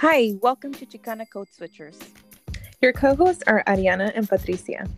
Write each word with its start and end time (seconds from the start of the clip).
Hi, 0.00 0.32
welcome 0.40 0.72
to 0.72 0.86
Chicana 0.86 1.28
Code 1.28 1.48
Switchers. 1.50 2.02
Your 2.80 2.90
co 2.90 3.14
hosts 3.14 3.42
are 3.46 3.62
Ariana 3.66 4.10
and 4.14 4.26
Patricia. 4.26 4.88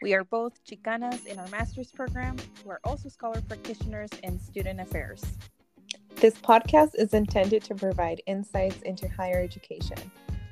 We 0.00 0.14
are 0.14 0.22
both 0.22 0.64
Chicanas 0.64 1.26
in 1.26 1.40
our 1.40 1.48
master's 1.48 1.90
program. 1.90 2.36
We're 2.64 2.78
also 2.84 3.08
scholar 3.08 3.40
practitioners 3.48 4.10
in 4.22 4.38
student 4.38 4.80
affairs. 4.80 5.24
This 6.14 6.34
podcast 6.34 6.92
is 6.94 7.14
intended 7.14 7.64
to 7.64 7.74
provide 7.74 8.22
insights 8.28 8.80
into 8.82 9.08
higher 9.08 9.42
education 9.42 9.98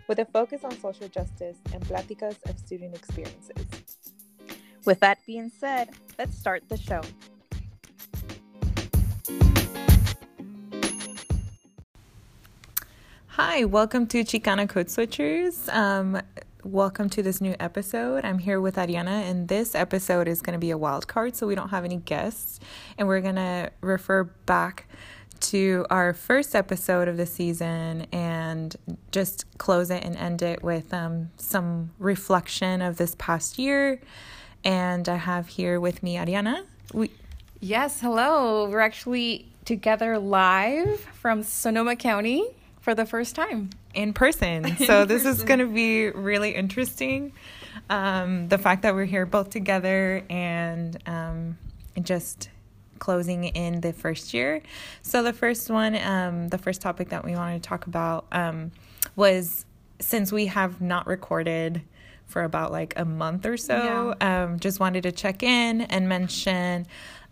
with 0.08 0.18
a 0.18 0.24
focus 0.24 0.64
on 0.64 0.76
social 0.80 1.06
justice 1.06 1.58
and 1.72 1.80
pláticas 1.84 2.42
of 2.50 2.58
student 2.58 2.96
experiences. 2.96 4.10
With 4.84 4.98
that 4.98 5.18
being 5.28 5.48
said, 5.48 5.90
let's 6.18 6.36
start 6.36 6.64
the 6.68 6.76
show. 6.76 7.02
Hi, 13.46 13.66
welcome 13.66 14.06
to 14.06 14.24
Chicana 14.24 14.66
Code 14.66 14.86
Switchers. 14.86 15.68
Um, 15.72 16.18
welcome 16.64 17.10
to 17.10 17.22
this 17.22 17.42
new 17.42 17.54
episode. 17.60 18.24
I'm 18.24 18.38
here 18.38 18.58
with 18.58 18.76
Ariana, 18.76 19.28
and 19.30 19.48
this 19.48 19.74
episode 19.74 20.28
is 20.28 20.40
going 20.40 20.54
to 20.54 20.58
be 20.58 20.70
a 20.70 20.78
wild 20.78 21.06
card, 21.08 21.36
so 21.36 21.46
we 21.46 21.54
don't 21.54 21.68
have 21.68 21.84
any 21.84 21.98
guests. 21.98 22.58
And 22.96 23.06
we're 23.06 23.20
going 23.20 23.34
to 23.34 23.70
refer 23.82 24.24
back 24.24 24.88
to 25.40 25.84
our 25.90 26.14
first 26.14 26.56
episode 26.56 27.06
of 27.06 27.18
the 27.18 27.26
season 27.26 28.06
and 28.12 28.74
just 29.12 29.44
close 29.58 29.90
it 29.90 30.02
and 30.02 30.16
end 30.16 30.40
it 30.40 30.62
with 30.62 30.94
um, 30.94 31.30
some 31.36 31.90
reflection 31.98 32.80
of 32.80 32.96
this 32.96 33.14
past 33.18 33.58
year. 33.58 34.00
And 34.64 35.06
I 35.06 35.16
have 35.16 35.48
here 35.48 35.78
with 35.78 36.02
me 36.02 36.16
Ariana. 36.16 36.64
We- 36.94 37.10
yes, 37.60 38.00
hello. 38.00 38.70
We're 38.70 38.80
actually 38.80 39.48
together 39.66 40.18
live 40.18 40.98
from 41.00 41.42
Sonoma 41.42 41.94
County 41.96 42.48
for 42.84 42.94
the 42.94 43.06
first 43.06 43.34
time 43.34 43.70
in 43.94 44.12
person. 44.12 44.76
So 44.84 45.06
this 45.06 45.24
is 45.24 45.42
going 45.42 45.60
to 45.60 45.66
be 45.66 46.10
really 46.10 46.54
interesting. 46.54 47.32
Um, 47.88 48.48
the 48.48 48.58
fact 48.58 48.82
that 48.82 48.94
we're 48.94 49.06
here 49.06 49.24
both 49.24 49.48
together 49.48 50.22
and 50.28 50.98
um, 51.06 51.56
just 52.02 52.50
closing 52.98 53.44
in 53.44 53.80
the 53.80 53.94
first 53.94 54.34
year. 54.34 54.60
So 55.00 55.22
the 55.22 55.32
first 55.32 55.70
one, 55.70 55.96
um, 55.96 56.48
the 56.48 56.58
first 56.58 56.82
topic 56.82 57.08
that 57.08 57.24
we 57.24 57.34
wanted 57.34 57.62
to 57.62 57.66
talk 57.68 57.86
about 57.86 58.26
um, 58.32 58.70
was 59.16 59.64
since 59.98 60.30
we 60.30 60.46
have 60.46 60.82
not 60.82 61.06
recorded 61.06 61.80
for 62.26 62.42
about 62.42 62.70
like 62.70 62.92
a 62.98 63.04
month 63.06 63.46
or 63.46 63.56
so, 63.56 64.14
yeah. 64.20 64.44
Um, 64.44 64.58
just 64.60 64.78
wanted 64.78 65.04
to 65.04 65.12
check 65.12 65.42
in 65.42 65.82
and 65.82 66.06
mention 66.06 66.86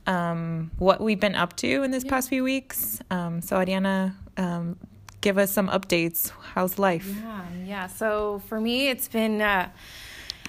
um, 0.07 0.71
what 0.79 1.03
we've 1.03 1.21
been 1.21 1.35
up 1.35 1.57
to 1.57 1.83
in 1.83 1.91
this 1.91 2.05
yeah. 2.05 2.11
past 2.11 2.31
few 2.31 2.43
weeks. 2.43 3.01
Um, 3.11 3.43
so 3.43 3.57
Ariana, 3.57 4.15
um, 4.39 4.79
give 5.23 5.39
us 5.39 5.51
some 5.51 5.69
updates. 5.69 6.31
How's 6.53 6.79
life? 6.79 7.09
Yeah, 7.23 7.45
yeah. 7.65 7.87
So 7.87 8.43
for 8.49 8.61
me, 8.61 8.89
it's 8.89 9.09
been 9.09 9.41
uh, 9.41 9.71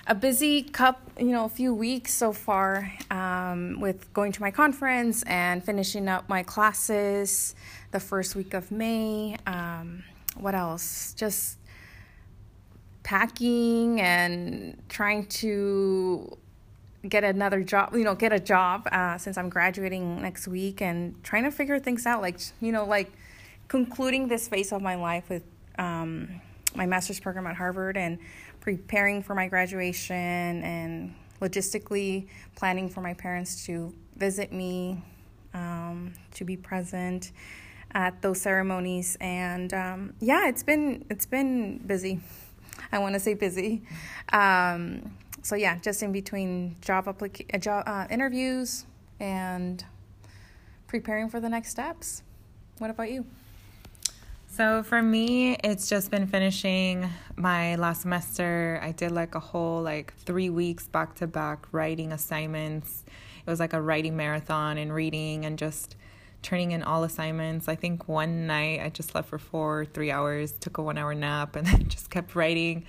a 0.08 0.16
busy 0.16 0.64
cup, 0.64 1.00
you 1.18 1.28
know, 1.28 1.46
a 1.46 1.50
few 1.50 1.74
weeks 1.74 2.14
so 2.14 2.34
far 2.34 2.92
um, 3.10 3.80
with 3.80 4.12
going 4.14 4.34
to 4.34 4.42
my 4.42 4.52
conference 4.52 5.24
and 5.24 5.64
finishing 5.64 6.10
up 6.10 6.28
my 6.28 6.44
classes 6.44 7.56
the 7.92 8.00
first 8.00 8.36
week 8.36 8.54
of 8.54 8.72
May. 8.72 9.38
Um, 9.48 10.04
what 10.36 10.56
else? 10.56 11.14
Just 11.14 11.60
packing 13.04 14.02
and 14.02 14.82
trying 14.90 15.26
to 15.28 16.38
get 17.10 17.26
another 17.26 17.62
job 17.62 17.94
you 17.94 18.06
know 18.06 18.16
get 18.16 18.32
a 18.32 18.40
job 18.40 18.88
uh, 18.94 19.18
since 19.18 19.38
i'm 19.38 19.50
graduating 19.50 20.22
next 20.22 20.48
week 20.48 20.82
and 20.82 21.22
trying 21.22 21.44
to 21.44 21.52
figure 21.52 21.78
things 21.78 22.06
out 22.06 22.22
like 22.22 22.40
you 22.62 22.72
know 22.72 22.86
like 22.86 23.12
concluding 23.74 24.28
this 24.28 24.48
phase 24.48 24.72
of 24.72 24.84
my 24.84 24.94
life 24.94 25.28
with 25.30 25.42
um, 25.80 26.40
my 26.76 26.86
master's 26.86 27.20
program 27.20 27.48
at 27.48 27.56
Harvard 27.56 27.98
and 27.98 28.20
preparing 28.60 29.24
for 29.24 29.34
my 29.34 29.48
graduation 29.48 30.16
and 30.62 31.16
logistically 31.42 32.28
planning 32.56 32.88
for 32.88 33.02
my 33.02 33.16
parents 33.16 33.66
to 33.66 33.92
visit 34.16 34.54
me, 34.54 35.04
um, 35.56 36.14
to 36.36 36.46
be 36.46 36.56
present 36.56 37.32
at 37.96 38.22
those 38.22 38.40
ceremonies, 38.40 39.18
and 39.20 39.74
um, 39.74 40.14
yeah, 40.20 40.48
it's 40.48 40.62
been 40.62 41.04
it's 41.10 41.26
been 41.26 41.80
busy. 41.80 42.20
I 42.92 43.00
want 43.00 43.16
to 43.16 43.20
say 43.20 43.34
busy. 43.34 43.82
Um, 44.32 45.18
so 45.42 45.56
yeah, 45.56 45.80
just 45.80 46.04
in 46.04 46.12
between 46.12 46.76
job 46.80 47.06
applica- 47.06 47.52
uh, 47.52 47.58
job 47.58 47.84
uh, 47.88 48.06
interviews 48.12 48.86
and 49.20 49.84
preparing 50.86 51.28
for 51.28 51.40
the 51.40 51.50
next 51.50 51.72
steps. 51.72 52.22
What 52.78 52.92
about 52.92 53.10
you? 53.10 53.26
So 54.56 54.84
for 54.84 55.02
me, 55.02 55.56
it's 55.64 55.90
just 55.90 56.12
been 56.12 56.28
finishing 56.28 57.10
my 57.36 57.74
last 57.74 58.02
semester. 58.02 58.80
I 58.84 58.92
did 58.92 59.12
like 59.12 59.34
a 59.34 59.40
whole 59.40 59.82
like 59.82 60.14
3 60.18 60.52
weeks 60.52 60.86
back 60.86 61.16
to 61.16 61.26
back 61.26 61.66
writing 61.72 62.12
assignments. 62.12 63.04
It 63.44 63.50
was 63.50 63.60
like 63.60 63.74
a 63.74 63.82
writing 63.82 64.16
marathon 64.16 64.78
and 64.78 64.94
reading 64.94 65.44
and 65.44 65.58
just 65.58 65.96
turning 66.44 66.70
in 66.70 66.84
all 66.84 67.04
assignments. 67.04 67.68
I 67.68 67.74
think 67.74 68.08
one 68.08 68.46
night 68.46 68.82
I 68.82 68.90
just 68.90 69.10
slept 69.10 69.28
for 69.28 69.40
4 69.40 69.86
3 69.86 70.12
hours, 70.12 70.52
took 70.52 70.78
a 70.78 70.84
1 70.84 71.00
hour 71.00 71.16
nap 71.16 71.56
and 71.56 71.66
then 71.72 71.88
just 71.88 72.12
kept 72.12 72.36
writing. 72.36 72.86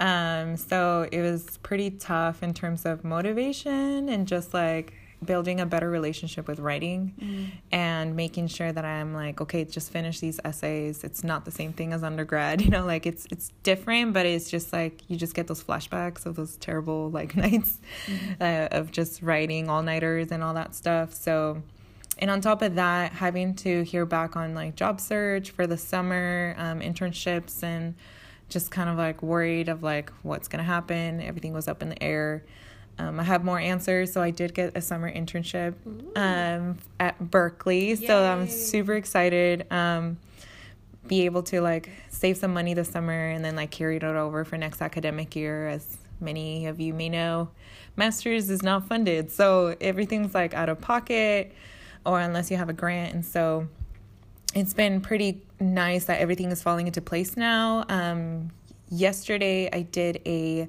Um 0.00 0.56
so 0.56 1.06
it 1.12 1.20
was 1.20 1.58
pretty 1.58 1.90
tough 1.90 2.42
in 2.42 2.54
terms 2.54 2.86
of 2.86 3.04
motivation 3.04 4.08
and 4.08 4.26
just 4.26 4.54
like 4.54 4.94
building 5.24 5.60
a 5.60 5.66
better 5.66 5.90
relationship 5.90 6.46
with 6.46 6.58
writing 6.58 7.14
mm. 7.20 7.50
and 7.72 8.14
making 8.14 8.48
sure 8.48 8.72
that 8.72 8.84
I'm 8.84 9.14
like, 9.14 9.40
okay, 9.40 9.64
just 9.64 9.90
finish 9.90 10.20
these 10.20 10.38
essays. 10.44 11.04
It's 11.04 11.24
not 11.24 11.44
the 11.44 11.50
same 11.50 11.72
thing 11.72 11.92
as 11.92 12.02
undergrad, 12.02 12.60
you 12.64 12.70
know, 12.70 12.84
like 12.84 13.06
it's 13.06 13.26
it's 13.30 13.50
different, 13.62 14.12
but 14.12 14.26
it's 14.26 14.50
just 14.50 14.72
like 14.72 15.00
you 15.08 15.16
just 15.16 15.34
get 15.34 15.46
those 15.46 15.62
flashbacks 15.62 16.26
of 16.26 16.36
those 16.36 16.56
terrible 16.56 17.10
like 17.10 17.36
nights 17.44 17.80
mm-hmm. 18.06 18.42
uh, 18.42 18.78
of 18.78 18.92
just 18.92 19.22
writing 19.22 19.68
all 19.68 19.82
nighters 19.82 20.30
and 20.30 20.42
all 20.42 20.54
that 20.54 20.74
stuff. 20.74 21.12
So 21.12 21.62
and 22.18 22.30
on 22.30 22.40
top 22.40 22.62
of 22.62 22.76
that, 22.76 23.12
having 23.12 23.54
to 23.56 23.82
hear 23.82 24.06
back 24.06 24.36
on 24.36 24.54
like 24.54 24.76
job 24.76 25.00
search 25.00 25.50
for 25.50 25.66
the 25.66 25.76
summer, 25.76 26.54
um, 26.58 26.80
internships 26.80 27.62
and 27.62 27.94
just 28.48 28.70
kind 28.70 28.88
of 28.88 28.96
like 28.96 29.22
worried 29.22 29.68
of 29.68 29.82
like 29.82 30.12
what's 30.22 30.48
gonna 30.48 30.62
happen. 30.62 31.20
Everything 31.20 31.52
was 31.52 31.66
up 31.66 31.82
in 31.82 31.88
the 31.88 32.02
air. 32.02 32.44
Um, 32.98 33.18
I 33.18 33.24
have 33.24 33.44
more 33.44 33.58
answers, 33.58 34.12
so 34.12 34.22
I 34.22 34.30
did 34.30 34.54
get 34.54 34.76
a 34.76 34.80
summer 34.80 35.12
internship 35.12 35.74
um, 36.16 36.78
at 37.00 37.18
Berkeley. 37.30 37.88
Yay. 37.88 38.06
So 38.06 38.24
I'm 38.24 38.48
super 38.48 38.94
excited. 38.94 39.66
Um, 39.72 40.18
be 41.06 41.24
able 41.26 41.42
to 41.44 41.60
like 41.60 41.90
save 42.08 42.36
some 42.36 42.54
money 42.54 42.72
this 42.72 42.88
summer 42.88 43.28
and 43.28 43.44
then 43.44 43.56
like 43.56 43.70
carry 43.70 43.96
it 43.96 44.04
over 44.04 44.44
for 44.44 44.56
next 44.56 44.80
academic 44.80 45.36
year. 45.36 45.68
As 45.68 45.98
many 46.20 46.66
of 46.66 46.80
you 46.80 46.94
may 46.94 47.08
know, 47.08 47.50
masters 47.96 48.48
is 48.48 48.62
not 48.62 48.86
funded, 48.88 49.30
so 49.30 49.76
everything's 49.80 50.34
like 50.34 50.54
out 50.54 50.68
of 50.68 50.80
pocket, 50.80 51.52
or 52.06 52.20
unless 52.20 52.50
you 52.50 52.56
have 52.56 52.68
a 52.68 52.72
grant. 52.72 53.14
And 53.14 53.24
so 53.24 53.68
it's 54.54 54.72
been 54.72 55.00
pretty 55.00 55.42
nice 55.60 56.04
that 56.04 56.20
everything 56.20 56.50
is 56.52 56.62
falling 56.62 56.86
into 56.86 57.00
place 57.00 57.36
now. 57.36 57.84
Um, 57.88 58.50
yesterday, 58.88 59.68
I 59.72 59.82
did 59.82 60.22
a 60.24 60.68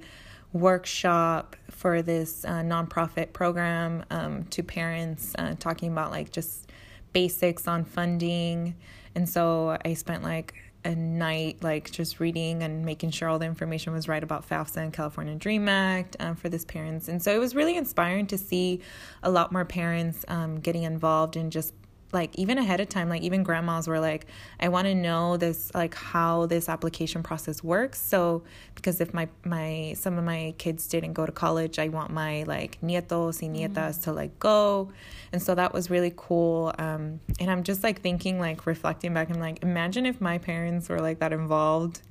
workshop 0.56 1.58
for 1.70 2.02
this 2.02 2.46
uh, 2.46 2.62
nonprofit 2.62 3.34
program 3.34 4.06
um, 4.10 4.46
to 4.46 4.64
parents, 4.64 5.36
uh, 5.38 5.54
talking 5.60 5.92
about 5.92 6.12
like 6.12 6.32
just 6.32 6.72
basics 7.12 7.68
on 7.68 7.84
funding. 7.84 8.74
And 9.16 9.28
so 9.28 9.78
I 9.84 9.94
spent 9.96 10.24
like 10.24 10.54
a 10.86 10.96
night 10.96 11.62
like 11.62 11.92
just 11.92 12.22
reading 12.22 12.64
and 12.64 12.86
making 12.86 13.10
sure 13.10 13.28
all 13.28 13.38
the 13.38 13.46
information 13.46 13.92
was 13.92 14.08
right 14.08 14.24
about 14.24 14.48
FAFSA 14.48 14.78
and 14.78 14.94
California 14.94 15.36
Dream 15.36 15.68
Act 15.68 16.16
um, 16.22 16.36
for 16.36 16.48
this 16.48 16.64
parents. 16.64 17.10
And 17.10 17.22
so 17.22 17.36
it 17.36 17.40
was 17.40 17.54
really 17.54 17.76
inspiring 17.76 18.26
to 18.28 18.38
see 18.38 18.80
a 19.24 19.30
lot 19.30 19.52
more 19.52 19.66
parents 19.66 20.24
um, 20.30 20.62
getting 20.62 20.84
involved 20.84 21.36
in 21.36 21.52
just 21.52 21.74
like 22.12 22.34
even 22.36 22.58
ahead 22.58 22.80
of 22.80 22.88
time 22.88 23.10
like 23.10 23.22
even 23.22 23.44
grandmas 23.44 23.88
were 23.88 24.00
like 24.00 24.28
i 24.60 24.70
want 24.70 24.86
to 24.86 24.96
know 24.96 25.38
this 25.38 25.72
like 25.74 25.94
how 25.96 26.46
this 26.46 26.70
application 26.70 27.24
process 27.24 27.64
works. 27.64 28.00
So 28.02 28.44
because 28.76 29.02
if 29.02 29.14
my 29.14 29.28
my 29.44 29.94
some 29.98 30.18
of 30.18 30.24
my 30.24 30.54
kids 30.58 30.88
didn't 30.88 31.14
go 31.14 31.26
to 31.26 31.32
college 31.32 31.80
i 31.80 31.88
want 31.90 32.12
my 32.12 32.44
like 32.44 32.80
nietos 32.82 33.42
y 33.42 33.48
nietas 33.48 33.74
mm-hmm. 33.74 34.02
to 34.04 34.14
like 34.14 34.40
go. 34.40 34.92
And 35.32 35.42
so 35.42 35.56
that 35.56 35.74
was 35.74 35.90
really 35.90 36.14
cool 36.16 36.74
um 36.78 37.20
and 37.40 37.52
i'm 37.52 37.64
just 37.64 37.84
like 37.84 38.02
thinking 38.02 38.40
like 38.40 38.66
reflecting 38.66 39.14
back 39.14 39.30
i'm 39.30 39.40
like 39.40 39.62
imagine 39.64 40.06
if 40.06 40.22
my 40.22 40.38
parents 40.38 40.90
were 40.90 41.00
like 41.00 41.20
that 41.20 41.34
involved. 41.34 42.02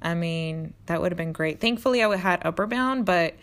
I 0.00 0.14
mean 0.14 0.74
that 0.86 1.00
would 1.00 1.12
have 1.12 1.18
been 1.18 1.32
great. 1.32 1.60
Thankfully 1.60 2.02
i 2.02 2.16
had 2.16 2.44
Upward 2.44 2.70
Bound 2.70 3.04
but 3.04 3.34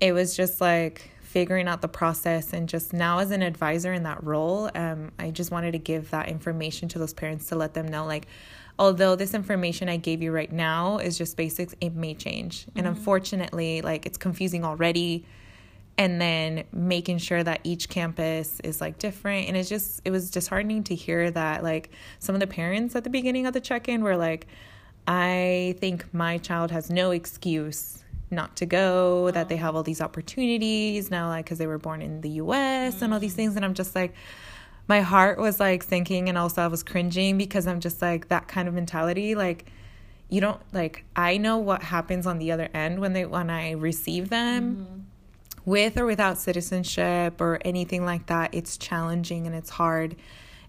it 0.00 0.12
was 0.12 0.36
just 0.36 0.60
like 0.60 1.10
figuring 1.30 1.68
out 1.68 1.80
the 1.80 1.88
process 1.88 2.52
and 2.52 2.68
just 2.68 2.92
now 2.92 3.20
as 3.20 3.30
an 3.30 3.40
advisor 3.40 3.92
in 3.92 4.02
that 4.02 4.22
role 4.24 4.68
um, 4.74 5.12
i 5.20 5.30
just 5.30 5.52
wanted 5.52 5.70
to 5.70 5.78
give 5.78 6.10
that 6.10 6.28
information 6.28 6.88
to 6.88 6.98
those 6.98 7.14
parents 7.14 7.46
to 7.46 7.54
let 7.54 7.72
them 7.72 7.86
know 7.86 8.04
like 8.04 8.26
although 8.80 9.14
this 9.14 9.32
information 9.32 9.88
i 9.88 9.96
gave 9.96 10.20
you 10.20 10.32
right 10.32 10.50
now 10.50 10.98
is 10.98 11.16
just 11.16 11.36
basics 11.36 11.72
it 11.80 11.94
may 11.94 12.14
change 12.14 12.62
mm-hmm. 12.62 12.78
and 12.78 12.88
unfortunately 12.88 13.80
like 13.80 14.06
it's 14.06 14.18
confusing 14.18 14.64
already 14.64 15.24
and 15.96 16.20
then 16.20 16.64
making 16.72 17.18
sure 17.18 17.44
that 17.44 17.60
each 17.62 17.88
campus 17.88 18.58
is 18.64 18.80
like 18.80 18.98
different 18.98 19.46
and 19.46 19.56
it's 19.56 19.68
just 19.68 20.00
it 20.04 20.10
was 20.10 20.32
disheartening 20.32 20.82
to 20.82 20.96
hear 20.96 21.30
that 21.30 21.62
like 21.62 21.90
some 22.18 22.34
of 22.34 22.40
the 22.40 22.46
parents 22.46 22.96
at 22.96 23.04
the 23.04 23.10
beginning 23.10 23.46
of 23.46 23.52
the 23.52 23.60
check-in 23.60 24.02
were 24.02 24.16
like 24.16 24.48
I 25.06 25.76
think 25.78 26.12
my 26.12 26.38
child 26.38 26.70
has 26.70 26.90
no 26.90 27.10
excuse 27.12 28.04
not 28.30 28.56
to 28.56 28.66
go, 28.66 29.26
oh. 29.26 29.30
that 29.30 29.48
they 29.48 29.56
have 29.56 29.74
all 29.76 29.82
these 29.82 30.00
opportunities 30.00 31.10
now, 31.10 31.28
like, 31.28 31.44
because 31.44 31.58
they 31.58 31.66
were 31.66 31.78
born 31.78 32.02
in 32.02 32.20
the 32.20 32.30
US 32.30 32.94
mm-hmm. 32.94 33.04
and 33.04 33.14
all 33.14 33.20
these 33.20 33.34
things. 33.34 33.56
And 33.56 33.64
I'm 33.64 33.74
just 33.74 33.94
like, 33.94 34.14
my 34.86 35.00
heart 35.00 35.38
was 35.38 35.60
like 35.60 35.82
sinking, 35.82 36.28
and 36.28 36.36
also 36.36 36.62
I 36.62 36.66
was 36.66 36.82
cringing 36.82 37.38
because 37.38 37.66
I'm 37.66 37.80
just 37.80 38.02
like, 38.02 38.28
that 38.28 38.48
kind 38.48 38.68
of 38.68 38.74
mentality. 38.74 39.34
Like, 39.34 39.66
you 40.28 40.40
don't 40.40 40.60
like, 40.72 41.04
I 41.14 41.36
know 41.36 41.58
what 41.58 41.82
happens 41.82 42.26
on 42.26 42.38
the 42.38 42.52
other 42.52 42.68
end 42.72 43.00
when 43.00 43.12
they, 43.12 43.24
when 43.24 43.50
I 43.50 43.72
receive 43.72 44.30
them. 44.30 44.76
Mm-hmm. 44.76 45.00
With 45.66 45.98
or 45.98 46.06
without 46.06 46.38
citizenship 46.38 47.40
or 47.40 47.60
anything 47.64 48.04
like 48.04 48.26
that, 48.26 48.54
it's 48.54 48.78
challenging 48.78 49.46
and 49.46 49.54
it's 49.54 49.68
hard. 49.68 50.16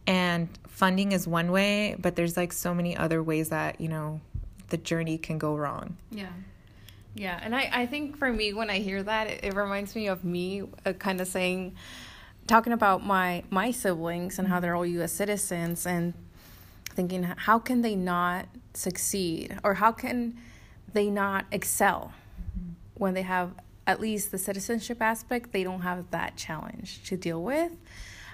And 0.05 0.49
funding 0.67 1.13
is 1.13 1.27
one 1.27 1.51
way, 1.51 1.95
but 1.97 2.15
there's 2.15 2.35
like 2.35 2.51
so 2.51 2.73
many 2.73 2.97
other 2.97 3.23
ways 3.23 3.49
that, 3.49 3.79
you 3.79 3.87
know, 3.87 4.19
the 4.67 4.77
journey 4.77 5.17
can 5.17 5.37
go 5.37 5.55
wrong. 5.55 5.97
Yeah. 6.11 6.31
Yeah. 7.13 7.39
And 7.41 7.55
I, 7.55 7.69
I 7.71 7.85
think 7.85 8.17
for 8.17 8.31
me, 8.31 8.53
when 8.53 8.69
I 8.69 8.79
hear 8.79 9.03
that, 9.03 9.27
it, 9.27 9.43
it 9.43 9.53
reminds 9.53 9.95
me 9.95 10.07
of 10.07 10.23
me 10.23 10.63
uh, 10.85 10.93
kind 10.93 11.19
of 11.19 11.27
saying, 11.27 11.75
talking 12.47 12.73
about 12.73 13.05
my, 13.05 13.43
my 13.49 13.71
siblings 13.71 14.39
and 14.39 14.47
how 14.47 14.59
they're 14.59 14.75
all 14.75 14.85
U.S. 14.85 15.11
citizens 15.11 15.85
and 15.85 16.13
thinking, 16.89 17.23
how 17.23 17.59
can 17.59 17.81
they 17.81 17.95
not 17.95 18.47
succeed 18.73 19.57
or 19.63 19.75
how 19.75 19.91
can 19.91 20.37
they 20.93 21.09
not 21.09 21.45
excel 21.51 22.13
mm-hmm. 22.57 22.71
when 22.95 23.13
they 23.13 23.21
have 23.21 23.53
at 23.87 23.99
least 23.99 24.31
the 24.31 24.37
citizenship 24.37 25.01
aspect, 25.01 25.51
they 25.51 25.63
don't 25.63 25.81
have 25.81 26.09
that 26.11 26.37
challenge 26.37 27.03
to 27.03 27.17
deal 27.17 27.41
with. 27.41 27.71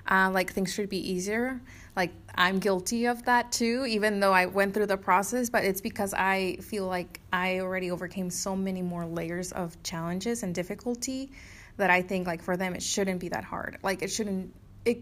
Uh, 0.09 0.29
like 0.31 0.53
things 0.53 0.73
should 0.73 0.89
be 0.89 1.11
easier 1.11 1.61
like 1.97 2.13
I'm 2.35 2.59
guilty 2.59 3.07
of 3.07 3.25
that 3.25 3.51
too, 3.51 3.85
even 3.87 4.19
though 4.19 4.31
I 4.31 4.45
went 4.45 4.75
through 4.75 4.85
the 4.85 4.97
process, 4.97 5.49
but 5.49 5.65
it's 5.65 5.81
because 5.81 6.13
I 6.13 6.57
feel 6.57 6.85
like 6.85 7.19
I 7.33 7.59
already 7.59 7.89
overcame 7.89 8.29
so 8.29 8.55
many 8.55 8.83
more 8.83 9.07
layers 9.07 9.51
of 9.51 9.81
challenges 9.81 10.43
and 10.43 10.53
difficulty 10.53 11.31
that 11.77 11.89
I 11.89 12.03
think 12.03 12.27
like 12.27 12.43
for 12.43 12.55
them 12.55 12.75
it 12.75 12.83
shouldn't 12.83 13.19
be 13.19 13.29
that 13.29 13.43
hard. 13.43 13.79
Like 13.81 14.03
it 14.03 14.11
shouldn't 14.11 14.53
it 14.85 14.99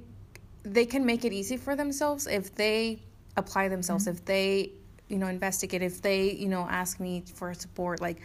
they 0.64 0.86
can 0.86 1.06
make 1.06 1.26
it 1.26 1.34
easy 1.34 1.58
for 1.58 1.76
themselves 1.76 2.28
if 2.28 2.56
they 2.56 3.02
apply 3.36 3.68
themselves, 3.68 4.06
mm-hmm. 4.06 4.16
if 4.16 4.26
they, 4.26 4.72
you 5.10 5.18
know, 5.18 5.28
investigate, 5.28 5.82
if 5.82 6.02
they, 6.02 6.32
you 6.32 6.48
know, 6.48 6.66
ask 6.68 7.02
me 7.02 7.26
for 7.36 7.54
support. 7.54 8.00
Like 8.00 8.22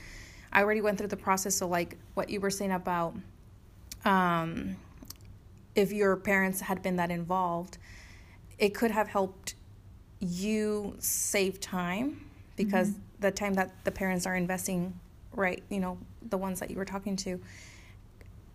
I 0.52 0.62
already 0.62 0.80
went 0.80 0.96
through 0.96 1.08
the 1.08 1.16
process, 1.16 1.56
so 1.56 1.66
like 1.66 1.98
what 2.14 2.30
you 2.30 2.40
were 2.40 2.50
saying 2.50 2.72
about 2.72 3.16
um 4.04 4.76
if 5.74 5.92
your 5.92 6.16
parents 6.16 6.60
had 6.60 6.82
been 6.82 6.96
that 6.96 7.10
involved, 7.10 7.78
it 8.60 8.74
could 8.74 8.92
have 8.92 9.08
helped 9.08 9.54
you 10.20 10.94
save 10.98 11.58
time 11.58 12.24
because 12.54 12.90
mm-hmm. 12.90 13.00
the 13.20 13.30
time 13.30 13.54
that 13.54 13.72
the 13.84 13.90
parents 13.90 14.26
are 14.26 14.36
investing 14.36 14.98
right 15.32 15.62
you 15.70 15.80
know 15.80 15.98
the 16.28 16.36
ones 16.36 16.60
that 16.60 16.70
you 16.70 16.76
were 16.76 16.84
talking 16.84 17.16
to 17.16 17.40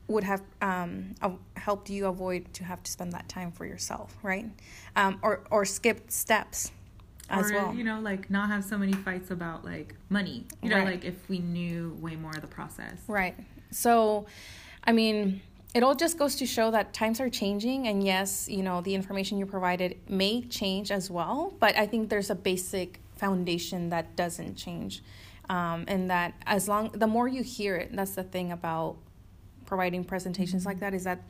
would 0.07 0.23
have 0.23 0.43
um, 0.61 1.15
helped 1.57 1.89
you 1.89 2.05
avoid 2.05 2.53
to 2.53 2.63
have 2.63 2.83
to 2.83 2.91
spend 2.91 3.11
that 3.11 3.27
time 3.27 3.51
for 3.51 3.65
yourself 3.65 4.15
right? 4.21 4.45
Um, 4.95 5.19
or 5.23 5.41
or 5.49 5.65
skip 5.65 6.11
steps 6.11 6.71
as 7.27 7.49
or, 7.49 7.55
well. 7.55 7.73
you 7.73 7.83
know 7.83 7.99
like 7.99 8.29
not 8.29 8.49
have 8.49 8.63
so 8.63 8.77
many 8.77 8.93
fights 8.93 9.31
about 9.31 9.65
like 9.65 9.95
money. 10.09 10.45
You 10.61 10.69
know 10.69 10.77
right. 10.77 10.85
like 10.85 11.05
if 11.05 11.27
we 11.27 11.39
knew 11.39 11.97
way 11.99 12.15
more 12.15 12.31
of 12.31 12.41
the 12.41 12.47
process. 12.47 12.97
Right. 13.07 13.35
So 13.71 14.27
i 14.87 14.91
mean 14.91 15.41
it 15.75 15.83
all 15.83 15.93
just 15.93 16.17
goes 16.17 16.37
to 16.37 16.45
show 16.45 16.71
that 16.71 16.93
times 16.93 17.19
are 17.19 17.29
changing 17.29 17.87
and 17.87 18.03
yes 18.03 18.49
you 18.49 18.63
know 18.63 18.81
the 18.81 18.95
information 18.95 19.37
you 19.37 19.45
provided 19.45 19.97
may 20.09 20.41
change 20.41 20.89
as 20.89 21.11
well 21.11 21.53
but 21.59 21.77
i 21.77 21.85
think 21.85 22.09
there's 22.09 22.29
a 22.29 22.35
basic 22.35 22.99
foundation 23.15 23.89
that 23.89 24.15
doesn't 24.15 24.55
change. 24.55 25.01
Um, 25.47 25.85
and 25.87 26.09
that 26.09 26.33
as 26.47 26.67
long 26.67 26.89
the 26.89 27.05
more 27.05 27.27
you 27.27 27.43
hear 27.43 27.75
it 27.75 27.95
that's 27.95 28.15
the 28.15 28.23
thing 28.23 28.51
about 28.51 28.95
providing 29.67 30.03
presentations 30.03 30.63
mm-hmm. 30.63 30.69
like 30.69 30.79
that 30.79 30.95
is 30.95 31.03
that 31.03 31.21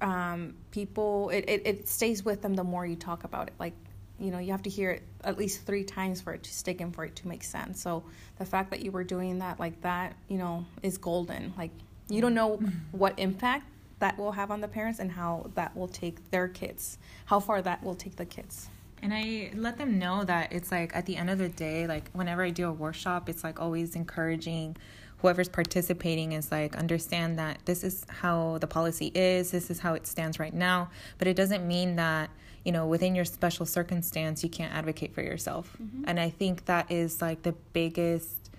um, 0.00 0.54
people 0.72 1.30
it, 1.30 1.44
it, 1.46 1.62
it 1.64 1.88
stays 1.88 2.24
with 2.24 2.42
them 2.42 2.54
the 2.54 2.64
more 2.64 2.84
you 2.84 2.96
talk 2.96 3.22
about 3.22 3.46
it. 3.46 3.54
Like 3.60 3.74
you 4.18 4.32
know 4.32 4.40
you 4.40 4.50
have 4.50 4.62
to 4.62 4.70
hear 4.70 4.90
it 4.90 5.02
at 5.22 5.38
least 5.38 5.64
three 5.66 5.84
times 5.84 6.20
for 6.20 6.32
it 6.34 6.42
to 6.42 6.52
stick 6.52 6.80
and 6.80 6.92
for 6.92 7.04
it 7.04 7.14
to 7.16 7.28
make 7.28 7.44
sense. 7.44 7.80
So 7.80 8.02
the 8.38 8.44
fact 8.44 8.70
that 8.70 8.80
you 8.80 8.90
were 8.90 9.04
doing 9.04 9.38
that 9.38 9.60
like 9.60 9.80
that 9.82 10.16
you 10.26 10.36
know 10.36 10.66
is 10.82 10.98
golden. 10.98 11.54
Like 11.56 11.70
you 12.10 12.20
don't 12.20 12.34
know 12.34 12.60
what 12.92 13.18
impact 13.18 13.66
that 14.00 14.18
will 14.18 14.32
have 14.32 14.50
on 14.50 14.60
the 14.60 14.68
parents 14.68 14.98
and 14.98 15.12
how 15.12 15.50
that 15.54 15.76
will 15.76 15.88
take 15.88 16.30
their 16.30 16.48
kids, 16.48 16.98
how 17.26 17.38
far 17.38 17.62
that 17.62 17.82
will 17.82 17.94
take 17.94 18.16
the 18.16 18.24
kids. 18.24 18.68
And 19.02 19.14
I 19.14 19.50
let 19.54 19.78
them 19.78 19.98
know 19.98 20.24
that 20.24 20.52
it's 20.52 20.70
like 20.70 20.94
at 20.94 21.06
the 21.06 21.16
end 21.16 21.30
of 21.30 21.38
the 21.38 21.48
day, 21.48 21.86
like 21.86 22.10
whenever 22.12 22.42
I 22.42 22.50
do 22.50 22.68
a 22.68 22.72
workshop, 22.72 23.28
it's 23.28 23.44
like 23.44 23.60
always 23.60 23.94
encouraging 23.94 24.76
whoever's 25.18 25.48
participating 25.48 26.32
is 26.32 26.50
like 26.50 26.76
understand 26.76 27.38
that 27.38 27.58
this 27.64 27.84
is 27.84 28.04
how 28.08 28.58
the 28.58 28.66
policy 28.66 29.12
is, 29.14 29.50
this 29.50 29.70
is 29.70 29.80
how 29.80 29.94
it 29.94 30.06
stands 30.06 30.38
right 30.38 30.54
now, 30.54 30.90
but 31.18 31.28
it 31.28 31.36
doesn't 31.36 31.66
mean 31.66 31.96
that 31.96 32.30
you 32.64 32.72
know 32.72 32.86
within 32.86 33.14
your 33.14 33.24
special 33.24 33.64
circumstance 33.64 34.42
you 34.42 34.50
can't 34.50 34.74
advocate 34.74 35.14
for 35.14 35.22
yourself. 35.22 35.76
Mm-hmm. 35.82 36.04
And 36.06 36.20
I 36.20 36.30
think 36.30 36.66
that 36.66 36.90
is 36.90 37.22
like 37.22 37.42
the 37.42 37.52
biggest 37.72 38.49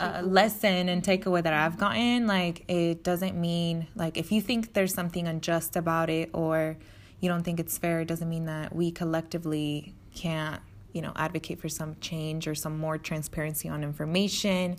lesson 0.00 0.88
and 0.88 1.02
takeaway 1.02 1.42
that 1.42 1.52
I've 1.52 1.78
gotten. 1.78 2.26
Like, 2.26 2.64
it 2.68 3.02
doesn't 3.02 3.38
mean, 3.38 3.88
like, 3.94 4.16
if 4.16 4.32
you 4.32 4.40
think 4.40 4.72
there's 4.72 4.94
something 4.94 5.26
unjust 5.26 5.76
about 5.76 6.10
it 6.10 6.30
or 6.32 6.76
you 7.20 7.28
don't 7.28 7.42
think 7.42 7.58
it's 7.60 7.76
fair, 7.78 8.00
it 8.00 8.08
doesn't 8.08 8.28
mean 8.28 8.46
that 8.46 8.74
we 8.74 8.90
collectively 8.90 9.94
can't, 10.14 10.60
you 10.92 11.02
know, 11.02 11.12
advocate 11.16 11.60
for 11.60 11.68
some 11.68 11.96
change 12.00 12.46
or 12.46 12.54
some 12.54 12.78
more 12.78 12.98
transparency 12.98 13.68
on 13.68 13.82
information. 13.82 14.76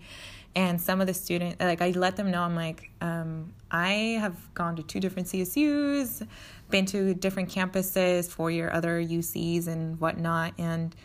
And 0.56 0.81
some 0.81 1.00
of 1.00 1.07
the 1.07 1.13
students, 1.13 1.57
like, 1.60 1.81
I 1.81 1.92
let 1.92 2.16
them 2.16 2.31
know, 2.31 2.42
I'm 2.42 2.56
like, 2.56 2.89
um, 3.01 3.54
I 3.69 4.18
have 4.19 4.54
gone 4.54 4.75
to 4.77 4.83
two 4.83 5.00
different 5.00 5.27
CSUs, 5.27 6.25
been 6.69 6.86
to 6.88 7.13
different 7.13 7.50
campuses 7.50 8.30
for 8.30 8.50
your 8.50 8.74
other 8.74 9.01
UCs 9.01 9.68
and 9.68 10.00
whatnot. 10.00 10.54
And, 10.57 10.95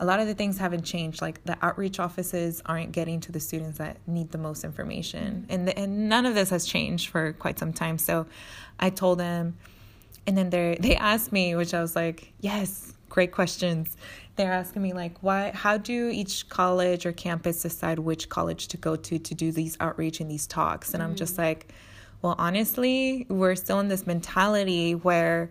a 0.00 0.04
lot 0.04 0.18
of 0.18 0.26
the 0.26 0.34
things 0.34 0.56
haven't 0.58 0.82
changed. 0.82 1.20
Like 1.20 1.44
the 1.44 1.56
outreach 1.62 2.00
offices 2.00 2.62
aren't 2.64 2.90
getting 2.92 3.20
to 3.20 3.32
the 3.32 3.38
students 3.38 3.78
that 3.78 3.98
need 4.06 4.32
the 4.32 4.38
most 4.38 4.64
information, 4.64 5.46
and 5.48 5.68
the, 5.68 5.78
and 5.78 6.08
none 6.08 6.26
of 6.26 6.34
this 6.34 6.50
has 6.50 6.64
changed 6.64 7.10
for 7.10 7.34
quite 7.34 7.58
some 7.58 7.72
time. 7.72 7.98
So, 7.98 8.26
I 8.80 8.90
told 8.90 9.18
them, 9.18 9.58
and 10.26 10.36
then 10.36 10.50
they 10.50 10.78
they 10.80 10.96
asked 10.96 11.32
me, 11.32 11.54
which 11.54 11.74
I 11.74 11.82
was 11.82 11.94
like, 11.94 12.32
yes, 12.40 12.94
great 13.10 13.30
questions. 13.30 13.96
They're 14.36 14.52
asking 14.52 14.80
me 14.80 14.94
like, 14.94 15.18
why? 15.20 15.50
How 15.54 15.76
do 15.76 16.08
each 16.08 16.48
college 16.48 17.04
or 17.04 17.12
campus 17.12 17.60
decide 17.60 17.98
which 17.98 18.30
college 18.30 18.68
to 18.68 18.78
go 18.78 18.96
to 18.96 19.18
to 19.18 19.34
do 19.34 19.52
these 19.52 19.76
outreach 19.80 20.20
and 20.20 20.30
these 20.30 20.46
talks? 20.46 20.94
And 20.94 21.02
mm-hmm. 21.02 21.10
I'm 21.10 21.16
just 21.16 21.34
mm. 21.34 21.44
like, 21.44 21.72
well, 22.22 22.36
honestly, 22.38 23.26
we're 23.28 23.54
still 23.54 23.80
in 23.80 23.88
this 23.88 24.06
mentality 24.06 24.94
where. 24.94 25.50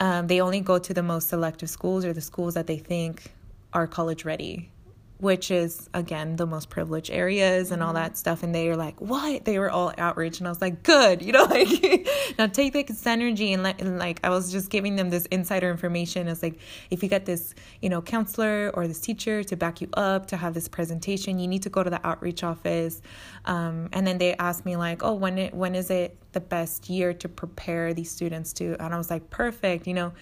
Um, 0.00 0.26
they 0.26 0.40
only 0.40 0.58
go 0.58 0.80
to 0.80 0.92
the 0.92 1.04
most 1.04 1.28
selective 1.28 1.70
schools 1.70 2.04
or 2.04 2.12
the 2.12 2.20
schools 2.20 2.54
that 2.54 2.66
they 2.66 2.78
think 2.78 3.32
are 3.74 3.86
college 3.86 4.24
ready 4.24 4.70
which 5.18 5.50
is 5.50 5.88
again 5.94 6.36
the 6.36 6.46
most 6.46 6.68
privileged 6.68 7.10
areas 7.10 7.70
and 7.70 7.82
all 7.82 7.94
mm-hmm. 7.94 8.02
that 8.02 8.16
stuff. 8.18 8.42
And 8.42 8.54
they 8.54 8.68
were 8.68 8.76
like 8.76 9.00
what? 9.00 9.44
They 9.44 9.58
were 9.58 9.70
all 9.70 9.92
outraged. 9.96 10.40
And 10.40 10.46
i 10.46 10.50
was 10.50 10.60
like 10.60 10.82
good 10.82 11.22
you 11.22 11.32
know 11.32 11.44
like 11.50 12.06
now 12.38 12.46
take 12.46 12.72
this 12.72 13.06
energy 13.06 13.52
and, 13.52 13.62
let, 13.62 13.80
and 13.80 13.98
like 13.98 14.20
i 14.24 14.28
was 14.28 14.50
just 14.50 14.70
giving 14.70 14.96
them 14.96 15.10
this 15.10 15.24
insider 15.26 15.70
information. 15.70 16.28
It's 16.28 16.42
like 16.42 16.58
if 16.90 17.02
you 17.02 17.08
get 17.08 17.26
this 17.26 17.54
you 17.80 17.88
know 17.88 18.02
counselor 18.02 18.70
or 18.74 18.86
this 18.86 19.00
teacher 19.00 19.42
to 19.44 19.56
back 19.56 19.80
you 19.80 19.88
up 19.94 20.26
to 20.26 20.36
have 20.36 20.52
this 20.52 20.68
presentation 20.68 21.38
you 21.38 21.48
need 21.48 21.62
to 21.62 21.70
go 21.70 21.82
to 21.82 21.90
the 21.90 22.04
outreach 22.06 22.42
office. 22.44 23.00
Um, 23.46 23.88
and 23.92 24.06
then 24.06 24.18
they 24.18 24.34
asked 24.36 24.66
me 24.66 24.76
like 24.76 25.02
oh 25.02 25.14
when 25.14 25.38
it 25.38 25.54
when 25.54 25.74
is 25.74 25.90
it 25.90 26.18
the 26.32 26.40
best 26.40 26.90
year 26.90 27.14
to 27.14 27.28
prepare 27.28 27.94
these 27.94 28.10
students 28.10 28.52
to? 28.54 28.76
And 28.78 28.92
i 28.92 28.98
was 28.98 29.08
like 29.08 29.30
perfect 29.30 29.86
you 29.86 29.94
know 29.94 30.12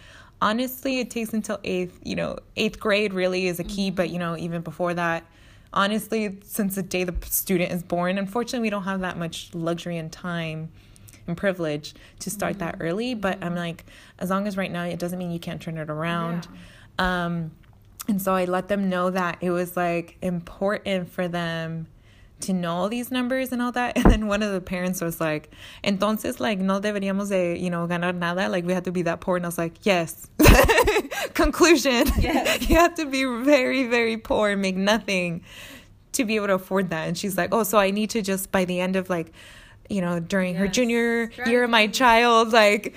honestly 0.43 0.99
it 0.99 1.09
takes 1.09 1.33
until 1.33 1.59
eighth 1.63 2.01
you 2.03 2.17
know 2.17 2.37
eighth 2.57 2.81
grade 2.81 3.15
really 3.15 3.47
is 3.47 3.61
a 3.61 3.65
key 3.65 3.91
but 3.91 4.11
you 4.11 4.19
know 4.19 4.37
even 4.37 4.61
before 4.61 4.93
that 4.93 5.25
honestly 5.73 6.37
since 6.45 6.75
the 6.75 6.83
day 6.83 7.05
the 7.05 7.15
student 7.25 7.71
is 7.71 7.83
born 7.85 8.19
unfortunately 8.19 8.59
we 8.59 8.69
don't 8.69 8.83
have 8.83 9.01
that 9.01 9.17
much 9.17 9.55
luxury 9.55 9.97
and 9.97 10.11
time 10.11 10.69
and 11.29 11.37
privilege 11.37 11.95
to 12.19 12.29
start 12.29 12.55
mm-hmm. 12.55 12.65
that 12.65 12.77
early 12.81 13.15
but 13.15 13.39
i'm 13.41 13.55
like 13.55 13.85
as 14.19 14.31
long 14.31 14.49
as 14.49 14.57
right 14.57 14.73
now 14.73 14.83
it 14.83 14.99
doesn't 14.99 15.19
mean 15.19 15.31
you 15.31 15.39
can't 15.39 15.63
turn 15.63 15.79
it 15.79 15.89
around 15.89 16.49
yeah. 16.99 17.25
um 17.25 17.53
and 18.09 18.21
so 18.21 18.35
i 18.35 18.45
let 18.45 18.67
them 18.67 18.89
know 18.89 19.11
that 19.11 19.39
it 19.41 19.51
was 19.51 19.77
like 19.77 20.17
important 20.23 21.09
for 21.09 21.29
them 21.29 21.87
to 22.43 22.53
know 22.53 22.75
all 22.75 22.89
these 22.89 23.11
numbers 23.11 23.53
and 23.53 23.63
all 23.63 23.73
that. 23.73 23.97
And 24.03 24.11
then 24.11 24.27
one 24.27 24.43
of 24.43 24.53
the 24.53 24.61
parents 24.61 25.01
was 25.01 25.21
like, 25.21 25.51
entonces, 25.85 26.41
like, 26.41 26.59
no 26.59 26.81
deberíamos 26.81 27.29
de, 27.29 27.59
you 27.59 27.71
know, 27.71 27.87
ganar 27.87 28.13
nada. 28.13 28.49
Like, 28.49 28.65
we 28.65 28.73
have 28.73 28.85
to 28.85 28.93
be 28.93 29.03
that 29.03 29.21
poor. 29.21 29.37
And 29.37 29.47
I 29.47 29.49
was 29.49 29.59
like, 29.59 29.85
yes. 29.85 30.29
Conclusion. 31.35 32.07
Yes. 32.19 32.69
you 32.69 32.77
have 32.77 32.95
to 32.97 33.07
be 33.07 33.25
very, 33.25 33.87
very 33.87 34.17
poor 34.17 34.51
and 34.51 34.63
make 34.63 34.77
nothing 34.77 35.43
to 36.13 36.25
be 36.25 36.37
able 36.37 36.49
to 36.49 36.55
afford 36.55 36.91
that. 36.91 37.09
And 37.09 37.17
she's 37.17 37.37
like, 37.37 37.55
oh, 37.55 37.63
so 37.63 37.79
I 37.79 37.91
need 37.91 38.11
to 38.11 38.23
just, 38.23 38.53
by 38.53 38.65
the 38.65 38.81
end 38.81 38.97
of 38.97 39.09
like, 39.09 39.33
you 39.89 40.01
know, 40.01 40.21
during 40.21 40.55
yes. 40.55 40.61
her 40.61 40.69
junior 40.69 41.31
Strategy. 41.31 41.51
year 41.51 41.69
my 41.69 41.87
child, 41.87 42.53
like, 42.53 42.95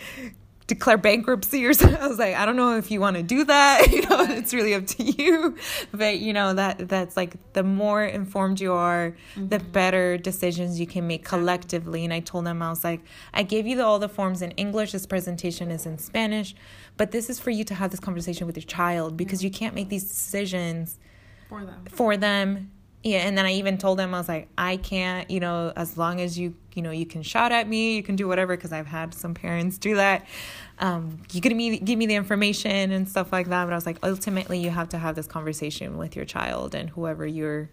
declare 0.68 0.98
bankruptcy 0.98 1.66
or 1.66 1.74
something. 1.76 2.00
I 2.00 2.08
was 2.08 2.20
like, 2.20 2.36
I 2.36 2.46
don't 2.46 2.56
know 2.56 2.78
if 2.78 2.90
you 2.90 3.00
want 3.00 3.18
to 3.18 3.24
do 3.24 3.44
that. 3.46 3.88
You 3.96 4.02
know, 4.02 4.24
it's 4.24 4.54
really 4.54 4.74
up 4.74 4.88
to 4.88 5.04
you. 5.04 5.56
But 5.94 6.20
you 6.20 6.34
know 6.34 6.54
that 6.54 6.90
that's 6.90 7.16
like 7.16 7.36
the 7.54 7.64
more 7.64 8.04
informed 8.04 8.60
you 8.60 8.74
are, 8.74 9.16
mm-hmm. 9.36 9.48
the 9.48 9.60
better 9.60 10.18
decisions 10.18 10.80
you 10.80 10.88
can 10.88 11.08
make 11.08 11.24
collectively. 11.24 12.04
And 12.04 12.14
I 12.14 12.20
told 12.20 12.46
them 12.46 12.62
I 12.62 12.70
was 12.70 12.84
like, 12.84 13.02
I 13.34 13.44
gave 13.44 13.66
you 13.66 13.78
the, 13.78 13.86
all 13.86 14.00
the 14.00 14.10
forms 14.10 14.42
in 14.42 14.52
English. 14.52 14.92
This 14.92 15.06
presentation 15.06 15.72
is 15.72 15.86
in 15.86 15.98
Spanish, 15.98 16.56
but 16.98 17.12
this 17.12 17.30
is 17.30 17.40
for 17.40 17.52
you 17.52 17.64
to 17.66 17.74
have 17.74 17.92
this 17.92 18.02
conversation 18.02 18.48
with 18.48 18.58
your 18.58 18.66
child 18.66 19.16
because 19.16 19.44
you 19.44 19.50
can't 19.50 19.76
make 19.76 19.88
these 19.88 20.04
decisions 20.04 21.00
for 21.48 21.64
them. 21.64 21.86
For 21.90 22.18
them 22.18 22.72
yeah 23.06 23.20
and 23.20 23.38
then 23.38 23.46
i 23.46 23.54
even 23.54 23.78
told 23.78 24.00
them 24.00 24.14
i 24.16 24.18
was 24.18 24.28
like 24.28 24.50
i 24.58 24.78
can't 24.78 25.30
you 25.30 25.40
know 25.40 25.72
as 25.76 25.96
long 25.96 26.20
as 26.20 26.40
you 26.40 26.56
you 26.76 26.82
know 26.82 26.92
you 26.92 27.06
can 27.06 27.24
shout 27.24 27.52
at 27.52 27.68
me 27.68 27.96
you 27.96 28.04
can 28.04 28.16
do 28.16 28.28
whatever 28.28 28.56
because 28.56 28.72
i've 28.72 28.86
had 28.86 29.14
some 29.14 29.34
parents 29.34 29.78
do 29.78 29.96
that 29.96 30.26
um, 30.78 31.20
you 31.32 31.40
can 31.40 31.56
me 31.56 31.80
give 31.80 31.98
me 31.98 32.06
the 32.06 32.16
information 32.16 32.92
and 32.92 33.10
stuff 33.10 33.32
like 33.32 33.48
that 33.48 33.66
but 33.66 33.74
i 33.74 33.76
was 33.76 33.86
like 33.86 33.98
ultimately 34.04 34.60
you 34.60 34.70
have 34.70 34.90
to 34.90 34.98
have 34.98 35.16
this 35.16 35.26
conversation 35.26 35.98
with 35.98 36.16
your 36.16 36.26
child 36.26 36.76
and 36.76 36.90
whoever 36.92 37.26
you're 37.26 37.70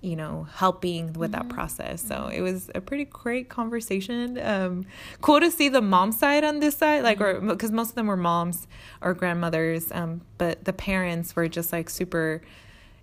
you 0.00 0.16
know 0.16 0.46
helping 0.54 1.12
with 1.12 1.32
that 1.32 1.42
mm-hmm. 1.42 1.50
process 1.50 2.00
so 2.02 2.30
it 2.32 2.40
was 2.40 2.70
a 2.74 2.80
pretty 2.80 3.04
great 3.04 3.50
conversation 3.50 4.38
um, 4.38 4.86
cool 5.20 5.40
to 5.40 5.50
see 5.50 5.68
the 5.68 5.82
mom 5.82 6.10
side 6.10 6.42
on 6.42 6.60
this 6.60 6.76
side 6.76 7.02
like 7.02 7.20
or 7.20 7.40
because 7.40 7.68
mm-hmm. 7.68 7.76
most 7.76 7.90
of 7.90 7.94
them 7.96 8.06
were 8.06 8.16
moms 8.16 8.66
or 9.02 9.12
grandmothers 9.12 9.92
um, 9.92 10.22
but 10.38 10.64
the 10.64 10.72
parents 10.72 11.36
were 11.36 11.48
just 11.48 11.72
like 11.72 11.90
super 11.90 12.40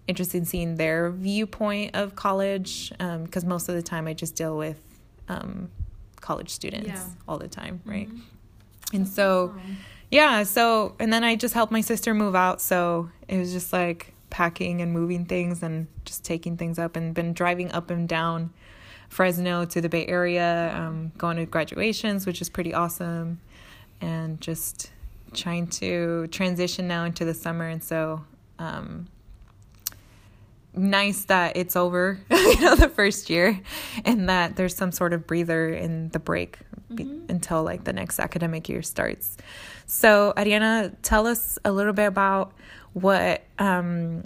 interested 0.07 0.37
in 0.37 0.45
seeing 0.45 0.75
their 0.75 1.11
viewpoint 1.11 1.95
of 1.95 2.15
college 2.15 2.91
because 2.97 3.43
um, 3.43 3.49
most 3.49 3.69
of 3.69 3.75
the 3.75 3.81
time 3.81 4.07
I 4.07 4.13
just 4.13 4.35
deal 4.35 4.57
with 4.57 4.79
um, 5.29 5.69
college 6.21 6.49
students 6.49 6.87
yeah. 6.87 7.03
all 7.27 7.37
the 7.37 7.47
time, 7.47 7.81
right? 7.85 8.07
Mm-hmm. 8.07 8.95
And 8.95 9.05
That's 9.05 9.15
so, 9.15 9.53
awesome. 9.55 9.77
yeah, 10.11 10.43
so, 10.43 10.95
and 10.99 11.11
then 11.11 11.23
I 11.23 11.35
just 11.35 11.53
helped 11.53 11.71
my 11.71 11.81
sister 11.81 12.13
move 12.13 12.35
out. 12.35 12.61
So 12.61 13.09
it 13.27 13.37
was 13.37 13.51
just 13.51 13.73
like 13.73 14.13
packing 14.29 14.81
and 14.81 14.91
moving 14.91 15.25
things 15.25 15.63
and 15.63 15.87
just 16.05 16.23
taking 16.23 16.57
things 16.57 16.79
up 16.79 16.95
and 16.95 17.13
been 17.13 17.33
driving 17.33 17.71
up 17.71 17.89
and 17.89 18.07
down 18.07 18.51
Fresno 19.09 19.65
to 19.65 19.81
the 19.81 19.89
Bay 19.89 20.05
Area, 20.05 20.73
um, 20.75 21.11
going 21.17 21.37
to 21.37 21.45
graduations, 21.45 22.25
which 22.25 22.41
is 22.41 22.49
pretty 22.49 22.73
awesome, 22.73 23.39
and 24.01 24.39
just 24.41 24.91
trying 25.33 25.67
to 25.67 26.27
transition 26.27 26.87
now 26.87 27.05
into 27.05 27.23
the 27.23 27.33
summer. 27.33 27.67
And 27.67 27.83
so, 27.83 28.25
um, 28.59 29.07
nice 30.77 31.25
that 31.25 31.57
it's 31.57 31.75
over, 31.75 32.19
you 32.29 32.61
know, 32.61 32.75
the 32.75 32.89
first 32.89 33.29
year, 33.29 33.59
and 34.05 34.29
that 34.29 34.55
there's 34.55 34.75
some 34.75 34.91
sort 34.91 35.13
of 35.13 35.27
breather 35.27 35.69
in 35.69 36.09
the 36.09 36.19
break 36.19 36.59
mm-hmm. 36.91 37.29
until 37.29 37.63
like 37.63 37.83
the 37.83 37.93
next 37.93 38.19
academic 38.19 38.69
year 38.69 38.81
starts. 38.81 39.37
So, 39.85 40.33
Ariana, 40.37 40.95
tell 41.01 41.27
us 41.27 41.57
a 41.65 41.71
little 41.71 41.93
bit 41.93 42.07
about 42.07 42.53
what 42.93 43.43
um, 43.59 44.23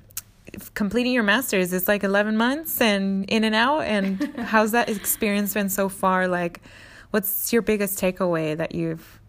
completing 0.73 1.13
your 1.13 1.23
master's 1.23 1.73
is 1.73 1.87
like 1.87 2.03
11 2.03 2.37
months 2.37 2.81
and 2.81 3.25
in 3.25 3.43
and 3.43 3.55
out, 3.55 3.81
and 3.81 4.35
how's 4.39 4.71
that 4.71 4.89
experience 4.89 5.53
been 5.53 5.69
so 5.69 5.89
far? 5.89 6.27
Like, 6.27 6.61
what's 7.11 7.53
your 7.53 7.61
biggest 7.61 7.99
takeaway 7.99 8.57
that 8.57 8.73
you've 8.73 9.19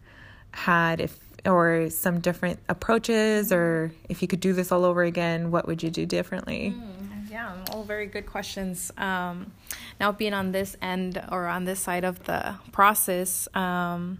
had 0.51 1.01
if 1.01 1.19
or 1.45 1.89
some 1.89 2.19
different 2.19 2.59
approaches 2.69 3.51
or 3.51 3.91
if 4.07 4.21
you 4.21 4.27
could 4.27 4.39
do 4.39 4.53
this 4.53 4.71
all 4.71 4.85
over 4.85 5.03
again 5.03 5.51
what 5.51 5.67
would 5.67 5.83
you 5.83 5.89
do 5.89 6.05
differently 6.05 6.73
mm. 6.75 7.02
Yeah, 7.43 7.65
all 7.73 7.83
very 7.83 8.05
good 8.05 8.25
questions. 8.25 8.89
Um, 8.97 9.51
now, 9.99 10.13
being 10.13 10.33
on 10.33 10.53
this 10.53 10.77
end 10.81 11.21
or 11.29 11.47
on 11.47 11.65
this 11.65 11.81
side 11.81 12.05
of 12.05 12.23
the 12.23 12.55
process, 12.71 13.49
um, 13.53 14.19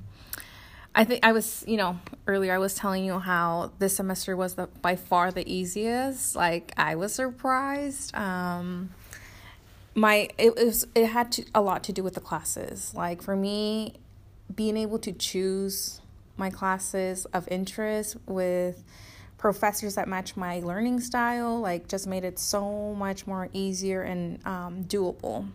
I 0.93 1.05
think 1.05 1.21
I 1.23 1.31
was, 1.31 1.63
you 1.65 1.77
know, 1.77 1.99
earlier 2.27 2.53
I 2.53 2.57
was 2.57 2.75
telling 2.75 3.05
you 3.05 3.19
how 3.19 3.71
this 3.79 3.95
semester 3.95 4.35
was 4.35 4.55
the 4.55 4.67
by 4.81 4.97
far 4.97 5.31
the 5.31 5.49
easiest. 5.49 6.35
Like 6.35 6.73
I 6.75 6.95
was 6.95 7.15
surprised. 7.15 8.13
Um, 8.13 8.89
my 9.95 10.27
it 10.37 10.55
was 10.55 10.85
it 10.93 11.05
had 11.05 11.31
to, 11.33 11.45
a 11.55 11.61
lot 11.61 11.81
to 11.85 11.93
do 11.93 12.03
with 12.03 12.15
the 12.15 12.21
classes. 12.21 12.93
Like 12.93 13.21
for 13.21 13.37
me, 13.37 13.93
being 14.53 14.75
able 14.75 14.99
to 14.99 15.13
choose 15.13 16.01
my 16.35 16.49
classes 16.49 17.23
of 17.27 17.47
interest 17.47 18.17
with 18.25 18.83
professors 19.43 19.95
that 19.95 20.07
match 20.07 20.37
my 20.37 20.61
learning 20.61 21.01
style 21.01 21.59
like 21.59 21.85
just 21.89 22.07
made 22.07 22.23
it 22.23 22.39
so 22.39 22.95
much 22.97 23.27
more 23.27 23.49
easier 23.51 24.01
and 24.01 24.39
um, 24.47 24.85
doable. 24.85 25.45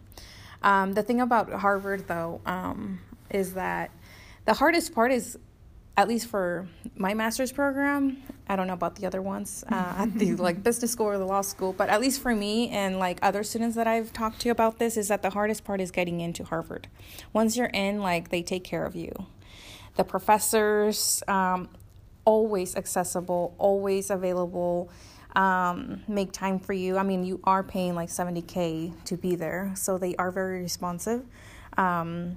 Um, 0.63 0.93
the 0.93 1.03
thing 1.03 1.23
about 1.23 1.51
harvard 1.51 2.07
though 2.07 2.43
um, 2.45 3.01
is 3.31 3.55
that 3.55 3.91
the 4.45 4.53
hardest 4.53 4.95
part 4.95 5.11
is 5.11 5.39
at 5.97 6.07
least 6.07 6.27
for 6.27 6.69
my 6.97 7.15
master's 7.15 7.51
program 7.51 8.23
i 8.47 8.57
don't 8.57 8.67
know 8.67 8.75
about 8.75 8.95
the 8.97 9.07
other 9.07 9.23
ones 9.23 9.65
uh, 9.73 9.95
at 10.03 10.19
the 10.19 10.37
like 10.37 10.63
business 10.63 10.93
school 10.93 11.07
or 11.07 11.17
the 11.17 11.25
law 11.25 11.41
school 11.41 11.73
but 11.73 11.89
at 11.89 11.99
least 11.99 12.21
for 12.21 12.35
me 12.35 12.69
and 12.69 12.99
like 12.99 13.19
other 13.23 13.43
students 13.43 13.75
that 13.75 13.87
i've 13.87 14.13
talked 14.13 14.39
to 14.39 14.51
about 14.51 14.79
this 14.79 14.99
is 14.99 15.09
that 15.09 15.23
the 15.23 15.31
hardest 15.31 15.65
part 15.65 15.81
is 15.81 15.91
getting 15.91 16.21
into 16.21 16.45
harvard. 16.45 16.89
Once 17.33 17.57
you're 17.57 17.73
in 17.73 18.03
like 18.03 18.29
they 18.29 18.43
take 18.43 18.65
care 18.65 18.85
of 18.85 18.95
you. 18.95 19.13
The 19.97 20.05
professors 20.05 21.23
um, 21.27 21.69
always 22.29 22.77
accessible, 22.77 23.55
always 23.57 24.11
available. 24.11 24.91
Um, 25.35 26.03
make 26.07 26.31
time 26.31 26.59
for 26.59 26.75
you. 26.75 26.99
I 26.99 27.03
mean, 27.03 27.25
you 27.25 27.41
are 27.45 27.63
paying 27.63 27.95
like 27.95 28.11
70K 28.11 28.93
to 29.07 29.17
be 29.17 29.35
there, 29.35 29.73
so 29.75 29.97
they 29.97 30.15
are 30.17 30.31
very 30.31 30.61
responsive. 30.61 31.25
Um, 31.79 32.37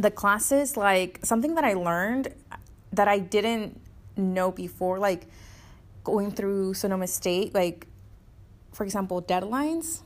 the 0.00 0.10
classes, 0.10 0.76
like 0.76 1.20
something 1.22 1.54
that 1.54 1.62
I 1.62 1.74
learned 1.74 2.34
that 2.92 3.06
I 3.06 3.20
didn't 3.20 3.80
know 4.16 4.50
before, 4.50 4.98
like 4.98 5.28
going 6.02 6.32
through 6.32 6.74
Sonoma 6.74 7.06
State, 7.06 7.54
like 7.54 7.86
for 8.72 8.82
example, 8.82 9.22
deadlines, 9.22 10.00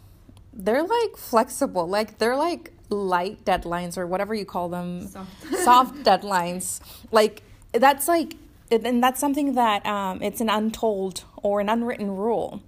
they're 0.52 0.82
like 0.82 1.16
flexible, 1.16 1.88
like 1.88 2.18
they're 2.18 2.36
like 2.36 2.72
light 2.90 3.42
deadlines 3.46 3.96
or 3.96 4.06
whatever 4.06 4.34
you 4.34 4.44
call 4.44 4.68
them, 4.68 5.08
soft, 5.08 5.54
soft 5.64 5.94
deadlines. 6.02 6.80
Like 7.10 7.42
that's 7.72 8.06
like 8.06 8.36
and 8.82 9.02
that's 9.02 9.20
something 9.20 9.54
that 9.54 9.84
um, 9.86 10.22
it's 10.22 10.40
an 10.40 10.48
untold 10.48 11.24
or 11.36 11.60
an 11.60 11.68
unwritten 11.68 12.10
rule. 12.10 12.62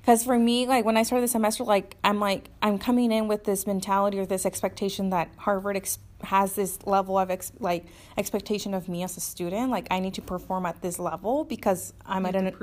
Because 0.00 0.24
for 0.24 0.38
me 0.38 0.66
like 0.66 0.84
when 0.84 0.98
i 0.98 1.02
started 1.02 1.24
the 1.24 1.28
semester 1.28 1.64
like 1.64 1.96
i'm 2.04 2.20
like 2.20 2.50
i'm 2.60 2.78
coming 2.78 3.10
in 3.10 3.26
with 3.26 3.44
this 3.44 3.66
mentality 3.66 4.18
or 4.18 4.26
this 4.26 4.44
expectation 4.44 5.08
that 5.08 5.30
harvard 5.38 5.78
ex- 5.78 5.98
has 6.24 6.54
this 6.54 6.84
level 6.86 7.18
of 7.18 7.30
ex- 7.30 7.52
like 7.60 7.86
expectation 8.16 8.74
of 8.74 8.88
me 8.88 9.02
as 9.02 9.16
a 9.16 9.20
student. 9.20 9.70
Like 9.70 9.86
i 9.90 10.00
need 10.00 10.14
to 10.14 10.22
perform 10.22 10.66
at 10.66 10.80
this 10.82 10.98
level 10.98 11.44
because 11.44 11.92
i'm 12.06 12.26
at 12.26 12.34
an 12.34 12.54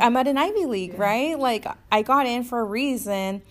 i'm 0.00 0.16
at 0.16 0.28
an 0.28 0.38
ivy 0.38 0.66
league 0.66 0.92
yeah. 0.92 1.00
right? 1.00 1.38
Like 1.38 1.66
i 1.90 2.02
got 2.02 2.26
in 2.26 2.44
for 2.44 2.60
a 2.60 2.64
reason 2.64 3.42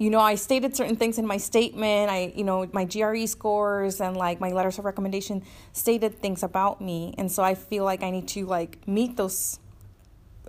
you 0.00 0.08
know, 0.08 0.18
I 0.18 0.34
stated 0.34 0.74
certain 0.74 0.96
things 0.96 1.18
in 1.18 1.26
my 1.26 1.36
statement. 1.36 2.10
I, 2.10 2.32
you 2.34 2.42
know, 2.42 2.66
my 2.72 2.86
GRE 2.86 3.26
scores 3.26 4.00
and 4.00 4.16
like 4.16 4.40
my 4.40 4.50
letters 4.50 4.78
of 4.78 4.86
recommendation 4.86 5.42
stated 5.74 6.22
things 6.22 6.42
about 6.42 6.80
me. 6.80 7.14
And 7.18 7.30
so 7.30 7.42
I 7.42 7.54
feel 7.54 7.84
like 7.84 8.02
I 8.02 8.10
need 8.10 8.26
to 8.28 8.46
like 8.46 8.78
meet 8.88 9.18
those 9.18 9.60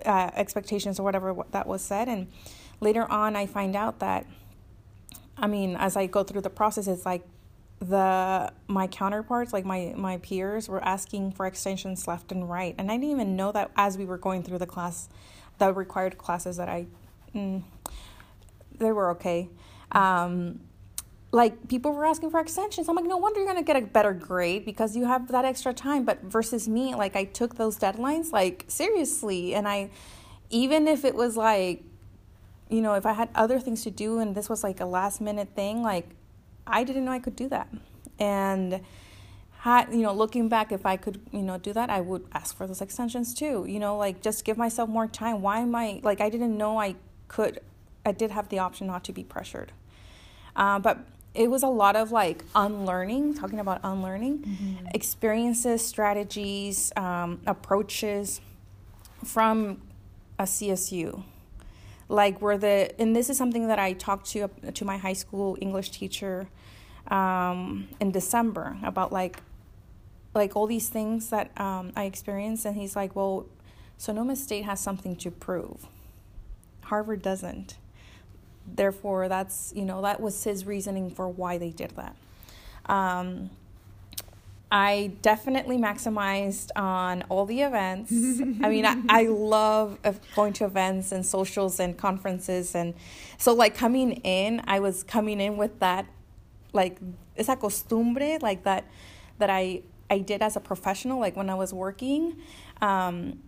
uh, 0.06 0.30
expectations 0.34 0.98
or 0.98 1.02
whatever 1.02 1.36
that 1.50 1.66
was 1.66 1.82
said. 1.82 2.08
And 2.08 2.28
later 2.80 3.04
on, 3.12 3.36
I 3.36 3.44
find 3.44 3.76
out 3.76 3.98
that, 3.98 4.24
I 5.36 5.48
mean, 5.48 5.76
as 5.76 5.98
I 5.98 6.06
go 6.06 6.22
through 6.22 6.40
the 6.40 6.50
process, 6.50 6.86
it's 6.86 7.04
like 7.04 7.22
the 7.78 8.50
my 8.68 8.86
counterparts 8.86 9.52
like 9.52 9.64
my 9.64 9.92
my 9.96 10.16
peers 10.18 10.68
were 10.68 10.82
asking 10.84 11.32
for 11.32 11.46
extensions 11.46 12.06
left 12.06 12.30
and 12.30 12.48
right 12.48 12.76
and 12.78 12.92
i 12.92 12.94
didn't 12.94 13.10
even 13.10 13.34
know 13.34 13.50
that 13.50 13.72
as 13.74 13.98
we 13.98 14.04
were 14.04 14.16
going 14.18 14.40
through 14.40 14.58
the 14.58 14.66
class 14.66 15.08
the 15.58 15.72
required 15.72 16.16
classes 16.16 16.58
that 16.58 16.68
i 16.68 16.86
mm, 17.34 17.60
they 18.82 18.92
were 18.92 19.10
okay. 19.12 19.48
Um, 19.92 20.60
like 21.30 21.68
people 21.68 21.92
were 21.92 22.04
asking 22.04 22.30
for 22.30 22.40
extensions. 22.40 22.88
I'm 22.88 22.96
like, 22.96 23.06
no 23.06 23.16
wonder 23.16 23.40
you're 23.40 23.48
gonna 23.48 23.62
get 23.62 23.76
a 23.76 23.86
better 23.86 24.12
grade 24.12 24.64
because 24.64 24.94
you 24.94 25.06
have 25.06 25.28
that 25.28 25.44
extra 25.44 25.72
time. 25.72 26.04
But 26.04 26.22
versus 26.22 26.68
me, 26.68 26.94
like 26.94 27.16
I 27.16 27.24
took 27.24 27.56
those 27.56 27.78
deadlines 27.78 28.32
like 28.32 28.64
seriously, 28.68 29.54
and 29.54 29.66
I, 29.66 29.90
even 30.50 30.86
if 30.86 31.04
it 31.04 31.14
was 31.14 31.36
like, 31.36 31.82
you 32.68 32.82
know, 32.82 32.94
if 32.94 33.06
I 33.06 33.14
had 33.14 33.30
other 33.34 33.58
things 33.58 33.82
to 33.84 33.90
do 33.90 34.18
and 34.18 34.34
this 34.34 34.48
was 34.48 34.62
like 34.62 34.80
a 34.80 34.86
last 34.86 35.20
minute 35.20 35.48
thing, 35.56 35.82
like 35.82 36.08
I 36.66 36.84
didn't 36.84 37.04
know 37.04 37.12
I 37.12 37.18
could 37.18 37.36
do 37.36 37.48
that, 37.48 37.68
and 38.18 38.82
had 39.62 39.92
you 39.92 40.02
know 40.02 40.12
looking 40.12 40.48
back 40.48 40.72
if 40.72 40.84
i 40.84 40.96
could 40.96 41.20
you 41.30 41.40
know 41.40 41.56
do 41.56 41.72
that 41.72 41.88
i 41.88 42.00
would 42.00 42.26
ask 42.32 42.56
for 42.56 42.66
those 42.66 42.80
extensions 42.80 43.32
too 43.32 43.64
you 43.68 43.78
know 43.78 43.96
like 43.96 44.20
just 44.20 44.44
give 44.44 44.58
myself 44.58 44.88
more 44.88 45.06
time 45.06 45.40
why 45.40 45.60
am 45.60 45.72
i 45.72 46.00
like 46.02 46.20
i 46.20 46.28
didn't 46.28 46.58
know 46.58 46.80
i 46.80 46.96
could 47.28 47.60
I 48.04 48.12
did 48.12 48.30
have 48.30 48.48
the 48.48 48.58
option 48.58 48.86
not 48.86 49.04
to 49.04 49.12
be 49.12 49.24
pressured. 49.24 49.72
Uh, 50.56 50.78
but 50.78 50.98
it 51.34 51.50
was 51.50 51.62
a 51.62 51.68
lot 51.68 51.96
of 51.96 52.12
like 52.12 52.44
unlearning, 52.54 53.34
talking 53.34 53.58
about 53.58 53.80
unlearning, 53.82 54.38
mm-hmm. 54.40 54.86
experiences, 54.94 55.84
strategies, 55.84 56.92
um, 56.96 57.40
approaches 57.46 58.40
from 59.24 59.80
a 60.38 60.44
CSU. 60.44 61.22
Like 62.08 62.42
where 62.42 62.58
the 62.58 63.00
and 63.00 63.16
this 63.16 63.30
is 63.30 63.38
something 63.38 63.68
that 63.68 63.78
I 63.78 63.94
talked 63.94 64.26
to 64.30 64.48
to 64.48 64.84
my 64.84 64.98
high 64.98 65.14
school 65.14 65.56
English 65.60 65.90
teacher 65.90 66.48
um, 67.08 67.88
in 68.00 68.10
December 68.10 68.76
about 68.82 69.12
like 69.12 69.38
like 70.34 70.54
all 70.56 70.66
these 70.66 70.88
things 70.88 71.30
that 71.30 71.58
um, 71.58 71.92
I 71.96 72.04
experienced, 72.04 72.64
and 72.64 72.76
he's 72.76 72.96
like, 72.96 73.16
well, 73.16 73.46
Sonoma 73.96 74.36
State 74.36 74.64
has 74.64 74.80
something 74.80 75.16
to 75.16 75.30
prove. 75.30 75.86
Harvard 76.82 77.22
doesn't. 77.22 77.76
Therefore, 78.66 79.28
that's, 79.28 79.72
you 79.74 79.84
know, 79.84 80.02
that 80.02 80.20
was 80.20 80.44
his 80.44 80.64
reasoning 80.64 81.10
for 81.10 81.28
why 81.28 81.58
they 81.58 81.70
did 81.70 81.92
that. 81.96 82.16
Um, 82.86 83.50
I 84.70 85.12
definitely 85.20 85.76
maximized 85.76 86.70
on 86.74 87.24
all 87.28 87.44
the 87.44 87.60
events. 87.60 88.10
I 88.10 88.70
mean, 88.70 88.86
I, 88.86 89.02
I 89.08 89.22
love 89.28 89.98
going 90.34 90.54
to 90.54 90.64
events 90.64 91.12
and 91.12 91.26
socials 91.26 91.78
and 91.78 91.96
conferences. 91.96 92.74
And 92.74 92.94
so, 93.36 93.52
like, 93.52 93.76
coming 93.76 94.12
in, 94.12 94.62
I 94.66 94.80
was 94.80 95.02
coming 95.02 95.42
in 95.42 95.58
with 95.58 95.78
that, 95.80 96.06
like, 96.72 96.96
esa 97.36 97.54
costumbre, 97.56 98.38
like 98.40 98.64
that, 98.64 98.86
that 99.38 99.50
I, 99.50 99.82
I 100.08 100.18
did 100.18 100.40
as 100.40 100.56
a 100.56 100.60
professional, 100.60 101.20
like 101.20 101.36
when 101.36 101.50
I 101.50 101.54
was 101.54 101.74
working. 101.74 102.36
Um, 102.80 103.40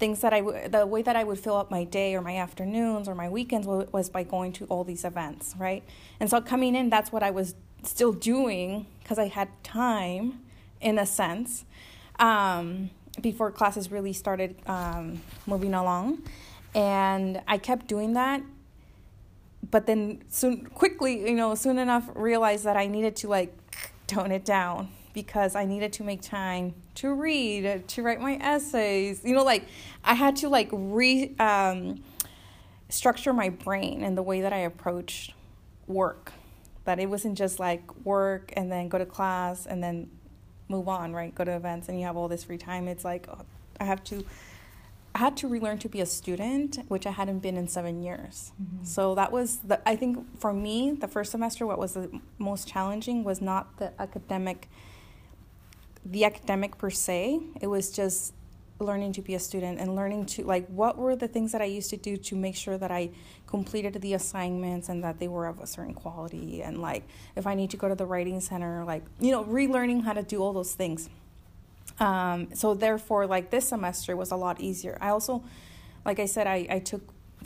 things 0.00 0.22
that 0.22 0.32
I 0.32 0.40
w- 0.40 0.68
the 0.68 0.86
way 0.86 1.02
that 1.02 1.14
I 1.14 1.22
would 1.22 1.38
fill 1.38 1.56
up 1.56 1.70
my 1.70 1.84
day 1.84 2.16
or 2.16 2.22
my 2.22 2.36
afternoons 2.38 3.06
or 3.06 3.14
my 3.14 3.28
weekends 3.28 3.66
w- 3.66 3.86
was 3.92 4.08
by 4.08 4.24
going 4.24 4.52
to 4.54 4.64
all 4.64 4.82
these 4.82 5.04
events, 5.04 5.54
right? 5.58 5.84
And 6.18 6.28
so 6.28 6.40
coming 6.40 6.74
in, 6.74 6.88
that's 6.90 7.12
what 7.12 7.22
I 7.22 7.30
was 7.30 7.54
still 7.84 8.12
doing 8.12 8.86
because 9.02 9.18
I 9.18 9.28
had 9.28 9.48
time, 9.62 10.40
in 10.80 10.98
a 10.98 11.06
sense, 11.06 11.64
um, 12.18 12.90
before 13.20 13.52
classes 13.52 13.92
really 13.92 14.14
started 14.14 14.56
um, 14.66 15.20
moving 15.46 15.74
along, 15.74 16.22
and 16.74 17.42
I 17.46 17.58
kept 17.58 17.86
doing 17.86 18.14
that. 18.14 18.42
But 19.70 19.86
then 19.86 20.22
soon, 20.28 20.66
quickly, 20.66 21.28
you 21.28 21.36
know, 21.36 21.54
soon 21.54 21.78
enough, 21.78 22.08
realized 22.14 22.64
that 22.64 22.76
I 22.76 22.86
needed 22.86 23.14
to 23.16 23.28
like 23.28 23.54
tone 24.06 24.32
it 24.32 24.44
down 24.44 24.88
because 25.12 25.54
I 25.54 25.64
needed 25.64 25.92
to 25.94 26.04
make 26.04 26.22
time 26.22 26.74
to 26.96 27.12
read, 27.12 27.88
to 27.88 28.02
write 28.02 28.20
my 28.20 28.36
essays. 28.36 29.22
You 29.24 29.34
know, 29.34 29.44
like 29.44 29.66
I 30.04 30.14
had 30.14 30.36
to 30.36 30.48
like 30.48 30.68
re 30.72 31.34
um, 31.38 32.02
structure 32.88 33.32
my 33.32 33.48
brain 33.48 34.02
and 34.02 34.16
the 34.16 34.22
way 34.22 34.40
that 34.40 34.52
I 34.52 34.58
approached 34.58 35.34
work. 35.86 36.32
That 36.84 36.98
it 36.98 37.06
wasn't 37.06 37.36
just 37.36 37.60
like 37.60 38.04
work 38.04 38.52
and 38.56 38.72
then 38.72 38.88
go 38.88 38.98
to 38.98 39.06
class 39.06 39.66
and 39.66 39.82
then 39.82 40.10
move 40.68 40.88
on, 40.88 41.12
right? 41.12 41.34
Go 41.34 41.44
to 41.44 41.54
events 41.54 41.88
and 41.88 41.98
you 41.98 42.06
have 42.06 42.16
all 42.16 42.28
this 42.28 42.44
free 42.44 42.58
time. 42.58 42.88
It's 42.88 43.04
like 43.04 43.26
oh, 43.28 43.42
I 43.78 43.84
have 43.84 44.02
to. 44.04 44.24
I 45.12 45.18
had 45.18 45.36
to 45.38 45.48
relearn 45.48 45.78
to 45.78 45.88
be 45.88 46.00
a 46.00 46.06
student, 46.06 46.78
which 46.86 47.04
I 47.04 47.10
hadn't 47.10 47.40
been 47.40 47.56
in 47.56 47.66
seven 47.66 48.00
years. 48.00 48.52
Mm-hmm. 48.62 48.84
So 48.84 49.16
that 49.16 49.32
was 49.32 49.58
the. 49.58 49.86
I 49.88 49.96
think 49.96 50.40
for 50.40 50.52
me, 50.52 50.92
the 50.92 51.08
first 51.08 51.32
semester, 51.32 51.66
what 51.66 51.78
was 51.78 51.94
the 51.94 52.20
most 52.38 52.68
challenging 52.68 53.24
was 53.24 53.40
not 53.40 53.78
the 53.78 53.92
academic 54.00 54.68
the 56.04 56.24
academic 56.24 56.78
per 56.78 56.90
se. 56.90 57.40
It 57.60 57.66
was 57.66 57.90
just 57.90 58.34
learning 58.78 59.12
to 59.12 59.22
be 59.22 59.34
a 59.34 59.38
student 59.38 59.78
and 59.78 59.94
learning 59.94 60.24
to 60.24 60.42
like 60.42 60.66
what 60.68 60.96
were 60.96 61.14
the 61.14 61.28
things 61.28 61.52
that 61.52 61.60
I 61.60 61.66
used 61.66 61.90
to 61.90 61.96
do 61.96 62.16
to 62.16 62.36
make 62.36 62.56
sure 62.56 62.78
that 62.78 62.90
I 62.90 63.10
completed 63.46 64.00
the 64.00 64.14
assignments 64.14 64.88
and 64.88 65.04
that 65.04 65.18
they 65.18 65.28
were 65.28 65.46
of 65.46 65.60
a 65.60 65.66
certain 65.66 65.92
quality 65.92 66.62
and 66.62 66.80
like 66.80 67.04
if 67.36 67.46
I 67.46 67.54
need 67.54 67.70
to 67.70 67.76
go 67.76 67.88
to 67.88 67.94
the 67.94 68.06
writing 68.06 68.40
center 68.40 68.84
like 68.84 69.02
you 69.20 69.32
know 69.32 69.44
relearning 69.44 70.04
how 70.04 70.14
to 70.14 70.22
do 70.22 70.42
all 70.42 70.52
those 70.52 70.72
things. 70.74 71.10
Um, 71.98 72.48
so 72.54 72.72
therefore 72.74 73.26
like 73.26 73.50
this 73.50 73.68
semester 73.68 74.16
was 74.16 74.30
a 74.30 74.36
lot 74.36 74.60
easier. 74.60 74.96
I 75.00 75.10
also 75.10 75.44
like 76.04 76.18
I 76.18 76.26
said 76.26 76.46
I, 76.46 76.66
I 76.70 76.78
took 76.78 77.02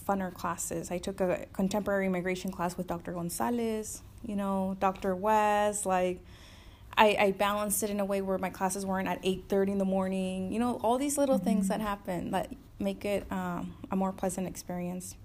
funner 0.06 0.32
classes. 0.32 0.90
I 0.90 0.99
took 0.99 1.20
a 1.20 1.46
contemporary 1.52 2.06
immigration 2.06 2.50
class 2.50 2.76
with 2.76 2.87
Dr. 2.87 3.12
Gonzalez, 3.12 4.02
you 4.25 4.37
know, 4.37 4.76
Dr. 4.80 5.16
West, 5.16 5.87
like 5.87 6.20
I, 6.96 7.16
I 7.18 7.30
balanced 7.32 7.82
it 7.82 7.90
in 7.90 8.00
a 8.00 8.04
way 8.04 8.20
where 8.20 8.38
my 8.38 8.50
classes 8.50 8.86
weren't 8.86 9.08
at 9.08 9.22
8.30 9.22 9.72
in 9.72 9.78
the 9.78 9.84
morning 9.84 10.52
you 10.52 10.58
know 10.58 10.80
all 10.82 10.98
these 10.98 11.18
little 11.18 11.36
mm-hmm. 11.36 11.44
things 11.44 11.68
that 11.68 11.80
happen 11.80 12.30
that 12.30 12.52
make 12.78 13.04
it 13.04 13.30
um, 13.30 13.75
a 13.90 13.97
more 13.97 14.12
pleasant 14.12 14.47
experience. 14.47 15.16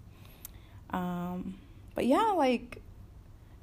Um, 0.92 1.56
but 1.96 2.06
yeah 2.06 2.32
like 2.32 2.82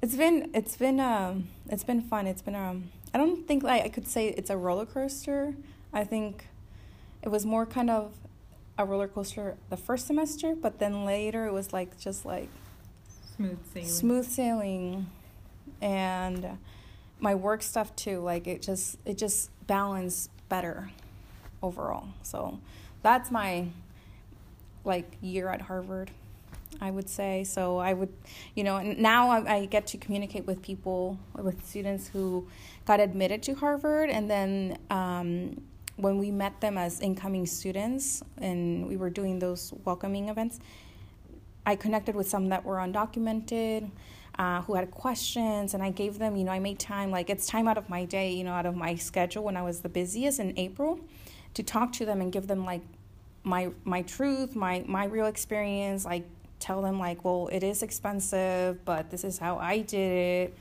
it's 0.01 0.15
been 0.15 0.49
it's 0.53 0.77
been 0.77 0.99
um 0.99 1.49
it's 1.69 1.83
been 1.83 2.01
fun. 2.01 2.27
It's 2.27 2.41
been 2.41 2.55
um 2.55 2.91
i 3.13 3.17
don't 3.17 3.47
think 3.47 3.63
like 3.63 3.83
i 3.83 3.89
could 3.89 4.07
say 4.07 4.29
it's 4.29 4.49
a 4.49 4.57
roller 4.57 4.85
coaster. 4.85 5.55
I 5.93 6.03
think 6.03 6.47
it 7.23 7.29
was 7.29 7.45
more 7.45 7.65
kind 7.65 7.89
of 7.89 8.13
a 8.77 8.85
roller 8.85 9.07
coaster 9.07 9.57
the 9.69 9.77
first 9.77 10.05
semester 10.05 10.53
but 10.53 10.77
then 10.77 11.03
later 11.03 11.47
it 11.47 11.53
was 11.53 11.73
like 11.73 11.97
just 11.97 12.25
like 12.25 12.49
smooth 13.35 13.57
sailing. 13.73 13.89
smooth 13.89 14.27
sailing. 14.27 15.07
And 15.81 16.57
my 17.19 17.35
work 17.35 17.63
stuff 17.63 17.95
too 17.95 18.19
like 18.19 18.47
it 18.47 18.61
just 18.61 18.97
it 19.05 19.17
just 19.17 19.49
balanced 19.67 20.29
better 20.49 20.91
overall. 21.61 22.07
So 22.23 22.59
that's 23.01 23.31
my 23.31 23.67
like 24.83 25.17
year 25.21 25.49
at 25.49 25.61
harvard 25.61 26.11
i 26.79 26.89
would 26.91 27.09
say. 27.09 27.43
So 27.43 27.77
i 27.77 27.93
would 27.93 28.13
you 28.55 28.63
know 28.63 28.77
and 28.77 28.97
now 28.99 29.29
I, 29.29 29.55
I 29.55 29.65
get 29.65 29.87
to 29.87 29.97
communicate 29.97 30.45
with 30.45 30.61
people 30.61 31.17
with 31.35 31.65
students 31.67 32.07
who 32.07 32.47
got 32.85 32.99
admitted 32.99 33.43
to 33.43 33.55
harvard 33.55 34.09
and 34.09 34.29
then 34.29 34.77
um, 34.89 35.61
when 35.97 36.17
we 36.17 36.29
met 36.31 36.61
them 36.61 36.77
as 36.77 37.01
incoming 37.01 37.45
students 37.45 38.23
and 38.37 38.87
we 38.87 38.97
were 38.97 39.09
doing 39.09 39.39
those 39.39 39.73
welcoming 39.83 40.29
events 40.29 40.59
i 41.65 41.75
connected 41.75 42.15
with 42.15 42.29
some 42.29 42.49
that 42.49 42.63
were 42.63 42.77
undocumented 42.77 43.89
uh, 44.37 44.61
who 44.61 44.75
had 44.75 44.91
questions 44.91 45.73
and 45.73 45.81
I 45.81 45.89
gave 45.89 46.19
them, 46.19 46.35
you 46.35 46.43
know, 46.43 46.51
I 46.51 46.59
made 46.59 46.79
time, 46.79 47.11
like 47.11 47.29
it's 47.29 47.47
time 47.47 47.67
out 47.67 47.77
of 47.77 47.89
my 47.89 48.05
day, 48.05 48.31
you 48.33 48.43
know, 48.43 48.53
out 48.53 48.65
of 48.65 48.75
my 48.75 48.95
schedule 48.95 49.43
when 49.43 49.57
I 49.57 49.63
was 49.63 49.81
the 49.81 49.89
busiest 49.89 50.39
in 50.39 50.57
April 50.57 50.99
to 51.55 51.63
talk 51.63 51.91
to 51.93 52.05
them 52.05 52.21
and 52.21 52.31
give 52.31 52.47
them 52.47 52.65
like 52.65 52.81
my 53.43 53.71
my 53.83 54.01
truth, 54.03 54.55
my 54.55 54.83
my 54.87 55.05
real 55.05 55.25
experience, 55.25 56.05
like 56.05 56.25
tell 56.59 56.81
them 56.81 56.99
like, 56.99 57.23
well, 57.23 57.49
it 57.51 57.63
is 57.63 57.81
expensive, 57.81 58.83
but 58.85 59.09
this 59.09 59.23
is 59.23 59.39
how 59.39 59.57
I 59.57 59.79
did 59.79 60.11
it. 60.11 60.57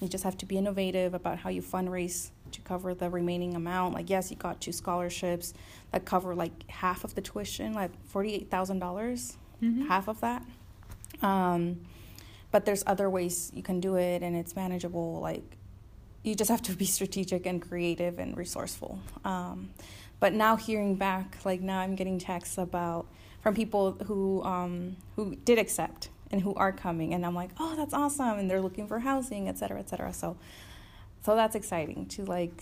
You 0.00 0.08
just 0.08 0.24
have 0.24 0.36
to 0.38 0.46
be 0.46 0.56
innovative 0.56 1.12
about 1.14 1.38
how 1.38 1.50
you 1.50 1.60
fundraise 1.60 2.30
to 2.52 2.60
cover 2.62 2.94
the 2.94 3.10
remaining 3.10 3.54
amount. 3.56 3.94
Like, 3.94 4.08
yes, 4.08 4.30
you 4.30 4.36
got 4.36 4.60
two 4.60 4.72
scholarships 4.72 5.54
that 5.90 6.04
cover 6.04 6.34
like 6.34 6.52
half 6.70 7.04
of 7.04 7.14
the 7.14 7.20
tuition, 7.20 7.74
like 7.74 7.90
forty-eight 8.06 8.50
thousand 8.50 8.78
dollars, 8.78 9.36
mm-hmm. 9.62 9.86
half 9.88 10.08
of 10.08 10.20
that. 10.20 10.42
Um, 11.20 11.80
but 12.58 12.64
there's 12.64 12.82
other 12.88 13.08
ways 13.08 13.52
you 13.54 13.62
can 13.62 13.78
do 13.78 13.94
it 13.94 14.20
and 14.20 14.34
it's 14.34 14.56
manageable 14.56 15.20
like 15.20 15.44
you 16.24 16.34
just 16.34 16.50
have 16.50 16.60
to 16.60 16.72
be 16.72 16.84
strategic 16.84 17.46
and 17.46 17.62
creative 17.62 18.18
and 18.18 18.36
resourceful. 18.36 18.98
Um, 19.24 19.70
but 20.18 20.32
now 20.32 20.56
hearing 20.56 20.96
back 20.96 21.38
like 21.44 21.60
now 21.60 21.78
i'm 21.78 21.94
getting 21.94 22.18
texts 22.18 22.58
about 22.58 23.06
from 23.42 23.54
people 23.54 23.92
who 24.06 24.42
um, 24.42 24.96
who 25.14 25.36
did 25.36 25.56
accept 25.56 26.08
and 26.32 26.40
who 26.40 26.52
are 26.54 26.72
coming 26.72 27.14
and 27.14 27.24
i'm 27.24 27.36
like 27.36 27.50
oh 27.60 27.76
that's 27.76 27.94
awesome 27.94 28.40
and 28.40 28.50
they're 28.50 28.60
looking 28.60 28.88
for 28.88 28.98
housing 28.98 29.48
et 29.48 29.56
cetera 29.56 29.78
et 29.78 29.88
cetera. 29.88 30.12
So 30.12 30.36
so 31.24 31.36
that's 31.36 31.54
exciting 31.54 32.06
to 32.06 32.24
like 32.24 32.60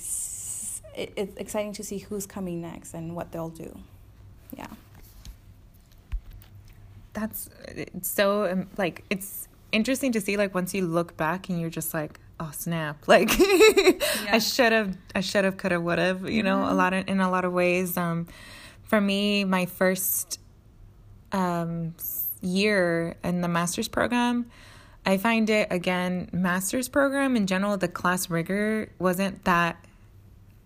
it, 0.95 1.15
it's 1.17 1.37
exciting 1.39 1.73
to 1.73 1.83
see 1.83 1.97
who's 1.97 2.27
coming 2.27 2.61
next 2.61 2.93
and 2.93 3.17
what 3.17 3.33
they'll 3.33 3.49
do. 3.49 3.79
Yeah. 4.55 4.67
That's 7.15 7.49
it's 7.69 8.11
so 8.11 8.45
um, 8.45 8.69
like 8.77 9.03
it's 9.09 9.46
interesting 9.73 10.13
to 10.13 10.21
see 10.21 10.37
like 10.37 10.55
once 10.55 10.75
you 10.75 10.87
look 10.87 11.17
back 11.17 11.49
and 11.49 11.61
you're 11.61 11.71
just 11.71 11.93
like 11.93 12.21
oh 12.39 12.51
snap 12.53 12.97
like 13.09 13.37
yeah. 13.39 13.95
i 14.33 14.39
should 14.39 14.73
have 14.73 14.97
i 15.15 15.21
should 15.21 15.45
have 15.45 15.57
could 15.57 15.73
have 15.73 15.83
would 15.83 15.99
have 15.99 16.29
you 16.29 16.43
know 16.43 16.57
mm-hmm. 16.57 16.73
a 16.73 16.75
lot 16.75 16.93
of 16.93 17.09
in 17.09 17.21
a 17.21 17.31
lot 17.31 17.45
of 17.45 17.53
ways 17.53 17.97
um 17.97 18.27
for 18.83 19.01
me 19.01 19.45
my 19.45 19.67
first 19.67 20.41
um 21.33 21.95
year 22.43 23.17
in 23.25 23.41
the 23.41 23.49
master's 23.49 23.89
program 23.89 24.47
i 25.05 25.17
find 25.17 25.51
it 25.51 25.67
again 25.71 26.29
master's 26.33 26.89
program 26.89 27.37
in 27.37 27.47
general 27.47 27.77
the 27.77 27.89
class 27.89 28.31
rigor 28.31 28.91
wasn't 28.99 29.43
that 29.45 29.85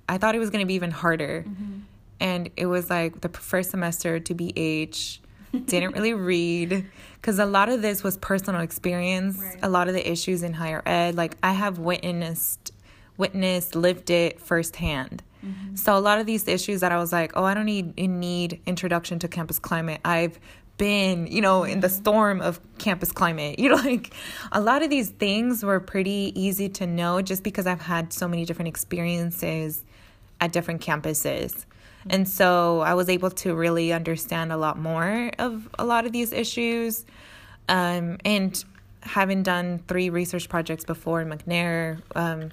i 0.08 0.18
thought 0.18 0.34
it 0.34 0.38
was 0.38 0.50
going 0.50 0.60
to 0.62 0.66
be 0.66 0.74
even 0.74 0.90
harder 0.90 1.44
mm-hmm. 1.48 1.80
and 2.18 2.50
it 2.56 2.66
was 2.66 2.90
like 2.90 3.20
the 3.20 3.28
first 3.28 3.70
semester 3.70 4.20
to 4.20 4.34
be 4.34 4.52
age 4.56 5.22
didn't 5.58 5.92
really 5.92 6.14
read 6.14 6.86
because 7.14 7.38
a 7.38 7.46
lot 7.46 7.68
of 7.68 7.82
this 7.82 8.02
was 8.02 8.16
personal 8.18 8.60
experience 8.60 9.38
right. 9.38 9.58
a 9.62 9.68
lot 9.68 9.88
of 9.88 9.94
the 9.94 10.10
issues 10.10 10.42
in 10.42 10.52
higher 10.52 10.82
ed 10.86 11.14
like 11.14 11.36
i 11.42 11.52
have 11.52 11.78
witnessed 11.78 12.72
witnessed 13.16 13.74
lived 13.74 14.10
it 14.10 14.40
firsthand 14.40 15.22
mm-hmm. 15.44 15.74
so 15.74 15.96
a 15.96 16.00
lot 16.00 16.18
of 16.18 16.26
these 16.26 16.46
issues 16.46 16.80
that 16.80 16.92
i 16.92 16.96
was 16.96 17.12
like 17.12 17.32
oh 17.34 17.44
i 17.44 17.54
don't 17.54 17.66
need 17.66 17.96
need 17.98 18.60
introduction 18.66 19.18
to 19.18 19.28
campus 19.28 19.58
climate 19.58 20.00
i've 20.04 20.38
been 20.78 21.26
you 21.26 21.42
know 21.42 21.64
in 21.64 21.80
the 21.80 21.90
storm 21.90 22.40
of 22.40 22.58
campus 22.78 23.12
climate 23.12 23.58
you 23.58 23.68
know 23.68 23.74
like 23.74 24.14
a 24.52 24.60
lot 24.60 24.82
of 24.82 24.88
these 24.88 25.10
things 25.10 25.62
were 25.62 25.80
pretty 25.80 26.32
easy 26.34 26.68
to 26.68 26.86
know 26.86 27.20
just 27.20 27.42
because 27.42 27.66
i've 27.66 27.82
had 27.82 28.12
so 28.12 28.26
many 28.26 28.44
different 28.44 28.68
experiences 28.68 29.84
at 30.40 30.52
different 30.52 30.80
campuses 30.80 31.66
and 32.08 32.28
so 32.28 32.80
I 32.80 32.94
was 32.94 33.08
able 33.08 33.30
to 33.30 33.54
really 33.54 33.92
understand 33.92 34.52
a 34.52 34.56
lot 34.56 34.78
more 34.78 35.30
of 35.38 35.68
a 35.78 35.84
lot 35.84 36.06
of 36.06 36.12
these 36.12 36.32
issues. 36.32 37.04
Um, 37.68 38.18
and 38.24 38.64
having 39.02 39.42
done 39.42 39.82
three 39.86 40.10
research 40.10 40.48
projects 40.48 40.84
before 40.84 41.20
in 41.20 41.28
McNair, 41.28 42.02
um, 42.14 42.50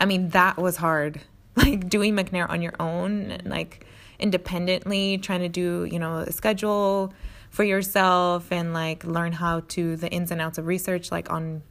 I 0.00 0.06
mean, 0.06 0.30
that 0.30 0.56
was 0.56 0.76
hard. 0.76 1.20
like 1.56 1.88
doing 1.88 2.14
McNair 2.14 2.48
on 2.48 2.62
your 2.62 2.74
own, 2.80 3.38
like 3.44 3.86
independently, 4.18 5.18
trying 5.18 5.40
to 5.40 5.48
do, 5.48 5.86
you 5.90 5.98
know, 5.98 6.18
a 6.18 6.32
schedule 6.32 7.12
for 7.50 7.62
yourself 7.62 8.50
and 8.50 8.74
like 8.74 9.04
learn 9.04 9.32
how 9.32 9.60
to 9.68 9.94
the 9.96 10.10
ins 10.10 10.32
and 10.32 10.40
outs 10.40 10.58
of 10.58 10.66
research 10.66 11.12
like 11.12 11.30
on 11.30 11.62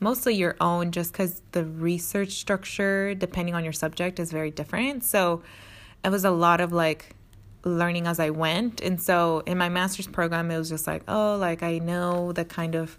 mostly 0.00 0.34
your 0.34 0.56
own 0.60 0.90
just 0.90 1.12
because 1.12 1.40
the 1.52 1.64
research 1.64 2.32
structure 2.32 3.14
depending 3.14 3.54
on 3.54 3.62
your 3.62 3.72
subject 3.72 4.18
is 4.18 4.32
very 4.32 4.50
different 4.50 5.04
so 5.04 5.40
it 6.04 6.10
was 6.10 6.24
a 6.24 6.30
lot 6.30 6.60
of 6.60 6.72
like 6.72 7.14
learning 7.64 8.06
as 8.06 8.18
i 8.18 8.30
went. 8.30 8.80
And 8.80 9.00
so 9.00 9.42
in 9.46 9.58
my 9.58 9.68
master's 9.68 10.06
program 10.06 10.50
it 10.50 10.58
was 10.58 10.68
just 10.68 10.86
like 10.86 11.02
oh 11.08 11.36
like 11.36 11.62
i 11.62 11.78
know 11.78 12.32
the 12.32 12.44
kind 12.44 12.74
of 12.74 12.98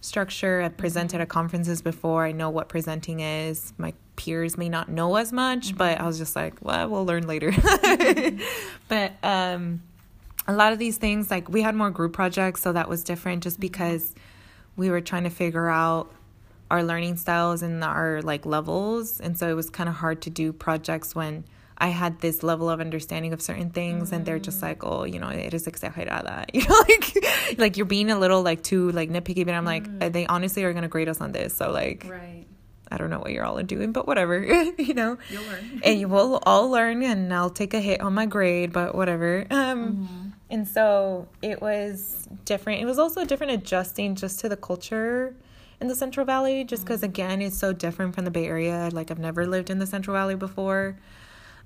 structure. 0.00 0.62
I've 0.62 0.76
presented 0.76 1.20
at 1.20 1.28
conferences 1.28 1.82
before. 1.82 2.24
I 2.24 2.30
know 2.32 2.50
what 2.50 2.68
presenting 2.68 3.20
is. 3.20 3.72
My 3.78 3.94
peers 4.14 4.56
may 4.56 4.68
not 4.68 4.88
know 4.88 5.16
as 5.16 5.32
much 5.32 5.68
mm-hmm. 5.68 5.76
but 5.76 6.00
i 6.00 6.06
was 6.06 6.18
just 6.18 6.34
like 6.34 6.54
well 6.60 6.88
we'll 6.88 7.06
learn 7.06 7.26
later. 7.26 7.52
But 8.88 9.12
um 9.22 9.82
a 10.46 10.54
lot 10.54 10.72
of 10.72 10.78
these 10.78 10.96
things 10.96 11.30
like 11.30 11.48
we 11.48 11.62
had 11.62 11.74
more 11.74 11.90
group 11.90 12.14
projects 12.14 12.62
so 12.62 12.72
that 12.72 12.88
was 12.88 13.04
different 13.04 13.42
just 13.42 13.60
because 13.60 14.14
we 14.76 14.88
were 14.88 15.00
trying 15.00 15.24
to 15.24 15.30
figure 15.30 15.68
out 15.68 16.10
our 16.70 16.82
learning 16.82 17.16
styles 17.16 17.62
and 17.62 17.82
our 17.82 18.22
like 18.22 18.44
levels. 18.46 19.20
And 19.20 19.38
so 19.38 19.48
it 19.48 19.54
was 19.54 19.70
kind 19.70 19.88
of 19.88 19.96
hard 19.96 20.22
to 20.22 20.30
do 20.30 20.52
projects 20.52 21.14
when 21.14 21.44
I 21.78 21.88
had 21.88 22.20
this 22.20 22.42
level 22.42 22.68
of 22.68 22.80
understanding 22.80 23.32
of 23.32 23.40
certain 23.40 23.70
things 23.70 24.06
mm-hmm. 24.06 24.16
and 24.16 24.26
they're 24.26 24.38
just 24.38 24.60
like, 24.60 24.84
oh, 24.84 25.04
you 25.04 25.18
know, 25.18 25.28
it 25.28 25.54
is 25.54 25.66
exagerada. 25.66 26.46
You 26.52 26.66
know, 26.66 26.82
like 26.88 27.58
like 27.58 27.76
you're 27.76 27.86
being 27.86 28.10
a 28.10 28.18
little 28.18 28.42
like 28.42 28.62
too 28.62 28.90
like 28.92 29.10
nitpicky, 29.10 29.44
but 29.46 29.54
I'm 29.54 29.64
like, 29.64 29.84
mm-hmm. 29.84 30.10
they 30.10 30.26
honestly 30.26 30.64
are 30.64 30.72
gonna 30.72 30.88
grade 30.88 31.08
us 31.08 31.20
on 31.20 31.32
this. 31.32 31.54
So 31.54 31.70
like 31.70 32.04
right. 32.08 32.44
I 32.90 32.96
don't 32.96 33.10
know 33.10 33.18
what 33.18 33.32
you're 33.32 33.44
all 33.44 33.62
doing, 33.62 33.92
but 33.92 34.06
whatever, 34.06 34.42
you 34.78 34.94
know. 34.94 35.18
You'll 35.30 35.44
learn. 35.44 35.80
and 35.84 36.00
you 36.00 36.08
will 36.08 36.40
all 36.44 36.70
learn 36.70 37.02
and 37.02 37.32
I'll 37.32 37.50
take 37.50 37.74
a 37.74 37.80
hit 37.80 38.00
on 38.00 38.14
my 38.14 38.26
grade, 38.26 38.72
but 38.72 38.94
whatever. 38.94 39.46
Um 39.50 39.96
mm-hmm 39.96 40.28
and 40.50 40.66
so 40.66 41.28
it 41.42 41.60
was 41.60 42.28
different. 42.44 42.80
It 42.80 42.86
was 42.86 42.98
also 42.98 43.24
different 43.24 43.52
adjusting 43.52 44.14
just 44.14 44.40
to 44.40 44.48
the 44.48 44.56
culture 44.56 45.34
in 45.80 45.88
the 45.88 45.94
Central 45.94 46.24
Valley, 46.24 46.64
just 46.64 46.84
because, 46.84 47.00
mm-hmm. 47.00 47.10
again, 47.10 47.42
it's 47.42 47.58
so 47.58 47.72
different 47.72 48.14
from 48.14 48.24
the 48.24 48.30
Bay 48.30 48.46
Area. 48.46 48.88
Like, 48.92 49.10
I've 49.10 49.18
never 49.18 49.46
lived 49.46 49.70
in 49.70 49.78
the 49.78 49.86
Central 49.86 50.14
Valley 50.14 50.34
before. 50.34 50.96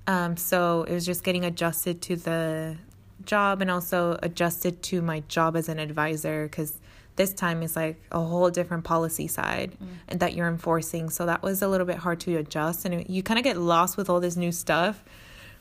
Um, 0.07 0.37
so 0.37 0.83
it 0.83 0.93
was 0.93 1.05
just 1.05 1.23
getting 1.23 1.45
adjusted 1.45 2.01
to 2.03 2.15
the 2.15 2.77
job 3.25 3.61
and 3.61 3.71
also 3.71 4.17
adjusted 4.21 4.81
to 4.83 5.01
my 5.01 5.21
job 5.27 5.55
as 5.55 5.69
an 5.69 5.79
advisor 5.79 6.43
because 6.43 6.79
this 7.15 7.33
time 7.33 7.61
is 7.61 7.75
like 7.75 8.01
a 8.11 8.19
whole 8.19 8.49
different 8.49 8.83
policy 8.83 9.27
side 9.27 9.71
mm. 9.81 9.87
and 10.07 10.19
that 10.19 10.33
you're 10.33 10.47
enforcing 10.47 11.09
so 11.09 11.25
that 11.25 11.41
was 11.41 11.61
a 11.61 11.67
little 11.67 11.85
bit 11.85 11.97
hard 11.97 12.19
to 12.19 12.35
adjust 12.37 12.85
and 12.85 12.93
it, 12.93 13.09
you 13.09 13.23
kind 13.23 13.37
of 13.37 13.43
get 13.43 13.57
lost 13.57 13.97
with 13.97 14.09
all 14.09 14.19
this 14.19 14.35
new 14.35 14.51
stuff 14.51 15.03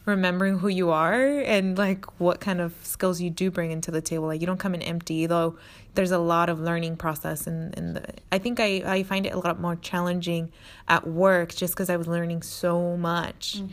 remembering 0.05 0.59
who 0.59 0.69
you 0.69 0.91
are 0.91 1.39
and 1.41 1.79
like 1.79 2.05
what 2.19 2.41
kind 2.41 2.61
of 2.61 2.75
skills 2.83 3.21
you 3.21 3.31
do 3.31 3.51
bring 3.51 3.71
into 3.71 3.91
the 3.91 4.01
table 4.01 4.27
like 4.27 4.41
you 4.41 4.47
don't 4.47 4.59
come 4.59 4.75
in 4.75 4.83
empty 4.83 5.27
though 5.27 5.57
there's 5.95 6.11
a 6.11 6.19
lot 6.19 6.49
of 6.49 6.59
learning 6.59 6.97
process 6.97 7.47
and 7.47 7.77
and 7.79 7.97
the, 7.97 8.05
i 8.33 8.39
think 8.39 8.59
i 8.59 8.83
i 8.85 9.03
find 9.05 9.27
it 9.27 9.33
a 9.33 9.39
lot 9.39 9.61
more 9.61 9.77
challenging 9.77 10.51
at 10.89 11.07
work 11.07 11.55
just 11.55 11.75
because 11.75 11.89
i 11.89 11.97
was 11.97 12.09
learning 12.09 12.43
so 12.43 12.97
much 12.97 13.61
mm. 13.61 13.69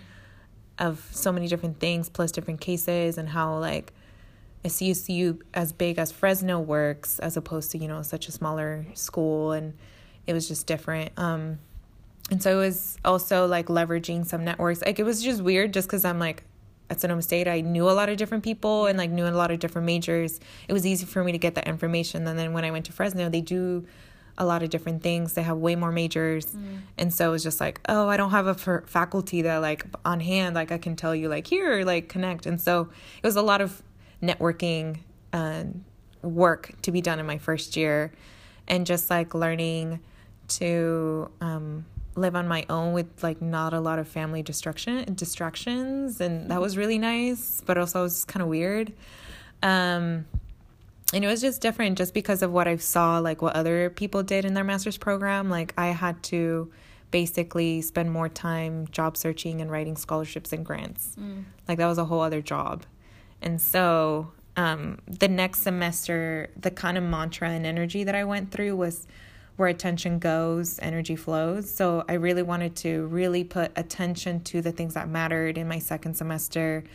Of 0.79 1.07
so 1.11 1.31
many 1.31 1.47
different 1.47 1.79
things 1.79 2.09
plus 2.09 2.31
different 2.31 2.61
cases 2.61 3.17
and 3.17 3.29
how 3.29 3.57
like 3.57 3.91
a 4.63 4.67
CSU 4.67 5.39
as 5.53 5.71
big 5.71 5.99
as 5.99 6.11
Fresno 6.11 6.59
works 6.59 7.19
as 7.19 7.37
opposed 7.37 7.71
to 7.71 7.77
you 7.77 7.87
know 7.87 8.01
such 8.01 8.27
a 8.27 8.31
smaller 8.31 8.85
school 8.93 9.51
and 9.51 9.73
it 10.27 10.33
was 10.33 10.47
just 10.47 10.67
different. 10.67 11.11
Um 11.17 11.59
and 12.31 12.41
so 12.41 12.59
it 12.59 12.65
was 12.65 12.97
also 13.03 13.47
like 13.47 13.67
leveraging 13.67 14.25
some 14.25 14.43
networks. 14.43 14.81
Like 14.81 14.99
it 14.99 15.03
was 15.03 15.23
just 15.23 15.41
weird 15.41 15.73
just 15.73 15.87
because 15.87 16.05
i'm 16.05 16.19
like 16.19 16.43
at 16.91 16.99
sonoma 16.99 17.21
state 17.21 17.47
i 17.47 17.61
knew 17.61 17.87
a 17.87 17.91
lot 17.91 18.09
of 18.09 18.17
different 18.17 18.43
people 18.43 18.87
and 18.87 18.97
like 18.97 19.11
knew 19.11 19.27
a 19.27 19.29
lot 19.29 19.51
of 19.51 19.59
different 19.59 19.85
majors. 19.85 20.39
It 20.67 20.73
was 20.73 20.85
easy 20.85 21.05
for 21.05 21.23
me 21.23 21.31
to 21.31 21.37
get 21.37 21.55
that 21.55 21.67
information 21.67 22.27
and 22.27 22.37
then 22.39 22.53
when 22.53 22.65
i 22.65 22.71
went 22.71 22.85
to 22.85 22.91
fresno 22.91 23.29
they 23.29 23.41
do 23.41 23.85
a 24.39 24.45
lot 24.45 24.63
of 24.63 24.69
different 24.69 25.03
things. 25.03 25.33
They 25.33 25.43
have 25.43 25.57
way 25.57 25.75
more 25.75 25.91
majors. 25.91 26.45
Mm. 26.47 26.79
and 26.97 27.13
so 27.13 27.29
it 27.29 27.31
was 27.31 27.43
just 27.43 27.59
like 27.59 27.79
oh 27.87 28.07
i 28.07 28.17
don't 28.17 28.31
have 28.31 28.47
a 28.47 28.51
f- 28.51 28.89
faculty 28.89 29.41
that 29.43 29.57
like 29.57 29.85
on 30.05 30.19
hand 30.19 30.55
like 30.55 30.71
i 30.71 30.77
can 30.77 30.95
tell 30.95 31.13
you 31.13 31.27
like 31.29 31.45
here 31.47 31.83
like 31.85 32.07
connect. 32.09 32.45
And 32.45 32.59
so 32.59 32.89
it 33.21 33.27
was 33.27 33.35
a 33.35 33.41
lot 33.41 33.61
of 33.61 33.81
networking 34.21 34.99
and 35.31 35.83
work 36.21 36.73
to 36.81 36.91
be 36.91 37.01
done 37.01 37.19
in 37.19 37.25
my 37.25 37.37
first 37.37 37.77
year 37.77 38.11
and 38.67 38.85
just 38.85 39.09
like 39.09 39.33
learning 39.33 39.99
to 40.59 41.29
um, 41.41 41.85
live 42.15 42.35
on 42.35 42.47
my 42.47 42.65
own 42.69 42.93
with 42.93 43.23
like 43.23 43.41
not 43.41 43.73
a 43.73 43.79
lot 43.79 43.99
of 43.99 44.07
family 44.07 44.41
distraction 44.43 45.13
distractions. 45.13 46.19
And 46.19 46.49
that 46.51 46.59
was 46.61 46.75
really 46.77 46.97
nice 46.97 47.61
but 47.65 47.77
also 47.77 47.99
it 48.01 48.03
was 48.03 48.25
kind 48.25 48.41
of 48.41 48.49
weird. 48.49 48.93
Um 49.63 50.25
and 51.13 51.23
it 51.23 51.27
was 51.27 51.41
just 51.41 51.61
different 51.61 51.97
just 51.97 52.13
because 52.13 52.41
of 52.41 52.51
what 52.51 52.67
I 52.67 52.75
saw 52.77 53.19
like 53.19 53.41
what 53.41 53.55
other 53.55 53.89
people 53.89 54.23
did 54.23 54.45
in 54.45 54.53
their 54.53 54.63
master's 54.63 54.97
program 54.97 55.49
like 55.49 55.73
I 55.77 55.87
had 55.87 56.21
to 56.23 56.71
basically 57.11 57.81
spend 57.81 58.11
more 58.11 58.29
time 58.29 58.87
job 58.91 59.17
searching 59.17 59.61
and 59.61 59.71
writing 59.71 59.95
scholarships 59.95 60.53
and 60.53 60.65
grants 60.65 61.15
mm. 61.19 61.43
like 61.67 61.77
that 61.77 61.87
was 61.87 61.97
a 61.97 62.05
whole 62.05 62.21
other 62.21 62.41
job 62.41 62.85
and 63.41 63.59
so 63.61 64.31
um 64.57 64.99
the 65.07 65.27
next 65.27 65.61
semester 65.61 66.49
the 66.59 66.71
kind 66.71 66.97
of 66.97 67.03
mantra 67.03 67.49
and 67.49 67.65
energy 67.65 68.03
that 68.03 68.15
I 68.15 68.23
went 68.23 68.51
through 68.51 68.75
was 68.75 69.07
where 69.59 69.67
attention 69.67 70.19
goes, 70.19 70.79
energy 70.81 71.17
flows. 71.17 71.69
So 71.69 72.05
I 72.07 72.13
really 72.13 72.43
wanted 72.43 72.77
to 72.77 73.07
really 73.07 73.43
put 73.43 73.73
attention 73.75 74.41
to 74.45 74.61
the 74.61 74.71
things 74.71 74.93
that 74.93 75.09
mattered 75.09 75.57
in 75.57 75.67
my 75.67 75.79
second 75.79 76.13
semester. 76.13 76.85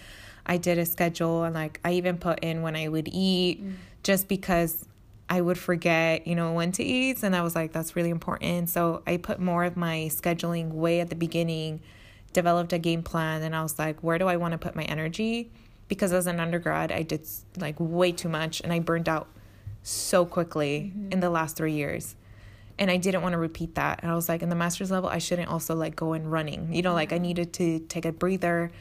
I 0.46 0.56
did 0.56 0.78
a 0.78 0.86
schedule 0.86 1.44
and 1.44 1.54
like 1.54 1.80
I 1.84 1.92
even 1.92 2.18
put 2.18 2.40
in 2.40 2.62
when 2.62 2.76
I 2.76 2.88
would 2.88 3.08
eat 3.10 3.64
mm. 3.64 3.74
just 4.02 4.28
because 4.28 4.86
I 5.28 5.40
would 5.40 5.58
forget, 5.58 6.26
you 6.26 6.34
know, 6.34 6.52
when 6.52 6.72
to 6.72 6.84
eat. 6.84 7.22
And 7.22 7.34
I 7.34 7.42
was 7.42 7.54
like, 7.54 7.72
that's 7.72 7.96
really 7.96 8.10
important. 8.10 8.68
So 8.68 9.02
I 9.06 9.16
put 9.16 9.40
more 9.40 9.64
of 9.64 9.76
my 9.76 10.08
scheduling 10.10 10.72
way 10.72 11.00
at 11.00 11.08
the 11.08 11.16
beginning, 11.16 11.80
developed 12.32 12.72
a 12.72 12.78
game 12.78 13.02
plan, 13.02 13.42
and 13.42 13.56
I 13.56 13.62
was 13.62 13.78
like, 13.78 14.00
where 14.02 14.18
do 14.18 14.26
I 14.26 14.36
want 14.36 14.52
to 14.52 14.58
put 14.58 14.76
my 14.76 14.84
energy? 14.84 15.50
Because 15.88 16.12
as 16.12 16.26
an 16.26 16.40
undergrad, 16.40 16.92
I 16.92 17.02
did 17.02 17.26
like 17.56 17.76
way 17.78 18.12
too 18.12 18.28
much 18.28 18.60
and 18.60 18.72
I 18.72 18.80
burned 18.80 19.08
out 19.08 19.28
so 19.82 20.24
quickly 20.24 20.92
mm-hmm. 20.94 21.12
in 21.12 21.20
the 21.20 21.30
last 21.30 21.56
three 21.56 21.72
years 21.72 22.16
and 22.78 22.90
I 22.90 22.96
didn't 22.96 23.22
want 23.22 23.34
to 23.34 23.38
repeat 23.38 23.76
that. 23.76 24.00
And 24.02 24.10
I 24.10 24.14
was 24.14 24.28
like, 24.28 24.42
in 24.42 24.48
the 24.48 24.56
master's 24.56 24.90
level, 24.90 25.08
I 25.08 25.18
shouldn't 25.18 25.48
also 25.48 25.74
like 25.74 25.94
go 25.94 26.12
in 26.12 26.28
running. 26.28 26.72
You 26.72 26.82
know, 26.82 26.92
like 26.92 27.12
I 27.12 27.18
needed 27.18 27.52
to 27.54 27.78
take 27.80 28.04
a 28.04 28.12
breather, 28.12 28.72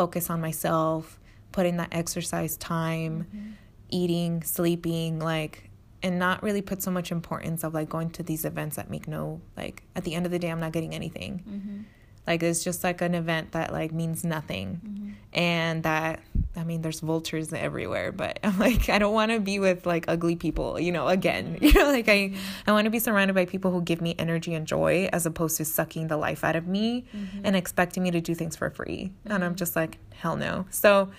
focus 0.00 0.30
on 0.30 0.40
myself, 0.40 1.20
putting 1.52 1.76
that 1.76 1.88
exercise 1.92 2.56
time, 2.56 3.26
mm-hmm. 3.28 3.50
eating, 3.90 4.42
sleeping, 4.42 5.18
like, 5.18 5.68
and 6.02 6.18
not 6.18 6.42
really 6.42 6.62
put 6.62 6.82
so 6.82 6.90
much 6.90 7.12
importance 7.12 7.62
of 7.64 7.74
like 7.74 7.90
going 7.90 8.08
to 8.08 8.22
these 8.22 8.46
events 8.46 8.76
that 8.76 8.88
make 8.88 9.06
no 9.06 9.42
like. 9.58 9.82
At 9.94 10.04
the 10.04 10.14
end 10.14 10.24
of 10.24 10.32
the 10.32 10.38
day, 10.38 10.50
I'm 10.50 10.58
not 10.58 10.72
getting 10.72 10.94
anything. 10.94 11.44
Mm-hmm. 11.46 11.80
Like 12.26 12.42
it's 12.42 12.62
just 12.62 12.84
like 12.84 13.00
an 13.00 13.14
event 13.14 13.52
that 13.52 13.72
like 13.72 13.92
means 13.92 14.24
nothing, 14.24 14.80
mm-hmm. 14.84 15.10
and 15.32 15.82
that 15.82 16.20
I 16.56 16.64
mean, 16.64 16.82
there's 16.82 17.00
vultures 17.00 17.52
everywhere, 17.52 18.12
but 18.12 18.38
I'm 18.42 18.58
like, 18.66 18.88
I 18.88 18.98
don't 18.98 19.14
want 19.14 19.32
to 19.32 19.40
be 19.40 19.58
with 19.58 19.86
like 19.86 20.04
ugly 20.08 20.36
people, 20.36 20.78
you 20.78 20.92
know, 20.92 21.08
again, 21.08 21.58
you 21.60 21.72
know, 21.72 21.84
like 21.84 22.08
I, 22.08 22.32
I 22.66 22.72
want 22.72 22.84
to 22.86 22.90
be 22.90 22.98
surrounded 22.98 23.34
by 23.34 23.44
people 23.44 23.70
who 23.70 23.82
give 23.82 24.00
me 24.00 24.14
energy 24.18 24.54
and 24.54 24.66
joy 24.66 25.08
as 25.12 25.26
opposed 25.26 25.56
to 25.58 25.64
sucking 25.64 26.08
the 26.08 26.16
life 26.16 26.44
out 26.44 26.56
of 26.56 26.66
me 26.66 27.06
mm-hmm. 27.14 27.40
and 27.44 27.56
expecting 27.56 28.02
me 28.02 28.10
to 28.10 28.20
do 28.20 28.34
things 28.34 28.56
for 28.56 28.70
free. 28.70 29.12
Mm-hmm. 29.24 29.32
And 29.32 29.44
I'm 29.44 29.50
mm-hmm. 29.50 29.56
just 29.56 29.76
like, 29.76 29.98
hell 30.14 30.36
no. 30.36 30.66
So 30.70 31.10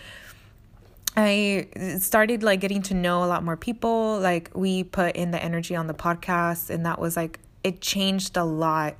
I 1.15 1.67
started 1.99 2.43
like 2.43 2.59
getting 2.59 2.81
to 2.83 2.93
know 2.93 3.23
a 3.23 3.27
lot 3.27 3.43
more 3.43 3.57
people. 3.57 4.19
Like 4.19 4.51
we 4.53 4.83
put 4.83 5.15
in 5.15 5.31
the 5.31 5.43
energy 5.43 5.75
on 5.75 5.87
the 5.87 5.93
podcast 5.93 6.69
and 6.69 6.85
that 6.85 6.99
was 6.99 7.15
like, 7.15 7.39
it 7.63 7.81
changed 7.81 8.37
a 8.37 8.43
lot 8.43 8.95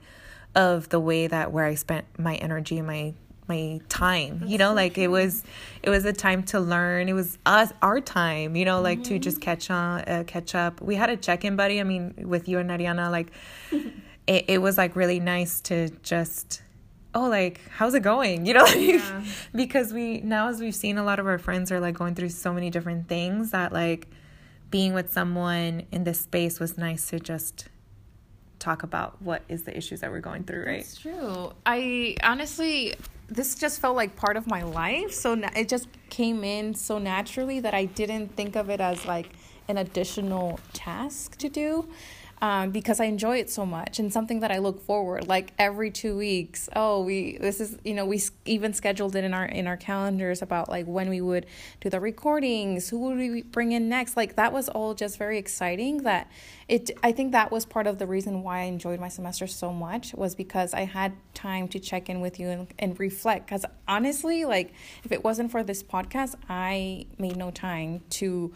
of 0.56 0.90
the 0.90 1.00
way 1.00 1.28
that 1.28 1.52
where 1.52 1.66
I 1.66 1.76
spent 1.76 2.06
my 2.18 2.36
energy 2.36 2.78
and 2.78 2.88
my 2.88 3.14
my 3.48 3.82
time 3.90 4.40
That's 4.40 4.52
you 4.52 4.58
know 4.58 4.70
so 4.70 4.76
like 4.76 4.94
true. 4.94 5.04
it 5.04 5.08
was 5.08 5.44
it 5.84 5.90
was 5.90 6.06
a 6.06 6.14
time 6.14 6.44
to 6.44 6.60
learn 6.60 7.10
it 7.10 7.14
was 7.14 7.38
us 7.46 7.74
our 7.82 8.00
time 8.00 8.56
you 8.56 8.66
know 8.66 8.82
like 8.82 9.00
mm-hmm. 9.00 9.16
to 9.16 9.20
just 9.20 9.42
catch 9.42 9.70
on 9.70 10.02
uh, 10.02 10.24
catch 10.26 10.56
up 10.56 10.80
we 10.82 10.96
had 10.96 11.10
a 11.10 11.18
check-in 11.18 11.56
buddy 11.56 11.80
i 11.80 11.84
mean 11.84 12.14
with 12.18 12.48
you 12.48 12.60
and 12.60 12.70
Ariana 12.70 13.12
like 13.12 13.32
it, 14.28 14.46
it 14.48 14.62
was 14.62 14.78
like 14.78 14.96
really 14.96 15.20
nice 15.20 15.60
to 15.62 15.90
just 16.02 16.62
oh 17.14 17.28
like 17.28 17.60
how's 17.72 17.94
it 17.94 18.04
going 18.04 18.46
you 18.46 18.54
know 18.54 18.64
like, 18.76 18.78
yeah. 18.78 19.24
because 19.54 19.92
we 19.92 20.22
now 20.22 20.48
as 20.48 20.62
we've 20.62 20.76
seen 20.76 20.98
a 20.98 21.04
lot 21.04 21.20
of 21.20 21.28
our 21.28 21.38
friends 21.38 21.72
are 21.72 21.80
like 21.80 21.96
going 21.96 22.16
through 22.16 22.30
so 22.30 22.54
many 22.54 22.70
different 22.70 23.08
things 23.10 23.52
that 23.52 23.74
like 23.74 24.08
being 24.70 24.94
with 24.94 25.12
someone 25.12 25.84
in 25.92 26.06
this 26.06 26.22
space 26.22 26.60
was 26.60 26.78
nice 26.78 27.10
to 27.10 27.20
just 27.20 27.68
talk 28.62 28.84
about 28.84 29.22
what 29.22 29.42
is 29.50 29.64
the 29.64 29.76
issues 29.76 30.00
that 30.00 30.12
we're 30.12 30.20
going 30.20 30.44
through 30.44 30.66
right 30.66 30.80
it's 30.80 30.96
true 30.96 31.52
i 31.66 32.16
honestly 32.24 32.96
this 33.32 33.56
just 33.56 33.80
felt 33.80 33.96
like 33.96 34.18
part 34.18 34.36
of 34.36 34.46
my 34.46 34.62
life. 34.62 35.14
So 35.14 35.34
it 35.56 35.70
just 35.70 35.88
came 36.10 36.44
in 36.44 36.76
so 36.76 37.00
naturally 37.00 37.62
that 37.62 37.74
I 37.74 37.86
didn't 37.86 38.36
think 38.36 38.58
of 38.58 38.70
it 38.70 38.82
as 38.82 39.06
like 39.06 39.30
an 39.70 39.78
additional 39.78 40.60
task 40.74 41.38
to 41.38 41.48
do. 41.48 41.88
Um, 42.42 42.72
because 42.72 43.00
I 43.00 43.06
enjoy 43.06 43.38
it 43.38 43.52
so 43.52 43.68
much 43.68 44.00
and 44.00 44.12
something 44.12 44.40
that 44.40 44.52
I 44.52 44.58
look 44.58 44.82
forward 44.82 45.28
like 45.28 45.54
every 45.60 45.92
two 45.92 46.18
weeks. 46.18 46.70
Oh, 46.76 47.04
we 47.04 47.38
this 47.38 47.62
is 47.62 47.78
you 47.84 47.94
know 47.94 48.06
we 48.06 48.20
even 48.46 48.74
scheduled 48.74 49.16
it 49.16 49.24
in 49.24 49.34
our 49.34 49.46
in 49.46 49.68
our 49.68 49.78
calendars 49.78 50.42
about 50.42 50.68
like 50.68 50.88
when 50.88 51.10
we 51.10 51.22
would 51.22 51.46
do 51.82 51.90
the 51.90 52.00
recordings, 52.00 52.90
who 52.90 53.00
would 53.02 53.18
we 53.18 53.44
bring 53.44 53.74
in 53.74 53.90
next. 53.90 54.18
Like 54.18 54.38
that 54.38 54.52
was 54.52 54.70
all 54.70 54.96
just 54.96 55.20
very 55.20 55.38
exciting. 55.38 56.04
That 56.04 56.32
it 56.68 56.90
I 57.04 57.12
think 57.12 57.32
that 57.34 57.52
was 57.52 57.64
part 57.64 57.86
of 57.86 58.00
the 58.00 58.08
reason 58.08 58.42
why 58.42 58.62
I 58.62 58.64
enjoyed 58.64 59.00
my 59.00 59.10
semester 59.10 59.46
so 59.46 59.72
much 59.72 60.16
was 60.16 60.34
because 60.34 60.74
I 60.74 60.86
had 60.86 61.14
time 61.36 61.68
to 61.70 61.80
check 61.80 62.10
in 62.10 62.22
with 62.22 62.40
you 62.40 62.50
and, 62.50 62.68
and 62.80 63.00
reflect. 63.00 63.46
Because 63.46 63.66
honestly, 63.88 64.46
like 64.46 64.74
if 65.04 65.12
it 65.12 65.24
wasn't 65.24 65.52
for 65.52 65.62
this 65.62 65.84
podcast, 65.84 66.34
I 66.50 67.06
made 67.20 67.38
no 67.38 67.52
time 67.52 68.02
to 68.12 68.52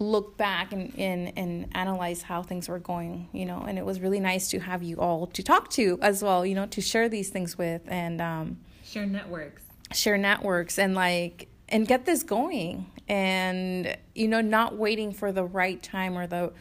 look 0.00 0.36
back 0.36 0.72
and, 0.72 0.92
and 0.98 1.32
and 1.36 1.68
analyze 1.72 2.22
how 2.22 2.42
things 2.42 2.68
were 2.68 2.78
going 2.78 3.28
you 3.32 3.44
know 3.44 3.64
and 3.68 3.78
it 3.78 3.84
was 3.84 4.00
really 4.00 4.20
nice 4.20 4.48
to 4.48 4.58
have 4.58 4.82
you 4.82 4.96
all 4.96 5.26
to 5.26 5.42
talk 5.42 5.68
to 5.68 5.98
as 6.00 6.22
well 6.22 6.44
you 6.46 6.54
know 6.54 6.66
to 6.66 6.80
share 6.80 7.08
these 7.08 7.28
things 7.28 7.58
with 7.58 7.82
and 7.86 8.20
um, 8.20 8.56
share 8.90 9.06
networks. 9.06 9.62
share 9.92 10.18
networks 10.18 10.78
and 10.78 10.94
like 10.94 11.48
and 11.68 11.86
get 11.86 12.04
this 12.04 12.22
going. 12.22 12.90
And 13.08 13.96
you 14.14 14.28
know 14.28 14.40
not 14.40 14.76
waiting 14.76 15.12
for 15.12 15.32
the 15.32 15.44
right 15.44 15.82
time 15.82 16.16
or 16.16 16.26
the 16.26 16.52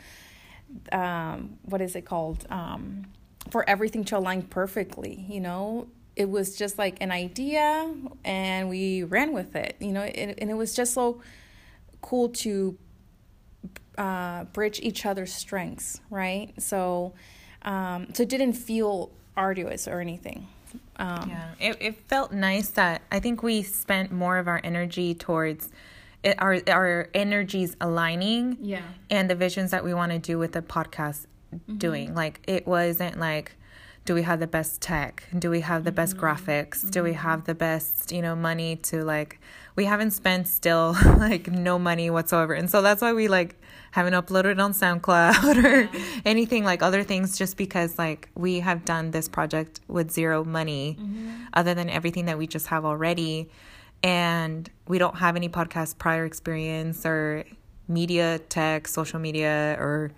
um, 0.91 1.57
what 1.63 1.81
is 1.81 1.95
it 1.95 2.05
called? 2.05 2.45
Um, 2.49 3.05
for 3.49 3.67
everything 3.67 4.03
to 4.05 4.17
align 4.17 4.43
perfectly 4.43 5.25
you 5.27 5.39
know? 5.39 5.87
It 6.15 6.29
was 6.29 6.57
just 6.57 6.77
like 6.77 6.97
an 7.01 7.11
idea 7.11 7.95
and 8.25 8.67
we 8.67 9.03
ran 9.03 9.31
with 9.31 9.55
it 9.55 9.77
you 9.79 9.93
know 9.93 10.01
and, 10.01 10.35
and 10.37 10.49
it 10.49 10.53
was 10.53 10.75
just 10.75 10.93
so 10.93 11.21
cool 12.01 12.29
to 12.29 12.77
uh, 13.99 14.45
bridge 14.45 14.79
each 14.81 15.05
other's 15.05 15.33
strengths, 15.33 15.99
right? 16.09 16.53
So, 16.57 17.13
um, 17.63 18.07
so 18.13 18.23
it 18.23 18.29
didn't 18.29 18.53
feel 18.53 19.11
arduous 19.35 19.87
or 19.87 19.99
anything. 19.99 20.47
Um, 20.95 21.29
yeah, 21.29 21.51
it, 21.59 21.77
it 21.81 21.95
felt 22.07 22.31
nice 22.31 22.69
that 22.69 23.01
I 23.11 23.19
think 23.19 23.43
we 23.43 23.61
spent 23.61 24.11
more 24.11 24.37
of 24.37 24.47
our 24.47 24.61
energy 24.63 25.13
towards 25.13 25.69
it, 26.23 26.41
our 26.41 26.61
our 26.67 27.09
energies 27.13 27.75
aligning. 27.81 28.57
Yeah, 28.61 28.81
and 29.09 29.29
the 29.29 29.35
visions 29.35 29.71
that 29.71 29.83
we 29.83 29.93
want 29.93 30.13
to 30.13 30.19
do 30.19 30.39
with 30.39 30.53
the 30.53 30.61
podcast 30.61 31.25
mm-hmm. 31.53 31.77
doing. 31.77 32.15
Like 32.15 32.41
it 32.47 32.65
wasn't 32.65 33.19
like 33.19 33.57
do 34.05 34.15
we 34.15 34.23
have 34.23 34.39
the 34.39 34.47
best 34.47 34.81
tech 34.81 35.23
do 35.37 35.51
we 35.51 35.59
have 35.59 35.83
the 35.83 35.91
best 35.91 36.15
mm-hmm. 36.15 36.25
graphics 36.25 36.79
mm-hmm. 36.79 36.89
do 36.89 37.03
we 37.03 37.11
mm-hmm. 37.11 37.19
have 37.19 37.45
the 37.45 37.53
best 37.53 38.11
you 38.11 38.21
know 38.23 38.35
money 38.35 38.75
to 38.77 39.03
like 39.03 39.39
we 39.75 39.85
haven't 39.85 40.11
spent 40.11 40.47
still 40.47 40.95
like 41.17 41.47
no 41.47 41.77
money 41.77 42.09
whatsoever 42.09 42.53
and 42.53 42.71
so 42.71 42.81
that's 42.81 43.03
why 43.03 43.13
we 43.13 43.27
like 43.27 43.58
haven't 43.91 44.13
uploaded 44.13 44.63
on 44.63 44.73
SoundCloud 44.73 45.63
or 45.63 45.81
yeah. 45.97 46.21
anything 46.25 46.63
like 46.63 46.81
other 46.81 47.03
things 47.03 47.37
just 47.37 47.57
because 47.57 47.97
like 47.97 48.29
we 48.35 48.59
have 48.59 48.85
done 48.85 49.11
this 49.11 49.27
project 49.27 49.81
with 49.87 50.11
zero 50.11 50.43
money 50.43 50.97
mm-hmm. 50.99 51.29
other 51.53 51.73
than 51.73 51.89
everything 51.89 52.25
that 52.25 52.37
we 52.37 52.47
just 52.47 52.67
have 52.67 52.85
already 52.85 53.49
and 54.03 54.69
we 54.87 54.97
don't 54.97 55.17
have 55.17 55.35
any 55.35 55.49
podcast 55.49 55.97
prior 55.97 56.25
experience 56.25 57.05
or 57.05 57.43
media 57.87 58.39
tech 58.49 58.87
social 58.87 59.19
media 59.19 59.75
or 59.79 60.11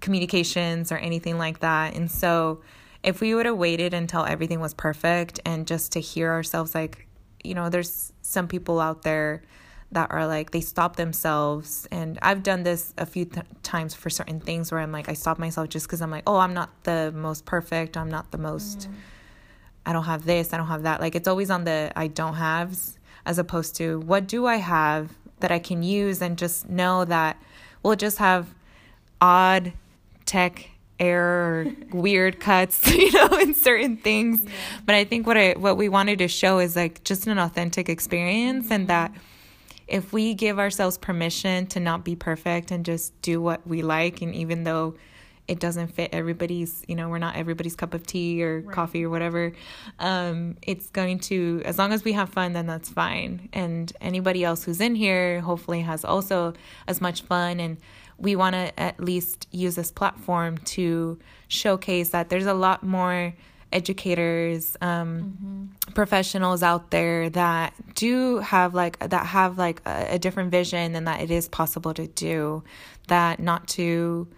communications 0.00 0.90
or 0.90 0.96
anything 0.96 1.38
like 1.38 1.60
that 1.60 1.94
and 1.94 2.10
so 2.10 2.60
if 3.02 3.20
we 3.20 3.34
would 3.34 3.46
have 3.46 3.56
waited 3.56 3.92
until 3.92 4.24
everything 4.24 4.60
was 4.60 4.74
perfect 4.74 5.40
and 5.44 5.66
just 5.66 5.92
to 5.92 6.00
hear 6.00 6.30
ourselves 6.30 6.74
like 6.74 7.06
you 7.44 7.54
know 7.54 7.68
there's 7.68 8.12
some 8.22 8.46
people 8.46 8.80
out 8.80 9.02
there 9.02 9.42
that 9.92 10.10
are 10.10 10.26
like 10.26 10.50
they 10.50 10.60
stop 10.60 10.96
themselves 10.96 11.86
and 11.90 12.18
i've 12.22 12.42
done 12.42 12.62
this 12.62 12.92
a 12.98 13.06
few 13.06 13.24
th- 13.24 13.46
times 13.62 13.94
for 13.94 14.10
certain 14.10 14.40
things 14.40 14.72
where 14.72 14.80
i'm 14.80 14.90
like 14.90 15.08
i 15.08 15.12
stop 15.12 15.38
myself 15.38 15.68
just 15.68 15.86
because 15.86 16.02
i'm 16.02 16.10
like 16.10 16.22
oh 16.26 16.38
i'm 16.38 16.54
not 16.54 16.70
the 16.84 17.12
most 17.14 17.44
perfect 17.44 17.96
i'm 17.96 18.10
not 18.10 18.30
the 18.30 18.38
most 18.38 18.88
mm. 18.88 18.94
i 19.86 19.92
don't 19.92 20.04
have 20.04 20.24
this 20.24 20.52
i 20.52 20.56
don't 20.56 20.66
have 20.66 20.82
that 20.82 21.00
like 21.00 21.14
it's 21.14 21.28
always 21.28 21.50
on 21.50 21.64
the 21.64 21.92
i 21.94 22.06
don't 22.06 22.34
haves 22.34 22.98
as 23.26 23.38
opposed 23.38 23.76
to 23.76 24.00
what 24.00 24.26
do 24.26 24.46
i 24.46 24.56
have 24.56 25.12
that 25.40 25.52
i 25.52 25.58
can 25.58 25.82
use 25.82 26.22
and 26.22 26.38
just 26.38 26.68
know 26.68 27.04
that 27.04 27.40
we'll 27.82 27.96
just 27.96 28.18
have 28.18 28.54
odd 29.20 29.72
tech 30.24 30.70
error 30.98 31.66
weird 31.92 32.40
cuts 32.40 32.86
you 32.94 33.12
know 33.12 33.28
in 33.38 33.54
certain 33.54 33.96
things 33.96 34.42
yeah. 34.44 34.50
but 34.86 34.94
i 34.94 35.04
think 35.04 35.26
what 35.26 35.36
i 35.36 35.52
what 35.52 35.76
we 35.76 35.88
wanted 35.88 36.18
to 36.18 36.28
show 36.28 36.58
is 36.58 36.76
like 36.76 37.04
just 37.04 37.26
an 37.26 37.38
authentic 37.38 37.88
experience 37.88 38.66
mm-hmm. 38.66 38.74
and 38.74 38.88
that 38.88 39.12
if 39.92 40.10
we 40.10 40.32
give 40.32 40.58
ourselves 40.58 40.96
permission 40.96 41.66
to 41.66 41.78
not 41.78 42.02
be 42.02 42.16
perfect 42.16 42.70
and 42.70 42.84
just 42.84 43.20
do 43.20 43.40
what 43.40 43.64
we 43.66 43.82
like 43.82 44.22
and 44.22 44.34
even 44.34 44.64
though 44.64 44.94
it 45.46 45.60
doesn't 45.60 45.88
fit 45.88 46.08
everybody's 46.12 46.82
you 46.88 46.94
know 46.94 47.10
we're 47.10 47.18
not 47.18 47.36
everybody's 47.36 47.76
cup 47.76 47.92
of 47.92 48.06
tea 48.06 48.42
or 48.42 48.60
right. 48.60 48.74
coffee 48.74 49.04
or 49.04 49.10
whatever 49.10 49.52
um, 49.98 50.56
it's 50.62 50.88
going 50.90 51.18
to 51.18 51.60
as 51.66 51.78
long 51.78 51.92
as 51.92 52.04
we 52.04 52.12
have 52.12 52.30
fun 52.30 52.54
then 52.54 52.66
that's 52.66 52.88
fine 52.88 53.50
and 53.52 53.92
anybody 54.00 54.42
else 54.42 54.64
who's 54.64 54.80
in 54.80 54.94
here 54.94 55.40
hopefully 55.40 55.82
has 55.82 56.04
also 56.04 56.54
as 56.88 57.00
much 57.02 57.20
fun 57.22 57.60
and 57.60 57.76
we 58.16 58.34
want 58.34 58.54
to 58.54 58.80
at 58.80 58.98
least 58.98 59.46
use 59.50 59.74
this 59.74 59.90
platform 59.90 60.56
to 60.58 61.18
showcase 61.48 62.10
that 62.10 62.30
there's 62.30 62.46
a 62.46 62.54
lot 62.54 62.82
more 62.82 63.34
educators 63.72 64.76
um, 64.80 65.68
mm-hmm. 65.86 65.92
professionals 65.92 66.62
out 66.62 66.90
there 66.90 67.30
that 67.30 67.74
do 67.94 68.38
have 68.38 68.74
like 68.74 68.98
that 68.98 69.26
have 69.26 69.58
like 69.58 69.80
a, 69.86 70.14
a, 70.14 70.18
different 70.18 70.50
vision 70.50 70.94
and 70.94 71.06
that 71.06 71.20
it 71.20 71.30
is 71.30 71.48
possible 71.48 71.94
to 71.94 72.06
do 72.06 72.62
that 73.08 73.40
not 73.40 73.66
to 73.66 74.28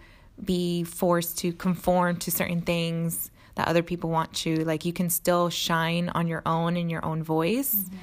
be 0.43 0.83
forced 0.83 1.37
to 1.39 1.51
conform 1.53 2.17
to 2.17 2.31
certain 2.31 2.61
things 2.61 3.31
that 3.55 3.67
other 3.67 3.83
people 3.83 4.09
want 4.09 4.45
you 4.45 4.57
like 4.57 4.85
you 4.85 4.93
can 4.93 5.09
still 5.09 5.49
shine 5.49 6.09
on 6.09 6.27
your 6.27 6.41
own 6.45 6.77
in 6.77 6.89
your 6.89 7.03
own 7.05 7.23
voice. 7.23 7.75
Mm-hmm. 7.75 7.97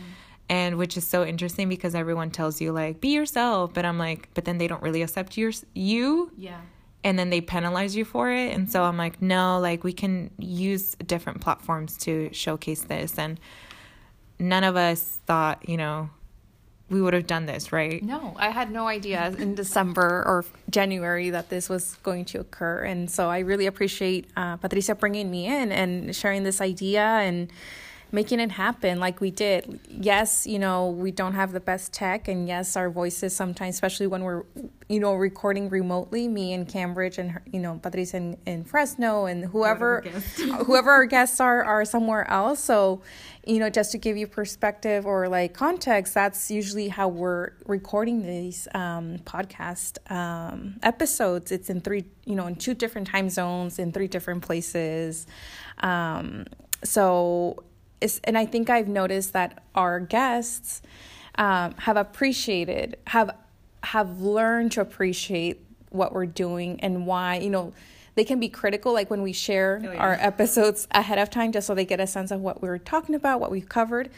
and 0.48 0.76
which 0.76 0.96
is 0.96 1.06
so 1.06 1.24
interesting 1.24 1.68
because 1.68 1.94
everyone 1.94 2.30
tells 2.30 2.60
you 2.60 2.72
like 2.72 3.00
be 3.00 3.08
yourself. 3.08 3.72
But 3.74 3.84
i'm 3.84 3.98
like 3.98 4.28
but 4.34 4.44
then 4.44 4.58
they 4.58 4.66
don't 4.66 4.82
really 4.82 5.02
accept 5.02 5.36
your 5.36 5.52
you. 5.74 6.30
Yeah 6.36 6.60
and 7.04 7.18
then 7.18 7.30
they 7.30 7.40
penalize 7.40 7.96
you 7.96 8.04
for 8.04 8.30
it. 8.30 8.52
And 8.54 8.70
so 8.70 8.84
I'm 8.84 8.96
like, 8.96 9.20
no, 9.20 9.58
like 9.58 9.84
we 9.84 9.92
can 9.92 10.30
use 10.38 10.94
different 11.06 11.40
platforms 11.40 11.96
to 11.98 12.30
showcase 12.32 12.82
this. 12.82 13.18
And 13.18 13.40
none 14.38 14.64
of 14.64 14.76
us 14.76 15.18
thought, 15.26 15.68
you 15.68 15.76
know, 15.76 16.10
we 16.90 17.00
would 17.00 17.14
have 17.14 17.26
done 17.26 17.46
this, 17.46 17.72
right? 17.72 18.02
No, 18.02 18.36
I 18.38 18.50
had 18.50 18.70
no 18.70 18.86
idea 18.86 19.34
in 19.38 19.54
December 19.54 20.22
or 20.26 20.44
January 20.70 21.30
that 21.30 21.48
this 21.48 21.68
was 21.68 21.96
going 22.02 22.26
to 22.26 22.40
occur. 22.40 22.80
And 22.84 23.10
so 23.10 23.30
I 23.30 23.38
really 23.40 23.66
appreciate 23.66 24.28
uh, 24.36 24.56
Patricia 24.58 24.94
bringing 24.94 25.30
me 25.30 25.46
in 25.46 25.72
and 25.72 26.14
sharing 26.14 26.42
this 26.42 26.60
idea 26.60 27.02
and 27.02 27.50
making 28.12 28.38
it 28.40 28.52
happen 28.52 29.00
like 29.00 29.22
we 29.22 29.30
did. 29.30 29.80
Yes, 29.88 30.46
you 30.46 30.58
know, 30.58 30.90
we 30.90 31.10
don't 31.10 31.32
have 31.32 31.52
the 31.52 31.60
best 31.60 31.94
tech, 31.94 32.28
and 32.28 32.46
yes, 32.46 32.76
our 32.76 32.90
voices 32.90 33.34
sometimes, 33.34 33.74
especially 33.74 34.06
when 34.06 34.22
we're, 34.22 34.42
you 34.90 35.00
know, 35.00 35.14
recording 35.14 35.70
remotely, 35.70 36.28
me 36.28 36.52
in 36.52 36.66
Cambridge 36.66 37.16
and, 37.16 37.40
you 37.50 37.58
know, 37.58 37.80
Patricia 37.82 38.18
in, 38.18 38.36
in 38.44 38.64
Fresno 38.64 39.24
and 39.24 39.46
whoever, 39.46 40.02
whoever 40.66 40.90
our 40.90 41.06
guests 41.06 41.40
are, 41.40 41.64
are 41.64 41.86
somewhere 41.86 42.30
else. 42.30 42.62
So, 42.62 43.00
you 43.46 43.58
know, 43.58 43.70
just 43.70 43.92
to 43.92 43.98
give 43.98 44.18
you 44.18 44.26
perspective 44.26 45.06
or 45.06 45.28
like 45.28 45.54
context, 45.54 46.12
that's 46.12 46.50
usually 46.50 46.88
how 46.88 47.08
we're 47.08 47.52
recording 47.66 48.26
these 48.26 48.68
um, 48.74 49.18
podcast 49.20 49.98
um, 50.12 50.78
episodes. 50.82 51.50
It's 51.50 51.70
in 51.70 51.80
three, 51.80 52.04
you 52.26 52.34
know, 52.34 52.46
in 52.46 52.56
two 52.56 52.74
different 52.74 53.08
time 53.08 53.30
zones, 53.30 53.78
in 53.78 53.90
three 53.90 54.06
different 54.06 54.42
places. 54.42 55.26
Um, 55.78 56.44
so 56.84 57.64
and 58.24 58.36
I 58.36 58.46
think 58.46 58.70
I've 58.70 58.88
noticed 58.88 59.32
that 59.32 59.62
our 59.74 60.00
guests 60.00 60.82
um, 61.36 61.74
have 61.78 61.96
appreciated, 61.96 62.98
have 63.08 63.36
have 63.84 64.20
learned 64.20 64.72
to 64.72 64.80
appreciate 64.80 65.60
what 65.90 66.12
we're 66.12 66.26
doing 66.26 66.80
and 66.80 67.06
why. 67.06 67.38
You 67.38 67.50
know, 67.50 67.72
they 68.14 68.24
can 68.24 68.38
be 68.38 68.48
critical, 68.48 68.92
like 68.92 69.10
when 69.10 69.22
we 69.22 69.32
share 69.32 69.80
oh, 69.82 69.92
yeah. 69.92 69.98
our 69.98 70.14
episodes 70.14 70.86
ahead 70.92 71.18
of 71.18 71.30
time, 71.30 71.52
just 71.52 71.66
so 71.66 71.74
they 71.74 71.84
get 71.84 72.00
a 72.00 72.06
sense 72.06 72.30
of 72.30 72.40
what 72.40 72.62
we 72.62 72.68
are 72.68 72.78
talking 72.78 73.14
about, 73.14 73.40
what 73.40 73.50
we've 73.50 73.68
covered. 73.68 74.10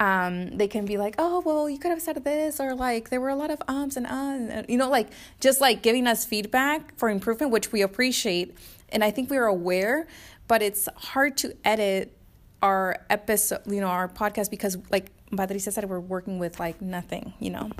Um, 0.00 0.56
they 0.56 0.68
can 0.68 0.86
be 0.86 0.96
like, 0.96 1.14
"Oh, 1.18 1.40
well, 1.40 1.68
you 1.68 1.78
could 1.78 1.90
have 1.90 2.00
said 2.00 2.22
this," 2.24 2.58
or 2.58 2.74
like, 2.74 3.10
"There 3.10 3.20
were 3.20 3.28
a 3.28 3.36
lot 3.36 3.50
of 3.50 3.62
ums 3.68 3.96
and 3.96 4.06
uhs," 4.06 4.68
you 4.68 4.78
know, 4.78 4.88
like 4.88 5.08
just 5.40 5.60
like 5.60 5.82
giving 5.82 6.06
us 6.06 6.24
feedback 6.24 6.96
for 6.96 7.10
improvement, 7.10 7.52
which 7.52 7.72
we 7.72 7.82
appreciate, 7.82 8.56
and 8.88 9.04
I 9.04 9.10
think 9.10 9.30
we 9.30 9.36
are 9.36 9.46
aware. 9.46 10.06
But 10.48 10.62
it's 10.62 10.88
hard 10.96 11.36
to 11.38 11.54
edit 11.64 12.16
our 12.62 12.96
episode, 13.10 13.60
you 13.66 13.80
know, 13.80 13.88
our 13.88 14.08
podcast 14.08 14.50
because 14.50 14.78
like 14.90 15.10
Patricia 15.36 15.72
said, 15.72 15.88
we're 15.88 16.00
working 16.00 16.38
with 16.38 16.60
like 16.60 16.80
nothing, 16.80 17.34
you 17.38 17.50
know. 17.50 17.70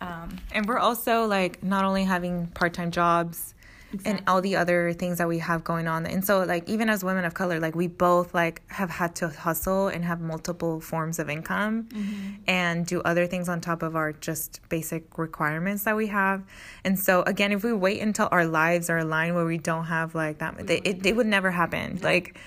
Um, 0.00 0.38
and 0.52 0.66
we're 0.66 0.78
also 0.78 1.26
like 1.26 1.62
not 1.62 1.84
only 1.84 2.04
having 2.04 2.46
part 2.48 2.74
time 2.74 2.90
jobs 2.90 3.54
and 4.04 4.22
all 4.26 4.40
the 4.40 4.56
other 4.56 4.92
things 4.92 5.18
that 5.18 5.28
we 5.28 5.38
have 5.38 5.64
going 5.64 5.86
on. 5.86 6.06
And 6.06 6.24
so 6.24 6.44
like 6.44 6.68
even 6.68 6.88
as 6.88 7.04
women 7.04 7.24
of 7.24 7.34
color, 7.34 7.60
like 7.60 7.74
we 7.74 7.86
both 7.86 8.34
like 8.34 8.62
have 8.68 8.90
had 8.90 9.14
to 9.16 9.28
hustle 9.28 9.88
and 9.88 10.04
have 10.04 10.20
multiple 10.20 10.80
forms 10.80 11.18
of 11.18 11.28
income 11.28 11.88
and 12.46 12.86
do 12.86 13.00
other 13.02 13.26
things 13.26 13.48
on 13.48 13.60
top 13.60 13.82
of 13.82 13.94
our 13.94 14.12
just 14.12 14.60
basic 14.68 15.18
requirements 15.18 15.84
that 15.84 15.96
we 15.96 16.06
have. 16.06 16.42
And 16.84 16.98
so 16.98 17.22
again, 17.22 17.52
if 17.52 17.64
we 17.64 17.72
wait 17.72 18.00
until 18.00 18.28
our 18.32 18.46
lives 18.46 18.88
are 18.88 18.98
aligned 18.98 19.34
where 19.34 19.44
we 19.44 19.58
don't 19.58 19.84
have 19.84 20.14
like 20.14 20.38
that, 20.38 20.58
it, 20.70 20.86
it, 20.86 21.06
it 21.06 21.16
would 21.16 21.26
never 21.26 21.50
happen. 21.50 22.00
Like, 22.02 22.38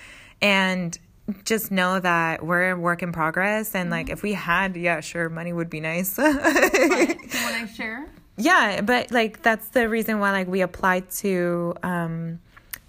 and 0.42 0.98
just 1.44 1.70
know 1.70 1.98
that 1.98 2.44
we're 2.44 2.70
a 2.70 2.78
work 2.78 3.02
in 3.02 3.12
progress 3.12 3.74
and 3.74 3.90
like 3.90 4.10
if 4.10 4.22
we 4.22 4.32
had 4.32 4.76
yeah 4.76 5.00
sure 5.00 5.28
money 5.28 5.52
would 5.52 5.70
be 5.70 5.80
nice. 5.80 6.16
Do 6.16 6.22
you 6.22 6.30
want 6.30 7.68
to 7.68 7.74
share? 7.74 8.06
yeah 8.36 8.80
but 8.80 9.10
like 9.10 9.42
that's 9.42 9.68
the 9.68 9.88
reason 9.88 10.18
why 10.20 10.30
like 10.30 10.46
we 10.48 10.60
applied 10.60 11.10
to 11.10 11.74
um 11.82 12.38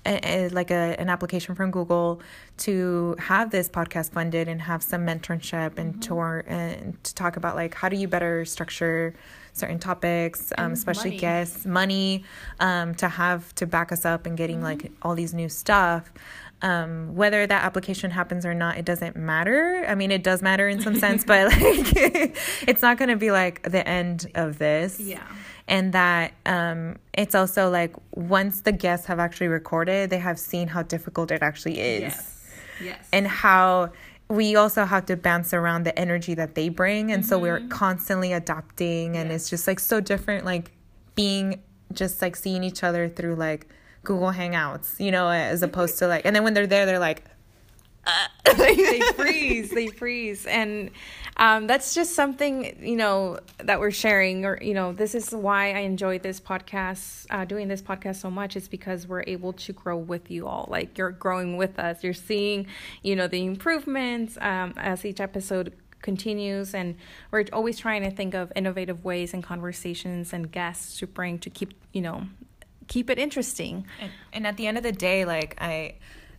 a, 0.05 0.19
a, 0.23 0.49
like 0.49 0.71
a, 0.71 0.95
an 0.99 1.09
application 1.09 1.55
from 1.55 1.71
google 1.71 2.21
to 2.57 3.15
have 3.19 3.51
this 3.51 3.69
podcast 3.69 4.11
funded 4.11 4.47
and 4.47 4.61
have 4.61 4.81
some 4.81 5.05
mentorship 5.05 5.77
and 5.77 6.01
tour 6.01 6.43
and 6.47 7.01
to 7.03 7.13
talk 7.15 7.37
about 7.37 7.55
like 7.55 7.73
how 7.73 7.89
do 7.89 7.97
you 7.97 8.07
better 8.07 8.45
structure 8.45 9.13
certain 9.53 9.79
topics 9.79 10.53
um, 10.57 10.73
especially 10.73 11.11
money. 11.11 11.19
guests 11.19 11.65
money 11.65 12.23
um, 12.59 12.93
to 12.95 13.07
have 13.07 13.53
to 13.55 13.65
back 13.65 13.91
us 13.91 14.05
up 14.05 14.25
and 14.25 14.37
getting 14.37 14.61
like 14.61 14.91
all 15.01 15.15
these 15.15 15.33
new 15.33 15.49
stuff 15.49 16.11
um, 16.61 17.15
whether 17.15 17.45
that 17.45 17.63
application 17.63 18.11
happens 18.11 18.45
or 18.45 18.53
not, 18.53 18.77
it 18.77 18.85
doesn't 18.85 19.15
matter. 19.15 19.85
I 19.87 19.95
mean, 19.95 20.11
it 20.11 20.23
does 20.23 20.41
matter 20.41 20.67
in 20.67 20.81
some 20.81 20.95
sense, 20.99 21.23
but 21.23 21.47
like, 21.51 21.61
it's 22.67 22.81
not 22.81 22.97
going 22.97 23.09
to 23.09 23.15
be 23.15 23.31
like 23.31 23.63
the 23.63 23.87
end 23.87 24.31
of 24.35 24.57
this. 24.57 24.99
Yeah. 24.99 25.23
And 25.67 25.93
that 25.93 26.33
um, 26.45 26.95
it's 27.13 27.35
also 27.35 27.69
like 27.69 27.93
once 28.15 28.61
the 28.61 28.71
guests 28.71 29.05
have 29.07 29.19
actually 29.19 29.49
recorded, 29.49 30.09
they 30.09 30.19
have 30.19 30.39
seen 30.39 30.69
how 30.69 30.81
difficult 30.81 31.29
it 31.29 31.43
actually 31.43 31.79
is 31.79 32.01
Yes. 32.01 32.45
Yes. 32.81 33.07
and 33.11 33.27
how 33.27 33.91
we 34.29 34.55
also 34.55 34.85
have 34.85 35.05
to 35.07 35.17
bounce 35.17 35.53
around 35.53 35.83
the 35.83 35.97
energy 35.97 36.33
that 36.35 36.53
they 36.55 36.69
bring 36.69 37.11
and 37.11 37.25
so 37.25 37.39
we're 37.39 37.61
constantly 37.69 38.33
adapting 38.33 39.15
and 39.15 39.31
it's 39.31 39.49
just 39.49 39.67
like 39.67 39.79
so 39.79 40.01
different 40.01 40.43
like 40.43 40.71
being 41.15 41.61
just 41.93 42.21
like 42.21 42.35
seeing 42.35 42.63
each 42.63 42.83
other 42.83 43.07
through 43.07 43.35
like 43.35 43.67
google 44.07 44.31
hangouts 44.31 44.99
you 44.99 45.11
know 45.11 45.27
as 45.27 45.61
opposed 45.61 45.99
to 45.99 46.07
like 46.07 46.25
and 46.25 46.35
then 46.35 46.43
when 46.43 46.53
they're 46.53 46.65
there 46.65 46.85
they're 46.85 46.97
like 46.97 47.23
they 48.57 49.01
freeze 49.15 49.69
they 49.69 49.87
freeze. 49.87 50.45
And 50.45 50.91
um, 51.37 51.67
that's 51.67 51.93
just 51.93 52.13
something 52.13 52.77
you 52.81 52.95
know 52.95 53.39
that 53.57 53.79
we're 53.79 53.91
sharing 53.91 54.45
or 54.45 54.57
you 54.61 54.73
know 54.73 54.91
this 54.93 55.13
is 55.13 55.31
why 55.31 55.73
i 55.73 55.79
enjoy 55.79 56.17
this 56.17 56.39
podcast 56.39 57.25
uh, 57.29 57.45
doing 57.45 57.67
this 57.67 57.81
podcast 57.81 58.15
so 58.15 58.31
much 58.31 58.55
is 58.55 58.67
because 58.67 59.07
we're 59.07 59.23
able 59.27 59.53
to 59.53 59.73
grow 59.73 59.97
with 59.97 60.31
you 60.31 60.47
all. 60.47 60.67
Like 60.69 60.97
you're 60.97 61.11
growing 61.11 61.57
with 61.57 61.77
us. 61.79 62.03
You're 62.03 62.13
seeing 62.13 62.67
you 63.03 63.15
know 63.15 63.27
the 63.27 63.45
improvements 63.45 64.37
um, 64.41 64.73
as 64.77 65.05
each 65.05 65.19
episode 65.19 65.73
continues. 66.01 66.73
And 66.73 66.95
we're 67.31 67.45
always 67.51 67.77
trying 67.77 68.03
to 68.03 68.11
think 68.11 68.33
of 68.33 68.51
innovative 68.55 69.03
ways 69.03 69.33
and 69.33 69.43
conversations 69.43 70.31
and 70.31 70.51
guests 70.51 70.97
to 70.99 71.07
bring 71.07 71.39
to 71.39 71.49
keep 71.49 71.73
you 71.91 72.01
know 72.01 72.27
keep 72.87 73.09
it 73.09 73.19
interesting. 73.19 73.85
And, 74.01 74.11
and 74.33 74.47
at 74.47 74.57
the 74.57 74.65
end 74.67 74.77
of 74.77 74.83
the 74.83 74.91
day 74.91 75.25
like 75.25 75.55
i 75.59 75.95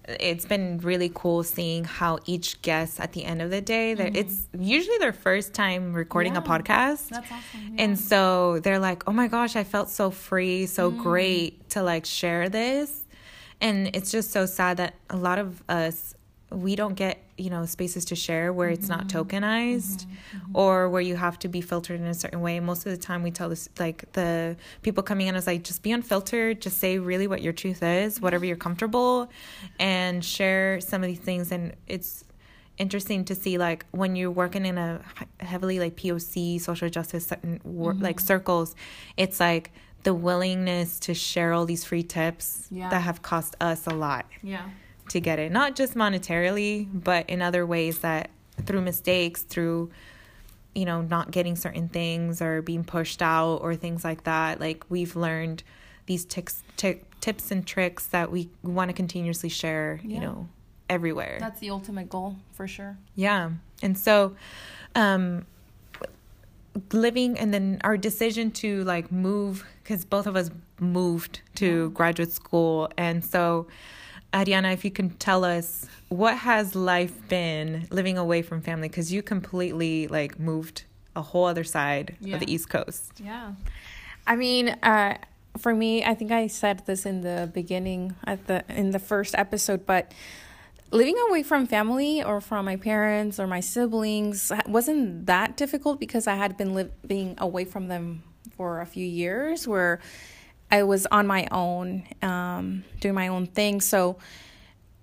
it's 0.08 0.46
been 0.46 0.78
really 0.78 1.11
cool 1.14 1.42
seeing 1.42 1.84
how 1.84 2.18
each 2.24 2.62
guest 2.62 2.98
at 2.98 3.12
the 3.12 3.26
end 3.26 3.42
of 3.42 3.50
the 3.50 3.61
day 3.61 3.92
that 3.92 4.16
it's 4.16 4.48
usually 4.58 4.96
their 4.98 5.12
first 5.12 5.52
time 5.52 5.92
recording 5.92 6.34
a 6.34 6.40
Mm-hmm. 6.40 6.50
Podcast. 6.52 7.11
That's 7.11 7.30
awesome, 7.30 7.74
and 7.78 7.98
so 7.98 8.58
they're 8.61 8.78
like 8.78 9.06
oh 9.06 9.12
my 9.12 9.28
gosh 9.28 9.54
i 9.54 9.64
felt 9.64 9.90
so 9.90 10.11
free 10.11 10.64
so 10.64 10.90
Mm. 10.90 10.98
great 11.02 11.68
to 11.70 11.82
like 11.82 12.06
share 12.06 12.48
this. 12.48 13.04
And 13.61 13.94
it's 13.96 14.11
just 14.11 14.30
so 14.30 14.46
sad 14.46 14.76
that 14.78 14.94
a 15.11 15.16
lot 15.16 15.38
of 15.38 15.62
us 15.68 16.14
we 16.50 16.76
don't 16.76 16.94
get 16.94 17.22
you 17.37 17.50
know 17.50 17.66
spaces 17.66 18.04
to 18.06 18.16
share 18.16 18.52
where 18.52 18.68
it's 18.68 18.88
not 18.88 19.06
Mm-hmm. 19.06 19.18
tokenized 19.18 20.06
mm-hmm. 20.06 20.37
Mm-hmm. 20.38 20.56
or 20.56 20.88
where 20.88 21.02
you 21.02 21.16
have 21.16 21.38
to 21.40 21.48
be 21.48 21.61
filtered 21.61 22.00
in 22.00 22.06
a 22.06 22.14
certain 22.14 22.40
way. 22.40 22.58
Most 22.61 22.87
of 22.87 22.92
the 22.92 22.98
time 22.98 23.22
we 23.22 23.30
tell 23.30 23.48
this 23.48 23.68
like 23.78 24.11
the 24.12 24.56
people 24.82 25.02
coming 25.02 25.26
in 25.26 25.37
is 25.37 25.46
like 25.46 25.62
just 25.62 25.82
be 25.82 25.92
unfiltered. 25.92 26.61
Just 26.61 26.78
say 26.78 26.98
really 26.98 27.26
what 27.26 27.42
your 27.42 27.52
truth 27.52 27.82
is 27.82 28.20
whatever 28.20 28.44
you're 28.44 28.56
comfortable 28.56 29.30
and 29.78 30.24
share 30.24 30.80
some 30.80 31.02
of 31.02 31.08
these 31.08 31.18
things. 31.18 31.52
And 31.52 31.74
it's 31.87 32.24
interesting 32.78 33.24
to 33.26 33.34
see 33.34 33.58
like 33.58 33.84
when 33.90 34.16
you're 34.16 34.30
working 34.30 34.64
in 34.64 34.78
a 34.78 35.00
heavily 35.40 35.78
like 35.80 35.96
poc 35.96 36.61
social 36.61 36.88
justice 36.88 37.30
like 37.30 37.40
mm-hmm. 37.42 38.18
circles 38.18 38.76
it's 39.16 39.40
like 39.40 39.72
the 40.04 40.14
willingness 40.14 41.00
to 41.00 41.12
share 41.12 41.52
all 41.52 41.66
these 41.66 41.84
free 41.84 42.04
tips 42.04 42.68
Yeah. 42.70 42.88
that 42.88 43.00
have 43.02 43.20
cost 43.20 43.56
us 43.61 43.87
a 43.88 43.90
lot. 43.90 44.26
Yeah 44.42 44.62
to 45.09 45.21
get 45.21 45.38
it 45.38 45.51
not 45.51 45.75
just 45.77 45.94
monetarily 45.94 46.88
but 46.92 47.29
in 47.29 47.42
other 47.42 47.64
ways 47.66 47.99
that 48.01 48.31
through 48.66 48.81
mistakes 48.81 49.42
through 49.42 49.90
you 50.75 50.85
know 50.85 51.03
not 51.03 51.31
getting 51.31 51.57
certain 51.57 51.88
things 51.88 52.40
or 52.42 52.62
being 52.62 52.85
pushed 52.85 53.23
out 53.23 53.57
or 53.57 53.75
things 53.75 54.05
like 54.05 54.25
that 54.25 54.61
like 54.61 54.85
we've 54.88 55.16
learned 55.16 55.62
these 56.07 56.25
tics, 56.25 56.62
ti- 56.77 57.03
tips 57.21 57.51
and 57.51 57.66
tricks 57.66 58.07
that 58.07 58.33
we 58.33 58.49
want 58.62 58.88
to 58.88 58.94
continuously 58.94 59.49
share 59.51 60.01
you 60.03 60.18
know 60.18 60.49
everywhere. 60.90 61.37
That's 61.38 61.61
the 61.61 61.71
ultimate 61.71 62.09
goal 62.09 62.37
for 62.53 62.66
sure. 62.66 62.97
Yeah. 63.14 63.51
And 63.83 63.97
so 63.97 64.35
um 64.94 65.47
living 66.92 67.38
and 67.38 67.53
then 67.53 67.81
our 67.83 67.97
decision 67.97 68.51
to 68.53 68.85
like 68.85 69.11
move 69.12 69.66
cuz 69.85 70.05
both 70.05 70.27
of 70.27 70.37
us 70.37 70.51
moved 70.81 71.42
to 71.57 71.90
graduate 71.90 72.33
school. 72.33 72.90
And 72.97 73.25
so 73.25 73.66
Ariana 74.32 74.72
if 74.74 74.84
you 74.84 74.90
can 74.90 75.10
tell 75.10 75.44
us 75.44 75.86
what 76.08 76.36
has 76.38 76.74
life 76.74 77.14
been 77.28 77.86
living 77.90 78.18
away 78.18 78.42
from 78.42 78.60
family 78.60 78.88
cuz 78.88 79.12
you 79.12 79.22
completely 79.22 80.06
like 80.08 80.38
moved 80.38 80.84
a 81.16 81.22
whole 81.22 81.46
other 81.46 81.64
side 81.64 82.16
Yeah. 82.20 82.34
of 82.34 82.40
the 82.40 82.52
East 82.52 82.68
Coast. 82.68 83.12
Yeah. 83.22 83.52
I 84.26 84.36
mean, 84.36 84.68
uh, 84.82 85.16
for 85.56 85.74
me, 85.74 86.04
I 86.04 86.14
think 86.14 86.30
I 86.30 86.46
said 86.46 86.84
this 86.86 87.04
in 87.06 87.22
the 87.22 87.50
beginning 87.52 88.14
at 88.26 88.46
the 88.46 88.64
in 88.68 88.90
the 88.90 88.98
first 88.98 89.34
episode, 89.34 89.86
but 89.86 90.12
living 90.92 91.16
away 91.28 91.42
from 91.42 91.66
family 91.66 92.22
or 92.22 92.40
from 92.40 92.64
my 92.66 92.76
parents 92.76 93.38
or 93.40 93.46
my 93.46 93.60
siblings 93.60 94.52
wasn't 94.66 95.26
that 95.26 95.56
difficult 95.56 95.98
because 95.98 96.26
I 96.26 96.36
had 96.36 96.56
been 96.56 96.72
living 96.74 97.34
away 97.38 97.64
from 97.64 97.88
them 97.88 98.22
for 98.56 98.80
a 98.80 98.86
few 98.86 99.04
years 99.06 99.66
where 99.66 100.00
I 100.70 100.83
was 100.83 101.07
on 101.07 101.26
my 101.26 101.48
own, 101.50 102.04
um, 102.22 102.85
doing 103.00 103.14
my 103.14 103.28
own 103.28 103.46
thing. 103.46 103.81
So, 103.81 104.18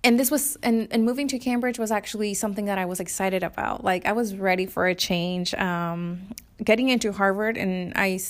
and 0.04 0.18
this 0.18 0.30
was 0.30 0.56
and, 0.62 0.86
and 0.90 1.04
moving 1.04 1.26
to 1.28 1.38
Cambridge 1.38 1.78
was 1.78 1.90
actually 1.90 2.34
something 2.34 2.66
that 2.66 2.78
I 2.78 2.84
was 2.84 3.00
excited 3.00 3.42
about. 3.42 3.82
Like 3.82 4.06
I 4.06 4.12
was 4.12 4.36
ready 4.36 4.66
for 4.66 4.86
a 4.86 4.94
change. 4.94 5.52
Um, 5.54 6.28
getting 6.62 6.88
into 6.88 7.12
Harvard 7.12 7.56
and 7.56 7.92
I, 7.96 8.20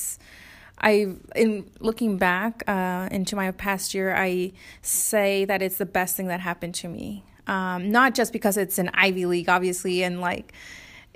I, 0.80 1.14
in 1.34 1.70
looking 1.80 2.16
back 2.16 2.62
uh, 2.66 3.08
into 3.10 3.36
my 3.36 3.50
past 3.50 3.94
year, 3.94 4.14
I 4.16 4.52
say 4.82 5.44
that 5.44 5.60
it's 5.60 5.76
the 5.76 5.86
best 5.86 6.16
thing 6.16 6.28
that 6.28 6.40
happened 6.40 6.74
to 6.76 6.88
me. 6.88 7.24
Um, 7.46 7.92
not 7.92 8.14
just 8.14 8.32
because 8.32 8.56
it's 8.56 8.78
an 8.78 8.90
Ivy 8.94 9.26
League, 9.26 9.48
obviously, 9.48 10.02
and 10.02 10.20
like 10.20 10.52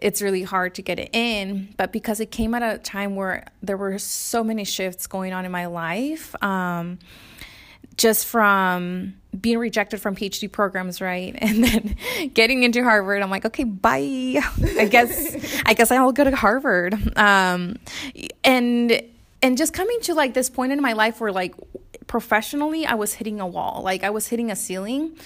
it's 0.01 0.23
really 0.23 0.43
hard 0.43 0.75
to 0.77 0.83
get 0.83 0.99
it 0.99 1.11
in, 1.13 1.75
but 1.77 1.93
because 1.93 2.21
it 2.21 2.31
came 2.31 2.55
at 2.55 2.63
a 2.63 2.79
time 2.79 3.17
where 3.17 3.47
there 3.63 3.77
were 3.77 3.99
so 3.99 4.43
many 4.43 4.65
shifts 4.65 5.07
going 5.07 5.33
on 5.33 5.45
in 5.45 5.53
my 5.53 5.67
life. 5.67 6.35
Um, 6.43 6.99
just 7.97 8.27
from 8.27 9.15
being 9.39 9.59
rejected 9.59 10.01
from 10.01 10.17
PhD 10.17 10.51
programs, 10.51 11.01
right? 11.01 11.37
And 11.43 11.63
then 11.63 11.97
getting 12.33 12.63
into 12.63 12.83
Harvard, 12.83 13.23
I'm 13.23 13.31
like, 13.31 13.45
okay, 13.45 13.65
bye. 13.65 14.41
I 14.79 14.89
guess 14.91 15.63
I 15.67 15.75
guess 15.75 15.91
I'll 15.91 16.13
go 16.13 16.25
to 16.25 16.35
Harvard. 16.35 16.95
Um, 17.19 17.77
and 18.43 19.03
and 19.43 19.59
just 19.59 19.75
coming 19.75 20.01
to 20.03 20.15
like 20.15 20.35
this 20.35 20.49
point 20.49 20.73
in 20.73 20.81
my 20.81 20.95
life 20.95 21.21
where 21.21 21.33
like 21.33 21.55
professionally 22.07 22.87
I 22.87 22.95
was 22.95 23.15
hitting 23.15 23.41
a 23.41 23.47
wall. 23.47 23.83
Like 23.83 24.03
I 24.03 24.11
was 24.11 24.29
hitting 24.29 24.51
a 24.51 24.57
ceiling 24.57 25.17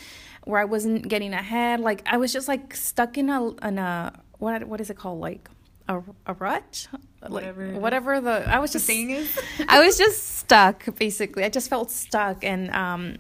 where 0.45 0.61
I 0.61 0.65
wasn't 0.65 1.09
getting 1.09 1.33
ahead. 1.33 1.81
Like 1.81 2.03
I 2.07 2.17
was 2.17 2.33
just 2.33 2.49
like 2.49 2.75
stuck 2.75 3.17
in 3.17 3.31
a 3.31 3.49
in 3.67 3.79
a 3.79 4.13
what 4.39 4.65
what 4.65 4.81
is 4.81 4.91
it 4.91 4.97
called? 4.97 5.21
Like 5.21 5.49
a, 5.89 6.03
a 6.27 6.35
rut? 6.35 6.89
Whatever 7.27 7.73
Like, 7.73 7.81
whatever 7.81 8.21
the 8.21 8.49
I 8.49 8.59
was 8.59 8.73
just 8.73 8.87
saying 8.87 9.11
is? 9.11 9.39
I 9.69 9.85
was 9.85 9.99
just 9.99 10.39
stuck 10.39 10.85
basically. 10.97 11.45
I 11.45 11.49
just 11.49 11.69
felt 11.69 11.91
stuck 11.91 12.45
and 12.45 12.71
um 12.71 13.17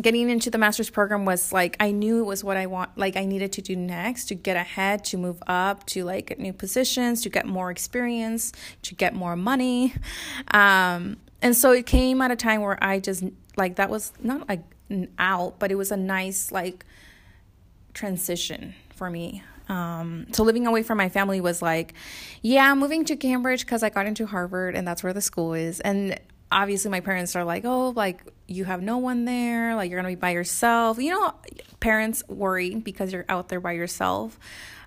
getting 0.00 0.30
into 0.30 0.50
the 0.50 0.58
master's 0.58 0.88
program 0.88 1.24
was 1.24 1.52
like 1.52 1.76
I 1.80 1.90
knew 1.90 2.20
it 2.20 2.24
was 2.24 2.42
what 2.42 2.56
I 2.56 2.66
want 2.66 2.96
like 2.96 3.16
I 3.16 3.24
needed 3.24 3.52
to 3.52 3.62
do 3.62 3.76
next 3.76 4.26
to 4.26 4.34
get 4.34 4.56
ahead, 4.56 5.04
to 5.06 5.16
move 5.16 5.42
up, 5.46 5.86
to 5.86 6.04
like 6.04 6.38
new 6.38 6.52
positions, 6.52 7.22
to 7.22 7.28
get 7.28 7.46
more 7.46 7.70
experience, 7.70 8.52
to 8.82 8.94
get 8.94 9.14
more 9.14 9.36
money. 9.36 9.94
Um 10.52 11.18
and 11.42 11.56
so 11.56 11.72
it 11.72 11.86
came 11.86 12.20
at 12.20 12.30
a 12.30 12.36
time 12.36 12.60
where 12.62 12.82
I 12.82 13.00
just 13.00 13.24
like 13.56 13.76
that 13.76 13.90
was 13.90 14.12
not 14.20 14.48
like 14.48 14.62
an 14.88 15.08
out, 15.18 15.58
but 15.58 15.70
it 15.70 15.76
was 15.76 15.90
a 15.90 15.96
nice 15.96 16.52
like 16.52 16.84
transition 17.94 18.74
for 18.94 19.10
me. 19.10 19.42
Um, 19.70 20.26
so 20.32 20.42
living 20.42 20.66
away 20.66 20.82
from 20.82 20.98
my 20.98 21.08
family 21.08 21.40
was 21.40 21.62
like, 21.62 21.94
yeah, 22.42 22.74
moving 22.74 23.04
to 23.06 23.16
Cambridge 23.16 23.60
because 23.60 23.82
I 23.82 23.88
got 23.88 24.04
into 24.06 24.26
Harvard 24.26 24.74
and 24.74 24.86
that's 24.86 25.02
where 25.02 25.12
the 25.12 25.20
school 25.20 25.54
is. 25.54 25.78
And 25.80 26.18
obviously 26.50 26.90
my 26.90 27.00
parents 27.00 27.36
are 27.36 27.44
like, 27.44 27.64
"Oh, 27.64 27.90
like 27.90 28.22
you 28.48 28.64
have 28.64 28.82
no 28.82 28.98
one 28.98 29.24
there, 29.24 29.76
like 29.76 29.90
you're 29.90 30.02
to 30.02 30.08
be 30.08 30.14
by 30.16 30.30
yourself." 30.30 30.98
You 30.98 31.10
know, 31.12 31.34
parents 31.78 32.22
worry 32.28 32.74
because 32.74 33.12
you're 33.12 33.24
out 33.28 33.48
there 33.48 33.60
by 33.60 33.72
yourself. 33.72 34.38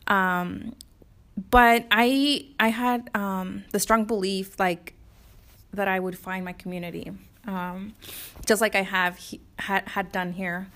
Um 0.08 0.76
but 1.50 1.86
I 1.90 2.48
I 2.60 2.68
had 2.68 3.10
um 3.16 3.64
the 3.72 3.80
strong 3.80 4.06
belief 4.06 4.60
like 4.60 4.94
that 5.74 5.88
I 5.88 6.00
would 6.00 6.18
find 6.18 6.46
my 6.46 6.54
community. 6.54 7.12
Um, 7.46 7.94
just 8.46 8.62
like 8.62 8.76
I 8.76 8.84
have 8.84 9.18
he, 9.18 9.42
had 9.68 9.88
had 9.88 10.12
done 10.12 10.34
here, 10.34 10.68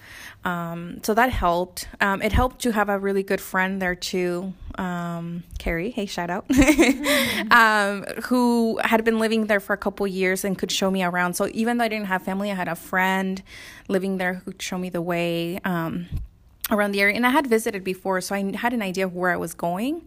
um, 0.43 0.99
so 1.03 1.13
that 1.13 1.29
helped. 1.31 1.87
Um, 2.01 2.21
it 2.21 2.31
helped 2.31 2.61
to 2.61 2.71
have 2.71 2.89
a 2.89 2.97
really 2.97 3.23
good 3.23 3.41
friend 3.41 3.81
there 3.81 3.95
too, 3.95 4.53
um, 4.75 5.43
Carrie. 5.59 5.91
Hey, 5.91 6.05
shout 6.05 6.29
out, 6.29 6.45
um, 7.51 8.03
who 8.23 8.79
had 8.83 9.03
been 9.03 9.19
living 9.19 9.47
there 9.47 9.59
for 9.59 9.73
a 9.73 9.77
couple 9.77 10.07
years 10.07 10.43
and 10.43 10.57
could 10.57 10.71
show 10.71 10.89
me 10.89 11.03
around. 11.03 11.35
So 11.35 11.49
even 11.53 11.77
though 11.77 11.85
I 11.85 11.89
didn't 11.89 12.07
have 12.07 12.23
family, 12.23 12.51
I 12.51 12.55
had 12.55 12.67
a 12.67 12.75
friend 12.75 13.41
living 13.87 14.17
there 14.17 14.35
who 14.35 14.51
could 14.51 14.61
show 14.61 14.77
me 14.77 14.89
the 14.89 15.01
way 15.01 15.59
um, 15.65 16.07
around 16.71 16.91
the 16.91 17.01
area, 17.01 17.15
and 17.15 17.25
I 17.25 17.31
had 17.31 17.47
visited 17.47 17.83
before, 17.83 18.21
so 18.21 18.35
I 18.35 18.55
had 18.55 18.73
an 18.73 18.81
idea 18.81 19.05
of 19.05 19.15
where 19.15 19.31
I 19.31 19.37
was 19.37 19.53
going 19.53 20.03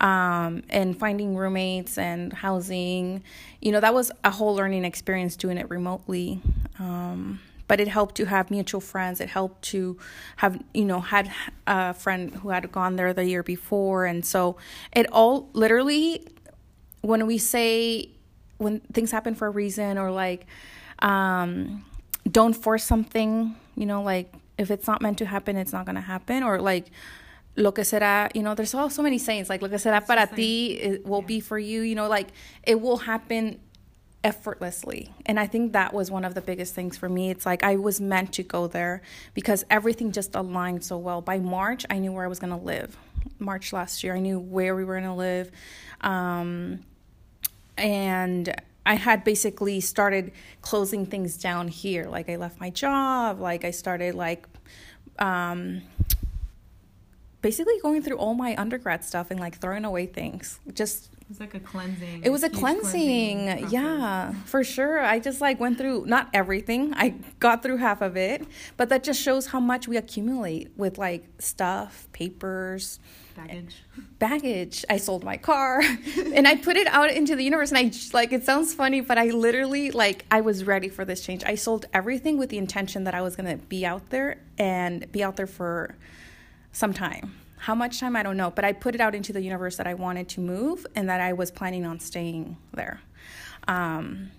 um, 0.00 0.62
and 0.68 0.98
finding 0.98 1.36
roommates 1.36 1.98
and 1.98 2.32
housing. 2.32 3.22
You 3.60 3.72
know, 3.72 3.80
that 3.80 3.94
was 3.94 4.10
a 4.22 4.30
whole 4.30 4.54
learning 4.54 4.84
experience 4.84 5.36
doing 5.36 5.58
it 5.58 5.68
remotely. 5.70 6.40
Um, 6.78 7.40
but 7.66 7.80
it 7.80 7.88
helped 7.88 8.14
to 8.16 8.26
have 8.26 8.50
mutual 8.50 8.80
friends. 8.80 9.20
It 9.20 9.28
helped 9.28 9.62
to 9.72 9.96
have, 10.36 10.62
you 10.72 10.84
know, 10.84 11.00
had 11.00 11.30
a 11.66 11.94
friend 11.94 12.34
who 12.34 12.50
had 12.50 12.70
gone 12.70 12.96
there 12.96 13.12
the 13.12 13.24
year 13.24 13.42
before. 13.42 14.04
And 14.04 14.24
so 14.24 14.56
it 14.92 15.06
all 15.12 15.48
literally, 15.52 16.26
when 17.00 17.26
we 17.26 17.38
say, 17.38 18.10
when 18.58 18.80
things 18.92 19.10
happen 19.10 19.34
for 19.34 19.46
a 19.46 19.50
reason 19.50 19.98
or 19.98 20.10
like, 20.10 20.46
um, 21.00 21.84
don't 22.30 22.54
force 22.54 22.84
something, 22.84 23.54
you 23.74 23.86
know, 23.86 24.02
like 24.02 24.32
if 24.58 24.70
it's 24.70 24.86
not 24.86 25.02
meant 25.02 25.18
to 25.18 25.26
happen, 25.26 25.56
it's 25.56 25.72
not 25.72 25.84
going 25.86 25.96
to 25.96 26.00
happen. 26.00 26.42
Or 26.42 26.60
like, 26.60 26.90
lo 27.56 27.70
que 27.72 27.84
será, 27.84 28.34
you 28.34 28.42
know, 28.42 28.54
there's 28.54 28.74
all 28.74 28.90
so 28.90 29.02
many 29.02 29.18
sayings 29.18 29.48
like 29.48 29.62
lo 29.62 29.68
que 29.68 29.78
será 29.78 30.04
para 30.04 30.26
ti 30.26 30.72
it 30.72 31.06
will 31.06 31.20
yeah. 31.20 31.26
be 31.26 31.40
for 31.40 31.58
you, 31.58 31.82
you 31.82 31.94
know, 31.94 32.08
like 32.08 32.28
it 32.64 32.80
will 32.80 32.96
happen 32.96 33.60
effortlessly. 34.24 35.12
And 35.26 35.38
I 35.38 35.46
think 35.46 35.74
that 35.74 35.92
was 35.92 36.10
one 36.10 36.24
of 36.24 36.34
the 36.34 36.40
biggest 36.40 36.74
things 36.74 36.96
for 36.96 37.08
me. 37.08 37.30
It's 37.30 37.46
like 37.46 37.62
I 37.62 37.76
was 37.76 38.00
meant 38.00 38.32
to 38.34 38.42
go 38.42 38.66
there 38.66 39.02
because 39.34 39.64
everything 39.70 40.10
just 40.10 40.34
aligned 40.34 40.82
so 40.82 40.96
well. 40.96 41.20
By 41.20 41.38
March, 41.38 41.84
I 41.90 41.98
knew 41.98 42.10
where 42.10 42.24
I 42.24 42.28
was 42.28 42.38
going 42.40 42.58
to 42.58 42.64
live. 42.64 42.96
March 43.38 43.72
last 43.72 44.02
year, 44.02 44.16
I 44.16 44.20
knew 44.20 44.40
where 44.40 44.74
we 44.74 44.84
were 44.84 44.94
going 44.94 45.04
to 45.04 45.14
live. 45.14 45.52
Um, 46.00 46.80
and 47.76 48.54
I 48.86 48.94
had 48.94 49.24
basically 49.24 49.80
started 49.80 50.32
closing 50.62 51.06
things 51.06 51.36
down 51.36 51.68
here. 51.68 52.04
Like 52.04 52.28
I 52.28 52.36
left 52.36 52.60
my 52.60 52.70
job, 52.70 53.40
like 53.40 53.64
I 53.64 53.70
started 53.70 54.14
like 54.14 54.46
um 55.20 55.80
basically 57.44 57.78
going 57.82 58.00
through 58.00 58.16
all 58.16 58.32
my 58.32 58.56
undergrad 58.56 59.04
stuff 59.04 59.30
and 59.30 59.38
like 59.38 59.60
throwing 59.60 59.84
away 59.84 60.06
things. 60.06 60.60
Just 60.72 61.10
it 61.20 61.28
was 61.28 61.40
like 61.40 61.52
a 61.52 61.60
cleansing. 61.60 62.22
It 62.24 62.30
was 62.30 62.42
a 62.42 62.48
cleansing. 62.48 63.44
cleansing 63.44 63.70
yeah, 63.70 64.32
for 64.46 64.64
sure. 64.64 65.00
I 65.00 65.18
just 65.18 65.42
like 65.42 65.60
went 65.60 65.76
through 65.76 66.06
not 66.06 66.30
everything. 66.32 66.94
I 66.94 67.16
got 67.40 67.62
through 67.62 67.76
half 67.76 68.00
of 68.00 68.16
it, 68.16 68.46
but 68.78 68.88
that 68.88 69.04
just 69.04 69.20
shows 69.20 69.48
how 69.48 69.60
much 69.60 69.86
we 69.86 69.98
accumulate 69.98 70.70
with 70.78 70.96
like 70.96 71.26
stuff, 71.38 72.08
papers, 72.14 72.98
baggage. 73.36 73.76
Baggage. 74.18 74.84
I 74.88 74.96
sold 74.96 75.22
my 75.22 75.36
car 75.36 75.82
and 76.34 76.48
I 76.48 76.56
put 76.56 76.78
it 76.78 76.86
out 76.86 77.10
into 77.10 77.36
the 77.36 77.44
universe 77.44 77.72
and 77.72 77.78
I 77.78 77.92
like 78.14 78.32
it 78.32 78.44
sounds 78.44 78.72
funny, 78.72 79.02
but 79.02 79.18
I 79.18 79.26
literally 79.26 79.90
like 79.90 80.24
I 80.30 80.40
was 80.40 80.64
ready 80.64 80.88
for 80.88 81.04
this 81.04 81.20
change. 81.20 81.44
I 81.44 81.56
sold 81.56 81.84
everything 81.92 82.38
with 82.38 82.48
the 82.48 82.56
intention 82.56 83.04
that 83.04 83.14
I 83.14 83.20
was 83.20 83.36
going 83.36 83.50
to 83.50 83.62
be 83.66 83.84
out 83.84 84.08
there 84.08 84.40
and 84.56 85.12
be 85.12 85.22
out 85.22 85.36
there 85.36 85.46
for 85.46 85.94
some 86.74 86.92
time. 86.92 87.34
How 87.58 87.74
much 87.74 87.98
time, 87.98 88.14
I 88.14 88.22
don't 88.22 88.36
know, 88.36 88.50
but 88.50 88.64
I 88.64 88.72
put 88.72 88.94
it 88.94 89.00
out 89.00 89.14
into 89.14 89.32
the 89.32 89.40
universe 89.40 89.76
that 89.76 89.86
I 89.86 89.94
wanted 89.94 90.28
to 90.30 90.40
move 90.40 90.86
and 90.94 91.08
that 91.08 91.20
I 91.20 91.32
was 91.32 91.50
planning 91.50 91.86
on 91.86 91.98
staying 91.98 92.58
there. 92.74 93.00
Um, 93.66 94.30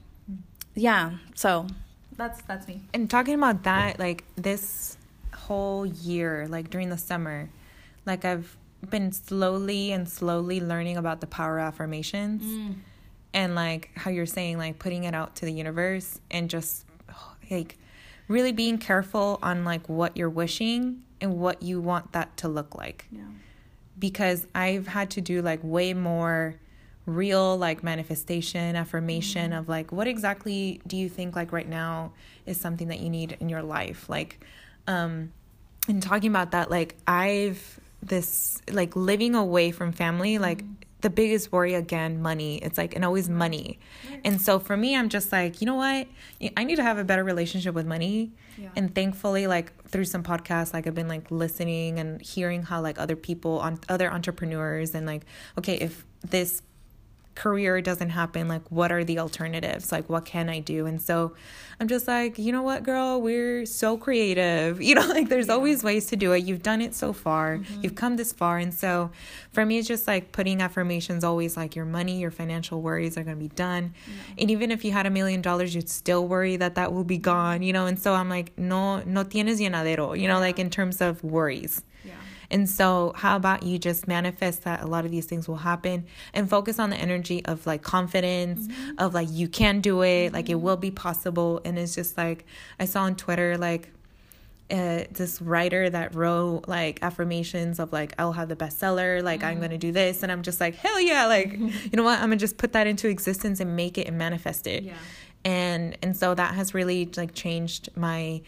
yeah, 0.75 1.13
so 1.33 1.65
that's 2.15 2.41
that's 2.43 2.67
me. 2.67 2.81
And 2.93 3.09
talking 3.09 3.33
about 3.33 3.63
that, 3.63 3.97
like 3.97 4.23
this 4.35 4.97
whole 5.33 5.85
year, 5.85 6.47
like 6.47 6.69
during 6.69 6.89
the 6.89 6.97
summer, 6.97 7.49
like 8.05 8.25
I've 8.25 8.55
been 8.89 9.11
slowly 9.11 9.91
and 9.91 10.07
slowly 10.07 10.61
learning 10.61 10.97
about 10.97 11.21
the 11.21 11.27
power 11.27 11.57
affirmations 11.57 12.43
mm. 12.43 12.75
and 13.33 13.55
like 13.55 13.89
how 13.95 14.11
you're 14.11 14.27
saying 14.27 14.59
like 14.59 14.77
putting 14.77 15.05
it 15.05 15.15
out 15.15 15.35
to 15.37 15.45
the 15.45 15.51
universe 15.51 16.19
and 16.29 16.49
just 16.49 16.85
like 17.49 17.77
really 18.27 18.51
being 18.51 18.77
careful 18.77 19.39
on 19.41 19.65
like 19.65 19.87
what 19.87 20.17
you're 20.17 20.29
wishing 20.29 21.03
and 21.21 21.39
what 21.39 21.61
you 21.61 21.79
want 21.79 22.11
that 22.13 22.35
to 22.37 22.47
look 22.47 22.75
like. 22.75 23.07
Yeah. 23.11 23.21
Because 23.97 24.47
I've 24.53 24.87
had 24.87 25.11
to 25.11 25.21
do 25.21 25.41
like 25.41 25.59
way 25.63 25.93
more 25.93 26.55
real 27.05 27.57
like 27.57 27.83
manifestation, 27.83 28.75
affirmation 28.75 29.51
mm-hmm. 29.51 29.59
of 29.59 29.69
like 29.69 29.91
what 29.91 30.07
exactly 30.07 30.81
do 30.87 30.97
you 30.97 31.07
think 31.07 31.35
like 31.35 31.51
right 31.51 31.67
now 31.67 32.13
is 32.45 32.59
something 32.59 32.87
that 32.87 32.99
you 32.99 33.09
need 33.09 33.37
in 33.39 33.49
your 33.49 33.63
life? 33.63 34.09
Like 34.09 34.43
um 34.87 35.31
and 35.87 36.01
talking 36.01 36.29
about 36.29 36.51
that 36.51 36.71
like 36.71 36.95
I've 37.07 37.79
this 38.01 38.61
like 38.71 38.95
living 38.95 39.35
away 39.35 39.71
from 39.71 39.91
family 39.91 40.37
like 40.37 40.63
mm-hmm 40.63 40.74
the 41.05 41.09
biggest 41.11 41.51
worry 41.51 41.75
again 41.75 42.19
money. 42.19 42.57
It's 42.65 42.79
like 42.79 42.95
and 42.95 43.05
always 43.05 43.29
money. 43.29 43.77
And 44.23 44.41
so 44.41 44.57
for 44.57 44.75
me 44.75 44.95
i'm 44.95 45.07
just 45.07 45.31
like 45.31 45.61
you 45.61 45.67
know 45.67 45.75
what? 45.75 46.07
I 46.57 46.63
need 46.63 46.77
to 46.77 46.83
have 46.83 46.97
a 46.97 47.03
better 47.03 47.23
relationship 47.23 47.75
with 47.75 47.85
money. 47.85 48.31
Yeah. 48.57 48.69
and 48.77 48.95
thankfully 48.95 49.47
like 49.47 49.67
through 49.89 50.05
some 50.05 50.23
podcasts 50.23 50.73
like 50.73 50.87
i've 50.87 50.95
been 50.95 51.09
like 51.09 51.29
listening 51.29 51.99
and 51.99 52.21
hearing 52.21 52.63
how 52.63 52.79
like 52.79 52.97
other 52.97 53.17
people 53.17 53.59
on 53.59 53.79
other 53.89 54.09
entrepreneurs 54.09 54.95
and 54.95 55.05
like 55.05 55.23
okay 55.57 55.75
if 55.75 56.05
this 56.21 56.61
career 57.35 57.81
doesn't 57.81 58.09
happen 58.09 58.47
like 58.47 58.63
what 58.71 58.91
are 58.91 59.03
the 59.03 59.19
alternatives? 59.19 59.91
Like 59.91 60.09
what 60.09 60.25
can 60.25 60.49
i 60.49 60.59
do? 60.59 60.85
And 60.85 61.01
so 61.01 61.35
i'm 61.79 61.87
just 61.87 62.07
like 62.07 62.39
you 62.39 62.51
know 62.51 62.63
what 62.63 62.83
girl? 62.83 63.21
We're 63.21 63.65
so 63.65 63.97
creative. 63.97 64.81
You 64.85 64.95
know 64.95 65.07
like 65.07 65.29
there's 65.29 65.47
yeah. 65.47 65.53
always 65.53 65.83
ways 65.83 66.05
to 66.07 66.15
do 66.15 66.31
it. 66.33 66.43
You've 66.43 66.63
done 66.63 66.81
it 66.81 66.93
so 66.95 67.11
far. 67.11 67.57
Mm-hmm. 67.57 67.81
you've 67.81 67.95
come 67.95 68.15
this 68.15 68.31
far. 68.31 68.57
And 68.57 68.73
so 68.73 69.11
for 69.51 69.65
me 69.65 69.77
it's 69.79 69.87
just 69.87 70.07
like 70.07 70.31
putting 70.31 70.61
affirmations 70.61 71.23
always 71.23 71.57
like 71.57 71.75
your 71.75 71.85
money 71.85 72.19
your 72.19 72.31
financial 72.31 72.81
worries 72.81 73.17
are 73.17 73.23
going 73.23 73.37
to 73.37 73.43
be 73.43 73.49
done. 73.49 73.93
Yeah. 74.07 74.13
and 74.39 74.51
even 74.51 74.71
if 74.71 74.85
you 74.85 74.91
had 74.91 75.05
a 75.05 75.09
million 75.09 75.41
dollars 75.41 75.75
you'd 75.75 75.89
still 75.89 76.27
worry 76.27 76.55
that 76.57 76.75
that 76.75 76.93
will 76.93 77.03
be 77.03 77.17
gone 77.17 77.61
you 77.61 77.73
know? 77.73 77.85
And 77.85 77.99
so 77.99 78.13
i'm 78.13 78.29
like 78.29 78.57
no 78.57 79.01
no 79.03 79.23
tienes 79.23 79.59
llenadero 79.59 80.19
you 80.19 80.27
know 80.27 80.39
like 80.39 80.59
in 80.59 80.69
terms 80.69 81.01
of 81.01 81.23
worries 81.23 81.83
and 82.49 82.69
so, 82.69 83.13
how 83.15 83.35
about 83.35 83.63
you 83.63 83.77
just 83.79 84.07
manifest 84.07 84.63
that 84.63 84.81
a 84.81 84.87
lot 84.87 85.05
of 85.05 85.11
these 85.11 85.25
things 85.25 85.47
will 85.47 85.57
happen 85.57 86.05
and 86.33 86.49
focus 86.49 86.79
on 86.79 86.89
the 86.89 86.97
energy 86.97 87.43
of 87.45 87.65
like 87.65 87.81
confidence, 87.81 88.67
mm-hmm. 88.67 88.99
of 88.99 89.13
like 89.13 89.27
you 89.31 89.47
can 89.47 89.81
do 89.81 90.01
it, 90.01 90.27
mm-hmm. 90.27 90.35
like 90.35 90.49
it 90.49 90.55
will 90.55 90.77
be 90.77 90.91
possible. 90.91 91.61
And 91.65 91.77
it's 91.77 91.95
just 91.95 92.17
like 92.17 92.45
I 92.79 92.85
saw 92.85 93.03
on 93.03 93.15
Twitter, 93.15 93.57
like 93.57 93.91
uh, 94.71 95.03
this 95.11 95.41
writer 95.41 95.89
that 95.89 96.15
wrote 96.15 96.63
like 96.67 96.99
affirmations 97.01 97.79
of 97.79 97.93
like 97.93 98.13
I'll 98.17 98.33
have 98.33 98.49
the 98.49 98.55
bestseller, 98.55 99.21
like 99.21 99.41
mm-hmm. 99.41 99.49
I'm 99.49 99.61
gonna 99.61 99.77
do 99.77 99.91
this, 99.91 100.23
and 100.23 100.31
I'm 100.31 100.41
just 100.41 100.59
like 100.59 100.75
hell 100.75 100.99
yeah, 100.99 101.25
like 101.27 101.51
you 101.59 101.91
know 101.93 102.03
what, 102.03 102.19
I'm 102.19 102.25
gonna 102.25 102.37
just 102.37 102.57
put 102.57 102.73
that 102.73 102.87
into 102.87 103.07
existence 103.07 103.59
and 103.59 103.75
make 103.75 103.97
it 103.97 104.07
and 104.07 104.17
manifest 104.17 104.67
it. 104.67 104.83
Yeah. 104.83 104.93
And 105.43 105.97
and 106.01 106.17
so 106.17 106.33
that 106.33 106.55
has 106.55 106.73
really 106.73 107.09
like 107.15 107.33
changed 107.35 107.89
my 107.95 108.41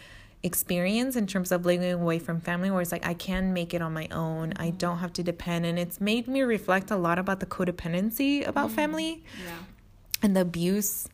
experience 0.44 1.16
in 1.16 1.28
terms 1.28 1.52
of 1.52 1.66
living 1.66 1.92
away 1.92 2.20
from 2.20 2.40
family 2.40 2.70
where 2.70 2.82
it's 2.82 2.92
like 2.92 3.06
I 3.06 3.14
can 3.14 3.54
make 3.54 3.74
it 3.74 3.82
on 3.82 3.94
my 3.94 4.08
own. 4.12 4.54
I 4.58 4.68
mm-hmm. 4.68 4.78
don't 4.78 4.98
have 5.00 5.14
to 5.14 5.24
depend 5.24 5.66
and 5.66 5.80
it's 5.80 6.00
made 6.00 6.28
me 6.28 6.42
reflect 6.42 6.92
a 6.92 6.96
lot 6.96 7.20
about 7.20 7.40
the 7.40 7.46
codependency 7.46 8.48
about 8.48 8.68
mm-hmm. 8.68 8.76
family. 8.76 9.24
Yeah. 9.46 9.58
And 10.22 10.36
the 10.36 10.42
abuse 10.42 11.08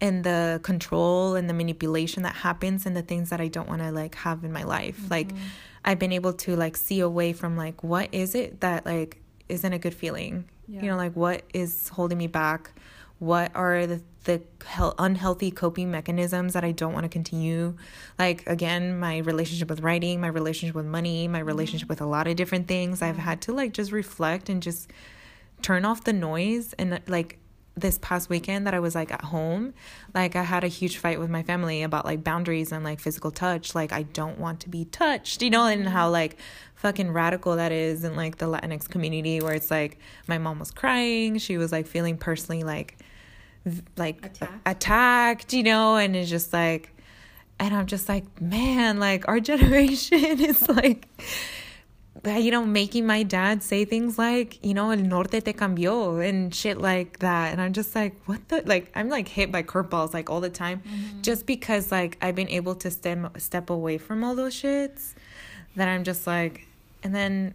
and 0.00 0.24
the 0.24 0.60
control 0.62 1.34
and 1.34 1.48
the 1.48 1.54
manipulation 1.54 2.24
that 2.24 2.34
happens 2.34 2.84
and 2.84 2.96
the 2.96 3.02
things 3.02 3.30
that 3.30 3.40
I 3.40 3.48
don't 3.48 3.68
want 3.68 3.82
to 3.82 3.90
like 3.90 4.16
have 4.16 4.44
in 4.44 4.52
my 4.52 4.64
life. 4.64 4.98
Mm-hmm. 4.98 5.10
Like 5.10 5.30
I've 5.84 5.98
been 5.98 6.12
able 6.12 6.32
to 6.32 6.56
like 6.56 6.76
see 6.76 7.00
away 7.00 7.32
from 7.32 7.56
like 7.56 7.82
what 7.82 8.08
is 8.12 8.34
it 8.34 8.60
that 8.60 8.84
like 8.86 9.20
isn't 9.48 9.72
a 9.72 9.78
good 9.78 9.94
feeling. 9.94 10.48
Yeah. 10.66 10.82
You 10.82 10.90
know, 10.90 10.96
like 10.96 11.14
what 11.14 11.42
is 11.52 11.88
holding 11.90 12.18
me 12.18 12.26
back? 12.26 12.72
What 13.24 13.50
are 13.54 13.86
the 13.86 14.02
the 14.24 14.42
unhealthy 14.98 15.50
coping 15.50 15.90
mechanisms 15.90 16.54
that 16.54 16.64
I 16.64 16.72
don't 16.72 16.92
want 16.92 17.04
to 17.04 17.08
continue. 17.08 17.76
Like, 18.18 18.46
again, 18.46 18.98
my 18.98 19.18
relationship 19.18 19.68
with 19.68 19.80
writing, 19.80 20.20
my 20.20 20.28
relationship 20.28 20.74
with 20.74 20.86
money, 20.86 21.28
my 21.28 21.38
mm-hmm. 21.38 21.48
relationship 21.48 21.88
with 21.88 22.00
a 22.00 22.06
lot 22.06 22.26
of 22.26 22.36
different 22.36 22.66
things. 22.66 23.02
I've 23.02 23.18
had 23.18 23.40
to 23.42 23.52
like 23.52 23.72
just 23.72 23.92
reflect 23.92 24.48
and 24.48 24.62
just 24.62 24.90
turn 25.62 25.84
off 25.84 26.04
the 26.04 26.12
noise. 26.12 26.74
And 26.78 27.00
like 27.06 27.38
this 27.76 27.98
past 27.98 28.30
weekend 28.30 28.66
that 28.66 28.72
I 28.72 28.80
was 28.80 28.94
like 28.94 29.12
at 29.12 29.22
home, 29.22 29.74
like 30.14 30.36
I 30.36 30.42
had 30.42 30.64
a 30.64 30.68
huge 30.68 30.96
fight 30.96 31.20
with 31.20 31.28
my 31.28 31.42
family 31.42 31.82
about 31.82 32.04
like 32.04 32.24
boundaries 32.24 32.72
and 32.72 32.82
like 32.82 33.00
physical 33.00 33.30
touch. 33.30 33.74
Like, 33.74 33.92
I 33.92 34.04
don't 34.04 34.38
want 34.38 34.60
to 34.60 34.70
be 34.70 34.86
touched, 34.86 35.42
you 35.42 35.50
know, 35.50 35.66
and 35.66 35.86
how 35.86 36.08
like 36.08 36.38
fucking 36.76 37.12
radical 37.12 37.56
that 37.56 37.72
is 37.72 38.04
in 38.04 38.16
like 38.16 38.38
the 38.38 38.46
Latinx 38.46 38.88
community 38.88 39.40
where 39.40 39.54
it's 39.54 39.70
like 39.70 39.98
my 40.28 40.38
mom 40.38 40.58
was 40.58 40.70
crying. 40.70 41.36
She 41.36 41.58
was 41.58 41.72
like 41.72 41.86
feeling 41.86 42.16
personally 42.16 42.62
like, 42.62 42.96
like 43.96 44.24
Attacked. 44.26 44.52
attacked, 44.66 45.52
you 45.52 45.62
know, 45.62 45.96
and 45.96 46.14
it's 46.14 46.30
just 46.30 46.52
like, 46.52 46.90
and 47.58 47.74
I'm 47.74 47.86
just 47.86 48.08
like, 48.08 48.40
man, 48.40 48.98
like 48.98 49.26
our 49.28 49.40
generation 49.52 50.40
is 50.40 50.68
like, 50.68 51.08
you 52.24 52.50
know, 52.50 52.64
making 52.64 53.06
my 53.06 53.22
dad 53.22 53.62
say 53.62 53.84
things 53.84 54.18
like, 54.18 54.64
you 54.64 54.74
know, 54.74 54.90
el 54.90 54.98
norte 54.98 55.44
te 55.44 55.52
cambió 55.52 56.26
and 56.26 56.54
shit 56.54 56.78
like 56.78 57.18
that. 57.20 57.52
And 57.52 57.60
I'm 57.60 57.72
just 57.72 57.94
like, 57.94 58.14
what 58.26 58.48
the, 58.48 58.62
like, 58.66 58.90
I'm 58.94 59.08
like 59.08 59.28
hit 59.28 59.50
by 59.50 59.62
curveballs 59.62 60.14
like 60.14 60.30
all 60.30 60.40
the 60.40 60.50
time 60.50 60.80
mm-hmm. 60.80 61.22
just 61.22 61.46
because 61.46 61.90
like 61.90 62.16
I've 62.22 62.34
been 62.34 62.48
able 62.48 62.74
to 62.76 62.90
step, 62.90 63.40
step 63.40 63.70
away 63.70 63.98
from 63.98 64.24
all 64.24 64.34
those 64.34 64.54
shits 64.54 65.14
that 65.76 65.88
I'm 65.88 66.04
just 66.04 66.26
like, 66.26 66.66
and 67.02 67.14
then 67.14 67.54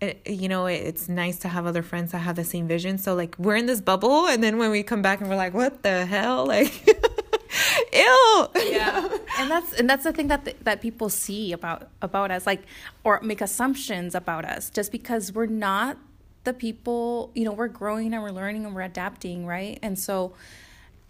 it, 0.00 0.22
you 0.26 0.48
know, 0.48 0.66
it, 0.66 0.76
it's 0.76 1.08
nice 1.08 1.38
to 1.40 1.48
have 1.48 1.66
other 1.66 1.82
friends 1.82 2.12
that 2.12 2.18
have 2.18 2.36
the 2.36 2.44
same 2.44 2.68
vision. 2.68 2.98
So 2.98 3.14
like 3.14 3.36
we're 3.38 3.56
in 3.56 3.66
this 3.66 3.80
bubble, 3.80 4.26
and 4.26 4.42
then 4.42 4.58
when 4.58 4.70
we 4.70 4.82
come 4.82 5.02
back 5.02 5.20
and 5.20 5.28
we're 5.28 5.36
like, 5.36 5.54
what 5.54 5.82
the 5.82 6.06
hell, 6.06 6.46
like, 6.46 6.86
ew. 7.92 8.46
yeah. 8.56 9.08
And 9.38 9.50
that's 9.50 9.72
and 9.72 9.90
that's 9.90 10.04
the 10.04 10.12
thing 10.12 10.28
that 10.28 10.64
that 10.64 10.80
people 10.80 11.08
see 11.08 11.52
about 11.52 11.88
about 12.02 12.30
us 12.30 12.46
like 12.46 12.62
or 13.04 13.20
make 13.22 13.40
assumptions 13.40 14.14
about 14.14 14.44
us. 14.44 14.70
Just 14.70 14.92
because 14.92 15.32
we're 15.32 15.46
not 15.46 15.98
the 16.44 16.52
people 16.52 17.30
you 17.34 17.44
know 17.44 17.52
we're 17.52 17.68
growing 17.68 18.14
and 18.14 18.22
we're 18.22 18.30
learning 18.30 18.64
and 18.64 18.74
we're 18.74 18.82
adapting 18.82 19.46
right? 19.46 19.78
And 19.82 19.98
so 19.98 20.34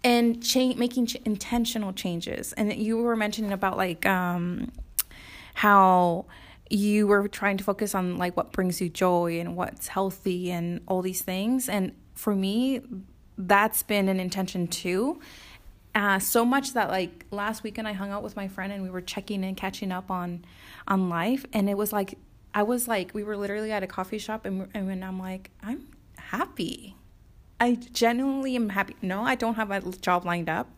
and 0.03 0.41
change 0.43 0.77
making 0.77 1.07
ch- 1.07 1.17
intentional 1.25 1.93
changes. 1.93 2.53
And 2.53 2.73
you 2.73 2.97
were 2.97 3.15
mentioning 3.15 3.51
about 3.51 3.77
like 3.77 4.05
um 4.05 4.71
how 5.55 6.25
you 6.69 7.07
were 7.07 7.27
trying 7.27 7.57
to 7.57 7.63
focus 7.63 7.95
on 7.95 8.17
like 8.17 8.37
what 8.37 8.51
brings 8.51 8.79
you 8.79 8.89
joy 8.89 9.39
and 9.39 9.55
what's 9.55 9.87
healthy 9.87 10.51
and 10.51 10.81
all 10.87 11.01
these 11.01 11.21
things. 11.21 11.67
And 11.67 11.93
for 12.13 12.35
me 12.35 12.81
that's 13.39 13.81
been 13.83 14.09
an 14.09 14.19
intention 14.19 14.67
too. 14.67 15.19
Uh, 15.95 16.19
so 16.19 16.45
much 16.45 16.73
that 16.73 16.89
like 16.89 17.25
last 17.31 17.63
weekend 17.63 17.87
I 17.87 17.93
hung 17.93 18.11
out 18.11 18.21
with 18.21 18.35
my 18.35 18.47
friend 18.47 18.71
and 18.71 18.83
we 18.83 18.89
were 18.89 19.01
checking 19.01 19.43
in, 19.43 19.55
catching 19.55 19.91
up 19.91 20.11
on 20.11 20.45
on 20.87 21.09
life, 21.09 21.45
and 21.51 21.69
it 21.69 21.77
was 21.77 21.91
like 21.91 22.15
I 22.53 22.63
was 22.63 22.87
like 22.87 23.13
we 23.13 23.23
were 23.23 23.35
literally 23.35 23.71
at 23.71 23.81
a 23.81 23.87
coffee 23.87 24.19
shop 24.19 24.45
and 24.45 24.67
and 24.73 25.03
I'm 25.03 25.17
like 25.17 25.49
I'm 25.63 25.87
happy, 26.17 26.95
I 27.59 27.75
genuinely 27.75 28.55
am 28.55 28.69
happy. 28.69 28.95
No, 29.01 29.23
I 29.23 29.35
don't 29.35 29.55
have 29.55 29.71
a 29.71 29.81
job 29.81 30.25
lined 30.25 30.49
up, 30.49 30.69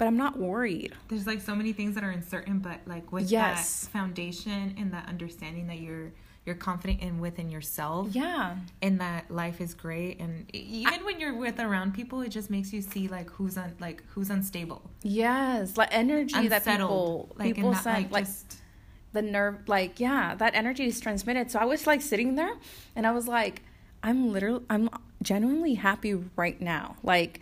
but 0.00 0.06
I'm 0.06 0.16
not 0.16 0.38
worried. 0.38 0.94
There's 1.08 1.26
like 1.26 1.42
so 1.42 1.54
many 1.54 1.74
things 1.74 1.94
that 1.94 2.02
are 2.02 2.08
uncertain, 2.08 2.60
but 2.60 2.80
like 2.86 3.12
with 3.12 3.30
Yes. 3.30 3.82
that 3.84 3.90
foundation 3.90 4.74
and 4.78 4.94
that 4.94 5.06
understanding 5.06 5.66
that 5.66 5.80
you're 5.80 6.10
you're 6.46 6.54
confident 6.54 7.02
in 7.02 7.20
within 7.20 7.50
yourself. 7.50 8.08
Yeah, 8.12 8.56
and 8.80 8.98
that 9.02 9.30
life 9.30 9.60
is 9.60 9.74
great 9.74 10.18
and 10.18 10.46
even 10.54 11.04
when 11.04 11.20
you're 11.20 11.34
with 11.36 11.60
around 11.60 11.92
people 11.92 12.22
it 12.22 12.30
just 12.30 12.48
makes 12.48 12.72
you 12.72 12.80
see 12.80 13.08
like 13.08 13.28
who's 13.28 13.58
un, 13.58 13.76
like 13.78 14.02
who's 14.14 14.30
unstable 14.30 14.80
yes, 15.02 15.76
like 15.76 15.90
energy 15.92 16.48
that 16.48 16.64
people 16.64 17.28
like 17.36 17.54
people 17.54 17.72
not, 17.72 17.82
send 17.82 18.04
like, 18.04 18.10
like 18.12 18.24
just 18.24 18.56
the 19.12 19.20
nerve 19.20 19.56
like 19.68 20.00
yeah 20.00 20.34
that 20.34 20.54
energy 20.54 20.86
is 20.86 20.98
transmitted 20.98 21.50
so 21.50 21.58
i 21.58 21.64
was 21.66 21.86
like 21.86 22.00
sitting 22.00 22.36
there 22.36 22.54
and 22.96 23.06
i 23.06 23.10
was 23.10 23.28
like 23.28 23.62
i'm 24.02 24.32
literally 24.32 24.64
i'm 24.70 24.88
genuinely 25.22 25.74
happy 25.74 26.14
right 26.36 26.60
now 26.62 26.96
like 27.02 27.40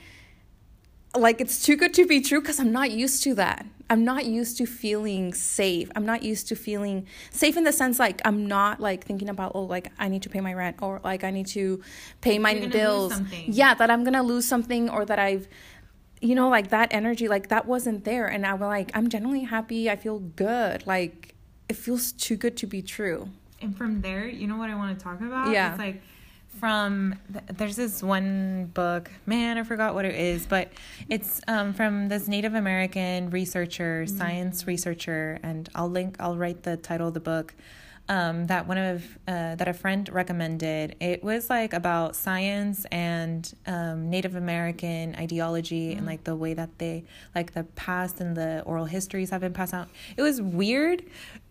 like 1.18 1.40
it's 1.40 1.62
too 1.64 1.76
good 1.76 1.92
to 1.94 2.06
be 2.06 2.20
true 2.20 2.40
because 2.40 2.58
i'm 2.60 2.72
not 2.72 2.90
used 2.90 3.22
to 3.24 3.34
that. 3.34 3.66
I'm 3.90 4.04
not 4.04 4.26
used 4.26 4.58
to 4.58 4.66
feeling 4.66 5.32
safe. 5.32 5.90
I'm 5.96 6.04
not 6.04 6.22
used 6.22 6.46
to 6.48 6.54
feeling 6.56 7.06
safe 7.30 7.56
in 7.56 7.64
the 7.64 7.72
sense 7.72 7.98
like 7.98 8.20
i'm 8.24 8.46
not 8.46 8.80
like 8.80 9.04
thinking 9.04 9.28
about 9.30 9.52
oh 9.54 9.62
like 9.62 9.90
i 9.98 10.08
need 10.08 10.22
to 10.22 10.28
pay 10.28 10.40
my 10.40 10.52
rent 10.52 10.76
or 10.82 11.00
like 11.02 11.24
i 11.24 11.30
need 11.30 11.46
to 11.48 11.82
pay 12.20 12.38
my 12.38 12.50
You're 12.50 12.68
gonna 12.68 12.92
lose 12.98 13.20
bills. 13.20 13.32
yeah 13.48 13.72
that 13.74 13.90
i'm 13.90 14.04
gonna 14.04 14.22
lose 14.22 14.46
something 14.46 14.90
or 14.90 15.04
that 15.06 15.18
i've 15.18 15.48
you 16.20 16.34
know 16.34 16.48
like 16.50 16.68
that 16.68 16.88
energy 16.92 17.28
like 17.28 17.48
that 17.48 17.64
wasn't 17.66 18.04
there. 18.04 18.26
And 18.26 18.44
i 18.46 18.52
was 18.52 18.68
like 18.78 18.90
i'm 18.94 19.08
genuinely 19.08 19.44
happy. 19.44 19.88
I 19.88 19.96
feel 19.96 20.18
good. 20.18 20.86
Like 20.86 21.34
it 21.68 21.76
feels 21.76 22.12
too 22.12 22.36
good 22.36 22.56
to 22.58 22.66
be 22.66 22.82
true. 22.82 23.28
And 23.62 23.76
from 23.76 24.00
there 24.02 24.26
you 24.28 24.46
know 24.46 24.56
what 24.56 24.68
i 24.70 24.74
want 24.74 24.98
to 24.98 25.02
talk 25.02 25.20
about? 25.20 25.50
Yeah. 25.52 25.70
it's 25.70 25.78
like 25.78 26.02
from 26.58 27.14
there's 27.54 27.76
this 27.76 28.02
one 28.02 28.66
book 28.74 29.10
man 29.26 29.58
i 29.58 29.62
forgot 29.62 29.94
what 29.94 30.04
it 30.04 30.14
is 30.14 30.46
but 30.46 30.70
it's 31.08 31.40
um, 31.46 31.72
from 31.72 32.08
this 32.08 32.26
native 32.26 32.54
american 32.54 33.30
researcher 33.30 34.06
science 34.06 34.66
researcher 34.66 35.38
and 35.42 35.68
i'll 35.74 35.90
link 35.90 36.16
i'll 36.18 36.36
write 36.36 36.62
the 36.62 36.76
title 36.76 37.08
of 37.08 37.14
the 37.14 37.20
book 37.20 37.54
um, 38.08 38.46
that 38.46 38.66
one 38.66 38.78
of 38.78 39.18
uh, 39.26 39.54
that 39.56 39.68
a 39.68 39.72
friend 39.72 40.08
recommended 40.08 40.96
it 41.00 41.22
was 41.22 41.50
like 41.50 41.72
about 41.72 42.16
science 42.16 42.86
and 42.90 43.54
um, 43.66 44.08
native 44.10 44.34
american 44.34 45.14
ideology 45.16 45.92
and 45.92 46.06
like 46.06 46.24
the 46.24 46.34
way 46.36 46.54
that 46.54 46.78
they 46.78 47.04
like 47.34 47.52
the 47.54 47.64
past 47.64 48.20
and 48.20 48.36
the 48.36 48.62
oral 48.62 48.86
histories 48.86 49.30
have 49.30 49.40
been 49.40 49.52
passed 49.52 49.74
out 49.74 49.88
it 50.16 50.22
was 50.22 50.40
weird 50.40 51.02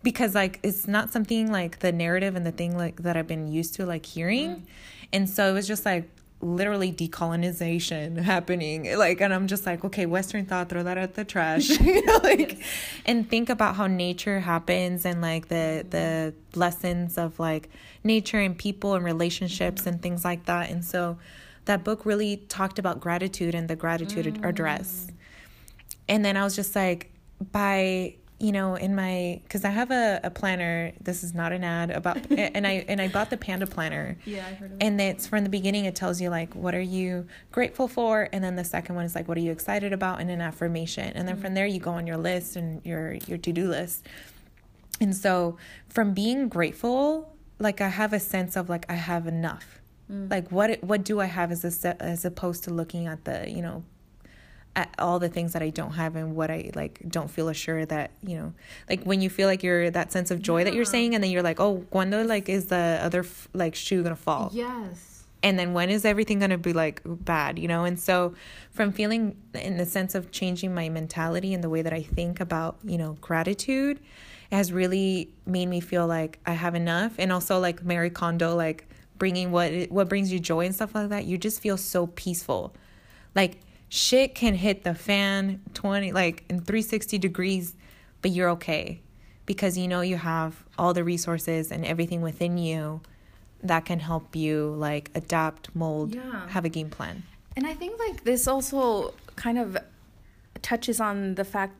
because 0.02 0.34
like 0.34 0.58
it's 0.62 0.86
not 0.86 1.10
something 1.12 1.50
like 1.50 1.78
the 1.80 1.92
narrative 1.92 2.34
and 2.36 2.44
the 2.44 2.52
thing 2.52 2.76
like 2.76 3.02
that 3.02 3.16
i've 3.16 3.26
been 3.26 3.48
used 3.48 3.74
to 3.74 3.86
like 3.86 4.04
hearing. 4.06 4.66
And 5.12 5.28
so 5.28 5.48
it 5.48 5.52
was 5.52 5.66
just 5.66 5.84
like 5.84 6.08
literally 6.40 6.92
decolonization 6.92 8.18
happening. 8.18 8.96
Like 8.96 9.20
and 9.20 9.34
i'm 9.34 9.48
just 9.48 9.66
like 9.66 9.84
okay 9.84 10.06
western 10.06 10.46
thought 10.46 10.68
throw 10.68 10.82
that 10.82 10.98
at 10.98 11.14
the 11.14 11.24
trash. 11.24 11.68
You 11.80 12.04
know 12.04 12.20
like 12.22 12.58
and 13.06 13.28
think 13.28 13.48
about 13.48 13.76
how 13.76 13.86
nature 13.86 14.40
happens 14.40 15.04
and 15.04 15.20
like 15.20 15.48
the 15.48 15.84
the 15.88 16.34
lessons 16.54 17.18
of 17.18 17.38
like 17.40 17.68
nature 18.04 18.38
and 18.38 18.56
people 18.56 18.94
and 18.94 19.04
relationships 19.04 19.86
and 19.86 20.00
things 20.02 20.24
like 20.24 20.46
that. 20.46 20.70
And 20.70 20.84
so 20.84 21.18
that 21.66 21.84
book 21.84 22.04
really 22.04 22.38
talked 22.48 22.78
about 22.78 22.98
gratitude 23.00 23.54
and 23.54 23.68
the 23.68 23.76
gratitude 23.76 24.44
address. 24.44 25.06
Mm. 25.08 25.14
And 26.08 26.24
then 26.24 26.36
I 26.36 26.42
was 26.42 26.56
just 26.56 26.74
like, 26.74 27.12
by 27.52 28.14
you 28.40 28.52
know, 28.52 28.76
in 28.76 28.94
my 28.94 29.40
because 29.42 29.64
I 29.64 29.70
have 29.70 29.90
a, 29.90 30.20
a 30.22 30.30
planner. 30.30 30.92
This 31.00 31.24
is 31.24 31.34
not 31.34 31.52
an 31.52 31.64
ad 31.64 31.90
about, 31.90 32.18
and 32.30 32.66
I 32.66 32.84
and 32.88 33.00
I 33.00 33.08
bought 33.08 33.30
the 33.30 33.36
Panda 33.36 33.66
planner. 33.66 34.16
Yeah, 34.24 34.46
I 34.46 34.54
heard 34.54 34.72
of 34.72 34.78
And 34.80 35.00
it's 35.00 35.26
from 35.26 35.42
the 35.42 35.50
beginning. 35.50 35.86
It 35.86 35.96
tells 35.96 36.20
you 36.20 36.30
like 36.30 36.54
what 36.54 36.74
are 36.74 36.80
you 36.80 37.26
grateful 37.50 37.88
for, 37.88 38.28
and 38.32 38.42
then 38.44 38.54
the 38.54 38.64
second 38.64 38.94
one 38.94 39.04
is 39.04 39.14
like 39.14 39.26
what 39.26 39.36
are 39.36 39.40
you 39.40 39.50
excited 39.50 39.92
about, 39.92 40.20
and 40.20 40.30
an 40.30 40.40
affirmation. 40.40 41.12
And 41.14 41.26
then 41.26 41.34
mm-hmm. 41.34 41.44
from 41.44 41.54
there 41.54 41.66
you 41.66 41.80
go 41.80 41.90
on 41.90 42.06
your 42.06 42.16
list 42.16 42.54
and 42.54 42.84
your 42.84 43.14
your 43.26 43.38
to 43.38 43.52
do 43.52 43.68
list. 43.68 44.06
And 45.00 45.16
so 45.16 45.56
from 45.88 46.14
being 46.14 46.48
grateful, 46.48 47.34
like 47.58 47.80
I 47.80 47.88
have 47.88 48.12
a 48.12 48.20
sense 48.20 48.56
of 48.56 48.68
like 48.68 48.86
I 48.88 48.94
have 48.94 49.26
enough. 49.26 49.80
Mm. 50.10 50.30
Like 50.30 50.52
what 50.52 50.82
what 50.84 51.04
do 51.04 51.20
I 51.20 51.26
have 51.26 51.50
as 51.50 51.84
a, 51.84 52.02
as 52.02 52.24
opposed 52.24 52.62
to 52.64 52.70
looking 52.70 53.08
at 53.08 53.24
the 53.24 53.50
you 53.50 53.62
know 53.62 53.82
all 54.98 55.18
the 55.18 55.28
things 55.28 55.52
that 55.52 55.62
I 55.62 55.70
don't 55.70 55.92
have 55.92 56.16
and 56.16 56.36
what 56.36 56.50
I 56.50 56.70
like 56.74 57.00
don't 57.08 57.30
feel 57.30 57.48
assured 57.48 57.88
that 57.88 58.10
you 58.22 58.36
know 58.36 58.52
like 58.88 59.02
when 59.04 59.20
you 59.20 59.30
feel 59.30 59.48
like 59.48 59.62
you're 59.62 59.90
that 59.90 60.12
sense 60.12 60.30
of 60.30 60.40
joy 60.40 60.64
that 60.64 60.74
you're 60.74 60.84
saying 60.84 61.14
and 61.14 61.22
then 61.22 61.30
you're 61.30 61.42
like 61.42 61.60
oh 61.60 61.84
cuando 61.90 62.22
like 62.24 62.48
is 62.48 62.66
the 62.66 62.98
other 63.02 63.20
f- 63.20 63.48
like 63.52 63.74
shoe 63.74 64.02
gonna 64.02 64.16
fall? 64.16 64.50
Yes. 64.52 65.24
And 65.40 65.56
then 65.56 65.72
when 65.72 65.88
is 65.88 66.04
everything 66.04 66.40
to 66.40 66.58
be 66.58 66.72
like 66.72 67.00
bad 67.04 67.58
you 67.58 67.68
know? 67.68 67.84
And 67.84 67.98
so 67.98 68.34
from 68.70 68.92
feeling 68.92 69.36
in 69.54 69.76
the 69.76 69.86
sense 69.86 70.14
of 70.14 70.30
changing 70.30 70.74
my 70.74 70.88
mentality 70.88 71.54
and 71.54 71.62
the 71.62 71.70
way 71.70 71.82
that 71.82 71.92
i 71.92 72.02
think 72.02 72.40
about 72.40 72.78
you 72.84 72.98
know 72.98 73.16
gratitude 73.20 73.98
it 74.50 74.56
has 74.56 74.72
really 74.72 75.30
made 75.44 75.66
me 75.66 75.80
feel 75.80 76.06
like 76.06 76.38
i 76.46 76.52
have 76.52 76.74
enough. 76.74 77.14
And 77.18 77.32
also 77.32 77.58
like 77.58 77.84
Marie 77.84 78.10
Kondo 78.10 78.54
like 78.54 78.88
bringing 79.18 79.50
what 79.50 79.72
what 79.90 80.08
brings 80.08 80.32
you 80.32 80.38
joy 80.38 80.64
and 80.64 80.74
stuff 80.74 80.94
like 80.94 81.08
that 81.08 81.24
you 81.24 81.36
just 81.36 81.60
feel 81.60 81.76
so 81.76 82.06
peaceful. 82.06 82.74
Like 83.34 83.60
shit 83.88 84.34
can 84.34 84.54
hit 84.54 84.84
the 84.84 84.94
fan 84.94 85.60
20 85.74 86.12
like 86.12 86.44
in 86.48 86.56
360 86.60 87.18
degrees 87.18 87.74
but 88.22 88.30
you're 88.30 88.50
okay 88.50 89.00
because 89.46 89.78
you 89.78 89.88
know 89.88 90.00
you 90.02 90.16
have 90.16 90.62
all 90.78 90.92
the 90.92 91.02
resources 91.04 91.72
and 91.72 91.84
everything 91.86 92.20
within 92.20 92.58
you 92.58 93.00
that 93.62 93.84
can 93.86 93.98
help 93.98 94.36
you 94.36 94.74
like 94.78 95.10
adapt 95.14 95.74
mold 95.74 96.14
Yeah. 96.14 96.48
have 96.48 96.64
a 96.64 96.68
game 96.68 96.90
plan 96.90 97.22
And 97.56 97.66
I 97.66 97.74
think 97.74 97.98
like 97.98 98.24
this 98.24 98.46
also 98.46 99.14
kind 99.36 99.58
of 99.58 99.76
touches 100.62 101.00
on 101.00 101.34
the 101.34 101.44
fact 101.44 101.74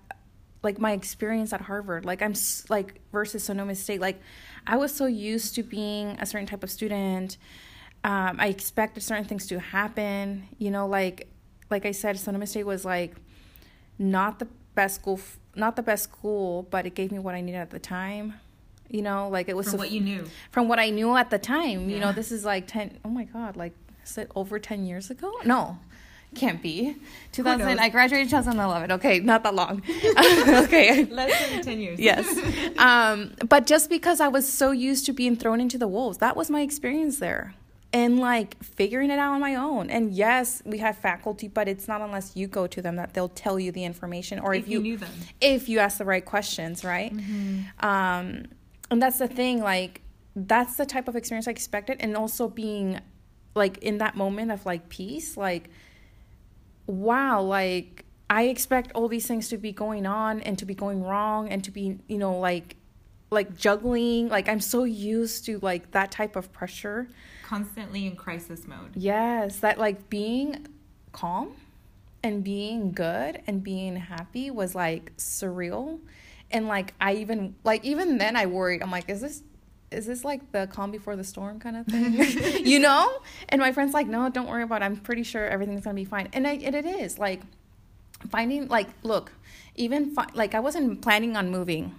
like 0.62 0.80
my 0.80 0.90
experience 0.92 1.52
at 1.52 1.60
Harvard. 1.60 2.04
Like 2.04 2.20
I'm 2.20 2.34
like 2.68 3.00
versus 3.12 3.44
Sonoma 3.44 3.76
State. 3.76 4.00
Like 4.00 4.20
I 4.66 4.76
was 4.76 4.92
so 4.92 5.06
used 5.06 5.54
to 5.54 5.62
being 5.62 6.16
a 6.18 6.26
certain 6.26 6.48
type 6.48 6.64
of 6.64 6.70
student. 6.70 7.36
Um, 8.02 8.36
I 8.40 8.48
expected 8.48 9.02
certain 9.04 9.24
things 9.24 9.46
to 9.48 9.60
happen. 9.60 10.48
You 10.58 10.72
know, 10.72 10.88
like 10.88 11.28
like 11.70 11.86
I 11.86 11.92
said, 11.92 12.18
Sonoma 12.18 12.46
State 12.46 12.66
was 12.66 12.84
like 12.84 13.14
not 13.98 14.38
the 14.38 14.48
best 14.74 14.96
school, 14.96 15.18
f- 15.18 15.38
not 15.54 15.76
the 15.76 15.82
best 15.82 16.04
school, 16.04 16.66
but 16.70 16.86
it 16.86 16.94
gave 16.94 17.12
me 17.12 17.18
what 17.18 17.34
I 17.34 17.40
needed 17.40 17.58
at 17.58 17.70
the 17.70 17.78
time. 17.78 18.34
You 18.88 19.02
know, 19.02 19.28
like 19.28 19.48
it 19.48 19.56
was 19.56 19.68
from 19.70 19.78
what 19.78 19.90
you 19.90 20.00
knew 20.00 20.24
from 20.50 20.68
what 20.68 20.78
I 20.78 20.90
knew 20.90 21.14
at 21.16 21.30
the 21.30 21.38
time. 21.38 21.90
You 21.90 21.98
know, 21.98 22.12
this 22.12 22.32
is 22.32 22.44
like 22.44 22.66
10, 22.66 22.98
oh 23.04 23.10
my 23.10 23.24
God, 23.24 23.56
like, 23.56 23.74
is 24.04 24.16
it 24.16 24.30
over 24.34 24.58
10 24.58 24.86
years 24.86 25.10
ago? 25.10 25.30
No, 25.44 25.78
can't 26.34 26.62
be. 26.62 26.96
2000. 27.32 27.78
I 27.78 27.88
graduated 27.88 28.30
2011. 28.30 28.92
Okay, 28.92 29.20
not 29.20 29.42
that 29.42 29.54
long. 29.54 29.82
okay. 30.64 31.04
less 31.06 31.50
than 31.50 31.62
10 31.62 31.80
years 31.80 31.98
Yes. 31.98 32.26
Um, 32.78 33.32
but 33.48 33.66
just 33.66 33.90
because 33.90 34.20
I 34.20 34.28
was 34.28 34.50
so 34.50 34.70
used 34.70 35.04
to 35.06 35.12
being 35.12 35.34
thrown 35.34 35.60
into 35.60 35.78
the 35.78 35.88
wolves, 35.88 36.18
that 36.18 36.36
was 36.36 36.48
my 36.48 36.60
experience 36.60 37.18
there. 37.18 37.54
And 37.92 38.18
like 38.18 38.62
figuring 38.62 39.10
it 39.10 39.18
out 39.18 39.32
on 39.32 39.40
my 39.40 39.54
own. 39.54 39.90
And 39.90 40.12
yes, 40.12 40.62
we 40.64 40.78
have 40.78 40.98
faculty, 40.98 41.48
but 41.48 41.68
it's 41.68 41.88
not 41.88 42.00
unless 42.00 42.36
you 42.36 42.46
go 42.46 42.66
to 42.66 42.82
them 42.82 42.96
that 42.96 43.14
they'll 43.14 43.30
tell 43.30 43.58
you 43.58 43.72
the 43.72 43.84
information 43.84 44.38
or 44.38 44.54
if, 44.54 44.64
if 44.64 44.68
you, 44.68 44.78
you, 44.78 44.82
knew 44.82 44.96
them. 44.98 45.12
If 45.40 45.68
you 45.68 45.78
ask 45.78 45.98
the 45.98 46.04
right 46.04 46.24
questions, 46.24 46.84
right? 46.84 47.14
Mm-hmm. 47.14 47.86
Um, 47.86 48.46
and 48.90 49.02
that's 49.02 49.18
the 49.18 49.28
thing, 49.28 49.62
like 49.62 50.02
that's 50.36 50.76
the 50.76 50.86
type 50.86 51.08
of 51.08 51.16
experience 51.16 51.48
I 51.48 51.50
expected 51.50 51.98
and 52.00 52.16
also 52.16 52.48
being 52.48 53.00
like 53.54 53.78
in 53.78 53.98
that 53.98 54.16
moment 54.16 54.52
of 54.52 54.66
like 54.66 54.88
peace, 54.88 55.36
like 55.36 55.70
wow, 56.86 57.40
like 57.42 58.04
I 58.30 58.44
expect 58.44 58.92
all 58.92 59.08
these 59.08 59.26
things 59.26 59.48
to 59.48 59.58
be 59.58 59.72
going 59.72 60.06
on 60.06 60.40
and 60.40 60.58
to 60.58 60.66
be 60.66 60.74
going 60.74 61.02
wrong 61.02 61.48
and 61.48 61.62
to 61.64 61.70
be, 61.70 61.98
you 62.08 62.18
know, 62.18 62.38
like 62.38 62.76
like 63.30 63.56
juggling. 63.56 64.28
Like 64.28 64.48
I'm 64.48 64.60
so 64.60 64.84
used 64.84 65.44
to 65.46 65.58
like 65.60 65.90
that 65.92 66.10
type 66.10 66.36
of 66.36 66.52
pressure. 66.52 67.08
Constantly 67.48 68.06
in 68.06 68.14
crisis 68.14 68.66
mode. 68.66 68.90
Yes, 68.94 69.60
that 69.60 69.78
like 69.78 70.10
being 70.10 70.66
calm 71.12 71.54
and 72.22 72.44
being 72.44 72.92
good 72.92 73.40
and 73.46 73.64
being 73.64 73.96
happy 73.96 74.50
was 74.50 74.74
like 74.74 75.16
surreal. 75.16 75.98
And 76.50 76.68
like 76.68 76.92
I 77.00 77.14
even 77.14 77.54
like 77.64 77.82
even 77.86 78.18
then 78.18 78.36
I 78.36 78.44
worried. 78.44 78.82
I'm 78.82 78.90
like, 78.90 79.08
is 79.08 79.22
this 79.22 79.42
is 79.90 80.04
this 80.04 80.26
like 80.26 80.52
the 80.52 80.68
calm 80.70 80.90
before 80.90 81.16
the 81.16 81.24
storm 81.24 81.58
kind 81.58 81.78
of 81.78 81.86
thing? 81.86 82.12
you 82.66 82.80
know? 82.80 83.10
And 83.48 83.62
my 83.62 83.72
friend's 83.72 83.94
like, 83.94 84.06
no, 84.06 84.28
don't 84.28 84.46
worry 84.46 84.64
about 84.64 84.82
it. 84.82 84.84
I'm 84.84 84.96
pretty 84.96 85.22
sure 85.22 85.46
everything's 85.48 85.84
gonna 85.84 85.94
be 85.94 86.04
fine. 86.04 86.28
And 86.34 86.46
I 86.46 86.52
and 86.56 86.74
it 86.74 86.84
is 86.84 87.18
like 87.18 87.40
finding 88.28 88.68
like 88.68 88.88
look, 89.02 89.32
even 89.74 90.14
fi- 90.14 90.28
like 90.34 90.54
I 90.54 90.60
wasn't 90.60 91.00
planning 91.00 91.34
on 91.34 91.50
moving, 91.50 91.94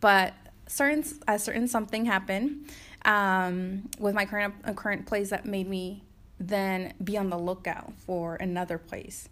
but 0.00 0.32
certain 0.66 1.04
a 1.26 1.38
certain 1.38 1.68
something 1.68 2.06
happened 2.06 2.70
um, 3.08 3.88
with 3.98 4.14
my 4.14 4.26
current 4.26 4.54
uh, 4.64 4.74
current 4.74 5.06
place 5.06 5.30
that 5.30 5.46
made 5.46 5.68
me 5.68 6.04
then 6.38 6.92
be 7.02 7.16
on 7.16 7.30
the 7.30 7.38
lookout 7.38 7.92
for 8.06 8.36
another 8.36 8.78
place. 8.78 9.28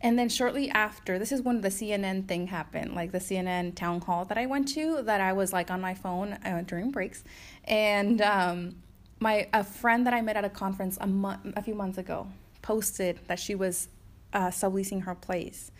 And 0.00 0.18
then 0.18 0.28
shortly 0.28 0.70
after, 0.70 1.18
this 1.18 1.30
is 1.30 1.42
when 1.42 1.60
the 1.60 1.68
CNN 1.68 2.26
thing 2.26 2.48
happened, 2.48 2.94
like 2.94 3.12
the 3.12 3.18
CNN 3.18 3.74
town 3.76 4.00
hall 4.00 4.24
that 4.24 4.38
I 4.38 4.46
went 4.46 4.66
to, 4.68 5.02
that 5.02 5.20
I 5.20 5.32
was 5.32 5.52
like 5.52 5.70
on 5.70 5.80
my 5.80 5.94
phone 5.94 6.32
uh, 6.44 6.62
during 6.66 6.90
breaks, 6.90 7.22
and 7.64 8.22
um, 8.22 8.76
my 9.20 9.48
a 9.52 9.62
friend 9.62 10.06
that 10.06 10.14
I 10.14 10.22
met 10.22 10.36
at 10.36 10.44
a 10.44 10.48
conference 10.48 10.96
a 11.00 11.06
month, 11.06 11.52
a 11.56 11.62
few 11.62 11.74
months 11.74 11.98
ago, 11.98 12.28
posted 12.62 13.18
that 13.26 13.38
she 13.38 13.54
was 13.54 13.88
uh, 14.32 14.48
subleasing 14.48 15.02
her 15.04 15.14
place. 15.14 15.70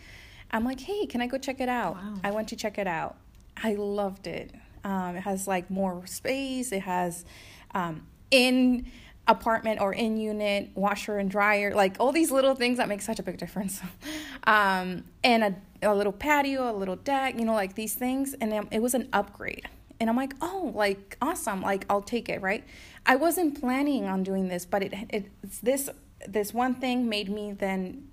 I'm 0.51 0.63
like, 0.63 0.81
hey, 0.81 1.05
can 1.07 1.21
I 1.21 1.27
go 1.27 1.37
check 1.37 1.59
it 1.59 1.69
out? 1.69 1.95
Wow. 1.95 2.13
I 2.23 2.31
went 2.31 2.49
to 2.49 2.55
check 2.55 2.77
it 2.77 2.87
out. 2.87 3.15
I 3.57 3.73
loved 3.73 4.27
it. 4.27 4.53
Um, 4.83 5.15
it 5.15 5.21
has 5.21 5.47
like 5.47 5.69
more 5.69 6.05
space. 6.05 6.71
It 6.71 6.81
has 6.83 7.25
um, 7.73 8.05
in 8.31 8.91
apartment 9.27 9.79
or 9.79 9.93
in 9.93 10.17
unit 10.17 10.69
washer 10.75 11.17
and 11.17 11.31
dryer, 11.31 11.73
like 11.73 11.95
all 11.99 12.11
these 12.11 12.29
little 12.31 12.55
things 12.55 12.77
that 12.77 12.89
make 12.89 13.01
such 13.01 13.19
a 13.19 13.23
big 13.23 13.37
difference. 13.37 13.81
um, 14.43 15.05
and 15.23 15.43
a, 15.43 15.55
a 15.81 15.95
little 15.95 16.11
patio, 16.11 16.69
a 16.69 16.75
little 16.75 16.97
deck, 16.97 17.39
you 17.39 17.45
know, 17.45 17.53
like 17.53 17.75
these 17.75 17.93
things. 17.93 18.33
And 18.35 18.67
it 18.71 18.81
was 18.81 18.93
an 18.93 19.07
upgrade. 19.13 19.67
And 19.99 20.09
I'm 20.09 20.17
like, 20.17 20.33
oh, 20.41 20.71
like 20.75 21.17
awesome, 21.21 21.61
like 21.61 21.85
I'll 21.89 22.01
take 22.01 22.27
it, 22.27 22.41
right? 22.41 22.63
I 23.05 23.15
wasn't 23.15 23.59
planning 23.59 24.05
on 24.05 24.23
doing 24.23 24.49
this, 24.49 24.65
but 24.65 24.83
it, 24.83 24.93
it 25.09 25.31
it's 25.41 25.59
this 25.59 25.89
this 26.27 26.53
one 26.53 26.75
thing 26.75 27.07
made 27.07 27.29
me 27.29 27.51
then 27.51 28.09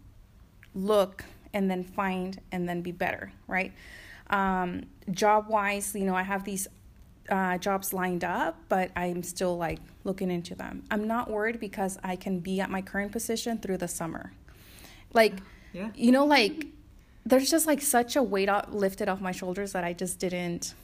look 0.75 1.25
and 1.53 1.71
then 1.71 1.83
find 1.83 2.41
and 2.53 2.69
then 2.69 2.83
be 2.83 2.93
better, 2.93 3.33
right? 3.49 3.73
Um, 4.31 4.85
job 5.11 5.49
wise, 5.49 5.95
you 5.95 6.05
know, 6.05 6.15
I 6.15 6.23
have 6.23 6.45
these 6.45 6.67
uh, 7.29 7.59
jobs 7.59 7.93
lined 7.93 8.25
up, 8.25 8.57
but 8.69 8.91
I'm 8.97 9.23
still 9.23 9.57
like 9.57 9.79
looking 10.05 10.31
into 10.31 10.55
them. 10.55 10.85
I'm 10.91 11.07
not 11.07 11.31
worried 11.31 11.61
because 11.61 11.99
I 12.03 12.17
can 12.17 12.41
be 12.41 12.61
at 12.61 12.71
my 12.71 12.83
current 12.83 13.13
position 13.13 13.59
through 13.59 13.79
the 13.79 13.89
summer. 13.89 14.33
Like, 15.13 15.35
yeah. 15.73 15.91
you 15.95 16.13
know, 16.13 16.25
like 16.25 16.67
there's 17.25 17.51
just 17.51 17.67
like 17.67 17.83
such 17.83 18.17
a 18.17 18.23
weight 18.23 18.49
off, 18.49 18.67
lifted 18.71 19.09
off 19.09 19.21
my 19.21 19.33
shoulders 19.33 19.73
that 19.73 19.85
I 19.85 19.93
just 19.93 20.19
didn't 20.19 20.75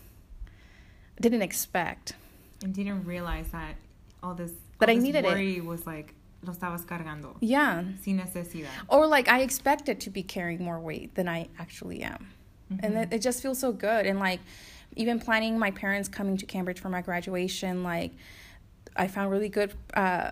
didn't 1.20 1.42
expect. 1.42 2.14
And 2.62 2.74
didn't 2.74 3.04
realize 3.04 3.48
that 3.52 3.74
all 4.22 4.34
this 4.34 4.52
that 4.78 4.88
all 4.88 4.94
I 4.94 4.98
needed 4.98 5.24
worry 5.24 5.56
it. 5.56 5.64
was 5.64 5.86
like 5.86 6.14
lo 6.42 6.52
estabas 6.52 6.84
cargando. 6.84 7.36
Yeah. 7.40 7.84
Sin 8.02 8.18
necesidad. 8.18 8.68
Or 8.88 9.06
like 9.06 9.28
I 9.28 9.40
expected 9.40 10.00
to 10.00 10.10
be 10.10 10.22
carrying 10.22 10.62
more 10.62 10.78
weight 10.78 11.14
than 11.14 11.28
I 11.28 11.48
actually 11.58 12.02
am. 12.02 12.28
Mm-hmm. 12.72 12.84
And 12.84 12.96
it, 12.96 13.12
it 13.14 13.22
just 13.22 13.42
feels 13.42 13.58
so 13.58 13.72
good. 13.72 14.06
And 14.06 14.18
like, 14.18 14.40
even 14.96 15.20
planning 15.20 15.58
my 15.58 15.70
parents 15.70 16.08
coming 16.08 16.36
to 16.38 16.46
Cambridge 16.46 16.80
for 16.80 16.88
my 16.88 17.02
graduation, 17.02 17.82
like, 17.82 18.12
I 18.96 19.08
found 19.08 19.30
really 19.30 19.50
good, 19.50 19.74
uh, 19.94 20.30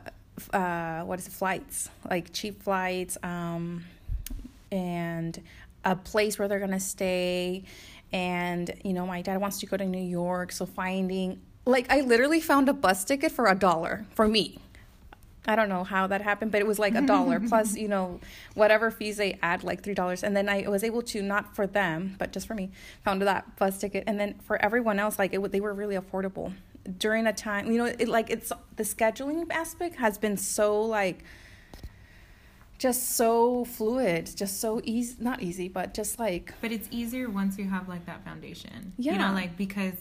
uh, 0.52 1.02
what 1.02 1.18
is 1.18 1.26
it, 1.26 1.32
flights, 1.32 1.90
like 2.08 2.32
cheap 2.32 2.62
flights, 2.62 3.18
um, 3.22 3.84
and 4.72 5.40
a 5.84 5.94
place 5.94 6.38
where 6.38 6.48
they're 6.48 6.60
gonna 6.60 6.80
stay. 6.80 7.64
And, 8.12 8.72
you 8.84 8.94
know, 8.94 9.06
my 9.06 9.20
dad 9.20 9.40
wants 9.40 9.60
to 9.60 9.66
go 9.66 9.76
to 9.76 9.84
New 9.84 10.02
York. 10.02 10.50
So 10.52 10.64
finding, 10.64 11.40
like, 11.66 11.90
I 11.92 12.00
literally 12.00 12.40
found 12.40 12.68
a 12.68 12.72
bus 12.72 13.04
ticket 13.04 13.32
for 13.32 13.48
a 13.48 13.54
dollar 13.54 14.06
for 14.14 14.26
me 14.26 14.58
I 15.46 15.56
don't 15.56 15.68
know 15.68 15.84
how 15.84 16.06
that 16.06 16.22
happened, 16.22 16.52
but 16.52 16.60
it 16.60 16.66
was 16.66 16.78
like 16.78 16.94
a 16.94 17.02
dollar 17.02 17.40
plus, 17.48 17.76
you 17.76 17.88
know, 17.88 18.20
whatever 18.54 18.90
fees 18.90 19.16
they 19.18 19.38
add, 19.42 19.62
like 19.62 19.82
three 19.82 19.94
dollars. 19.94 20.22
And 20.22 20.36
then 20.36 20.48
I 20.48 20.68
was 20.68 20.82
able 20.82 21.02
to 21.02 21.22
not 21.22 21.54
for 21.54 21.66
them, 21.66 22.16
but 22.18 22.32
just 22.32 22.46
for 22.46 22.54
me, 22.54 22.70
found 23.04 23.20
that 23.22 23.56
bus 23.56 23.78
ticket. 23.78 24.04
And 24.06 24.18
then 24.18 24.34
for 24.40 24.62
everyone 24.64 24.98
else, 24.98 25.18
like 25.18 25.34
it, 25.34 25.52
they 25.52 25.60
were 25.60 25.74
really 25.74 25.96
affordable 25.96 26.52
during 26.98 27.26
a 27.26 27.32
time. 27.32 27.70
You 27.70 27.78
know, 27.78 27.84
it 27.86 28.08
like 28.08 28.30
it's 28.30 28.52
the 28.76 28.82
scheduling 28.84 29.50
aspect 29.50 29.96
has 29.96 30.18
been 30.18 30.36
so 30.36 30.80
like 30.80 31.24
just 32.78 33.16
so 33.16 33.64
fluid, 33.64 34.30
just 34.34 34.60
so 34.60 34.80
easy. 34.84 35.16
Not 35.20 35.42
easy, 35.42 35.68
but 35.68 35.94
just 35.94 36.18
like. 36.18 36.54
But 36.60 36.72
it's 36.72 36.88
easier 36.90 37.28
once 37.28 37.58
you 37.58 37.68
have 37.68 37.88
like 37.88 38.06
that 38.06 38.24
foundation. 38.24 38.92
Yeah. 38.98 39.12
You 39.12 39.18
know, 39.18 39.32
like 39.32 39.56
because 39.56 39.94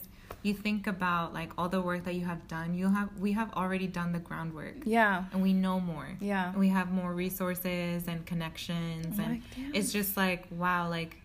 you 0.43 0.53
think 0.53 0.87
about 0.87 1.33
like 1.33 1.51
all 1.57 1.69
the 1.69 1.81
work 1.81 2.03
that 2.05 2.15
you 2.15 2.25
have 2.25 2.47
done 2.47 2.73
you 2.75 2.89
have 2.89 3.09
we 3.19 3.31
have 3.31 3.51
already 3.53 3.87
done 3.87 4.11
the 4.11 4.19
groundwork. 4.19 4.75
Yeah. 4.85 5.23
And 5.31 5.41
we 5.41 5.53
know 5.53 5.79
more. 5.79 6.09
Yeah. 6.19 6.49
And 6.49 6.59
we 6.59 6.69
have 6.69 6.91
more 6.91 7.13
resources 7.13 8.07
and 8.07 8.25
connections 8.25 9.17
and 9.17 9.41
it's 9.73 9.91
just 9.91 10.15
like 10.17 10.45
wow 10.51 10.89
like 10.89 11.17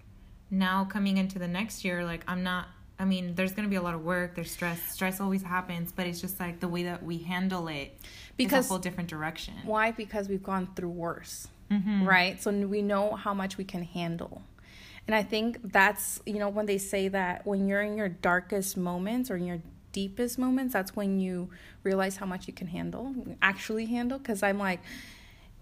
now 0.50 0.84
coming 0.84 1.18
into 1.18 1.38
the 1.38 1.48
next 1.48 1.84
year 1.84 2.04
like 2.04 2.24
i'm 2.26 2.42
not 2.42 2.68
i 2.98 3.04
mean 3.04 3.34
there's 3.34 3.52
going 3.52 3.64
to 3.64 3.70
be 3.70 3.76
a 3.76 3.82
lot 3.82 3.94
of 3.94 4.02
work 4.02 4.34
there's 4.34 4.50
stress 4.50 4.80
stress 4.90 5.20
always 5.20 5.42
happens 5.42 5.92
but 5.92 6.06
it's 6.06 6.22
just 6.22 6.40
like 6.40 6.58
the 6.60 6.68
way 6.68 6.84
that 6.84 7.02
we 7.02 7.18
handle 7.18 7.68
it 7.68 7.94
because 8.38 8.64
a 8.64 8.68
whole 8.70 8.78
different 8.78 9.10
direction. 9.10 9.52
why? 9.64 9.90
Because 9.90 10.26
we've 10.26 10.42
gone 10.42 10.68
through 10.74 10.88
worse 10.88 11.48
mm-hmm. 11.70 12.04
right? 12.04 12.42
So 12.42 12.50
we 12.50 12.82
know 12.82 13.14
how 13.14 13.34
much 13.34 13.56
we 13.56 13.64
can 13.64 13.82
handle 13.82 14.42
and 15.08 15.14
I 15.14 15.22
think 15.22 15.72
that's, 15.72 16.20
you 16.26 16.38
know, 16.38 16.50
when 16.50 16.66
they 16.66 16.76
say 16.76 17.08
that 17.08 17.46
when 17.46 17.66
you're 17.66 17.80
in 17.80 17.96
your 17.96 18.10
darkest 18.10 18.76
moments 18.76 19.30
or 19.30 19.36
in 19.36 19.46
your 19.46 19.62
deepest 19.92 20.38
moments, 20.38 20.74
that's 20.74 20.94
when 20.94 21.18
you 21.18 21.48
realize 21.82 22.18
how 22.18 22.26
much 22.26 22.46
you 22.46 22.52
can 22.52 22.66
handle, 22.66 23.14
actually 23.40 23.86
handle. 23.86 24.18
Because 24.18 24.42
I'm 24.42 24.58
like, 24.58 24.80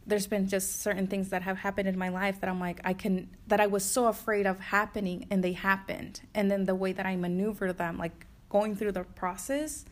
there's 0.05 0.27
been 0.27 0.49
just 0.49 0.81
certain 0.83 1.07
things 1.07 1.29
that 1.29 1.43
have 1.43 1.59
happened 1.59 1.87
in 1.87 1.97
my 1.97 2.09
life 2.09 2.41
that 2.41 2.51
I'm 2.51 2.59
like, 2.59 2.81
I 2.83 2.93
can, 2.93 3.31
that 3.47 3.61
I 3.61 3.69
was 3.69 3.85
so 3.85 4.09
afraid 4.09 4.49
of 4.49 4.59
happening 4.59 5.29
and 5.31 5.45
they 5.45 5.53
happened. 5.53 6.23
And 6.35 6.51
then 6.51 6.65
the 6.65 6.75
way 6.75 6.91
that 6.93 7.07
I 7.07 7.15
maneuver 7.15 7.73
them, 7.73 7.99
like 7.99 8.27
going 8.49 8.75
through 8.75 8.93
the 8.93 9.05
process, 9.05 9.85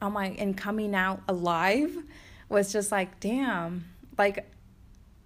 I'm 0.00 0.14
like, 0.14 0.40
and 0.40 0.56
coming 0.56 0.94
out 0.94 1.20
alive 1.28 1.94
was 2.48 2.72
just 2.72 2.90
like, 2.90 3.20
damn, 3.20 3.84
like 4.16 4.46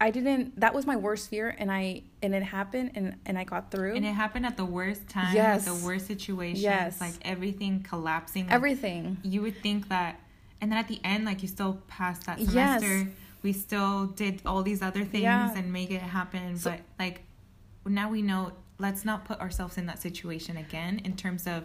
I 0.00 0.10
didn't 0.10 0.58
that 0.58 0.74
was 0.74 0.86
my 0.86 0.96
worst 0.96 1.28
fear 1.28 1.54
and 1.58 1.70
I 1.70 2.02
and 2.22 2.34
it 2.34 2.42
happened 2.42 2.92
and 2.94 3.16
and 3.26 3.38
I 3.38 3.44
got 3.44 3.70
through. 3.70 3.96
And 3.96 4.06
it 4.06 4.14
happened 4.14 4.46
at 4.46 4.56
the 4.56 4.64
worst 4.64 5.08
time, 5.08 5.34
yes. 5.34 5.66
the 5.66 5.86
worst 5.86 6.06
situation. 6.06 6.62
Yes. 6.62 7.00
Like 7.00 7.14
everything 7.22 7.82
collapsing. 7.82 8.46
Everything. 8.50 9.18
You 9.22 9.42
would 9.42 9.62
think 9.62 9.88
that 9.88 10.18
and 10.60 10.72
then 10.72 10.78
at 10.78 10.88
the 10.88 11.00
end 11.04 11.26
like 11.26 11.42
you 11.42 11.48
still 11.48 11.82
passed 11.86 12.24
that 12.26 12.38
semester. 12.38 12.86
Yes. 12.86 13.06
We 13.42 13.52
still 13.52 14.06
did 14.06 14.40
all 14.46 14.62
these 14.62 14.82
other 14.82 15.04
things 15.04 15.22
yeah. 15.22 15.56
and 15.56 15.72
make 15.72 15.90
it 15.90 16.02
happen. 16.02 16.56
So, 16.56 16.70
but 16.70 16.80
like 16.98 17.22
now 17.84 18.10
we 18.10 18.22
know 18.22 18.52
let's 18.78 19.04
not 19.04 19.26
put 19.26 19.38
ourselves 19.40 19.76
in 19.76 19.86
that 19.86 20.00
situation 20.00 20.56
again 20.56 21.00
in 21.04 21.14
terms 21.14 21.46
of 21.46 21.64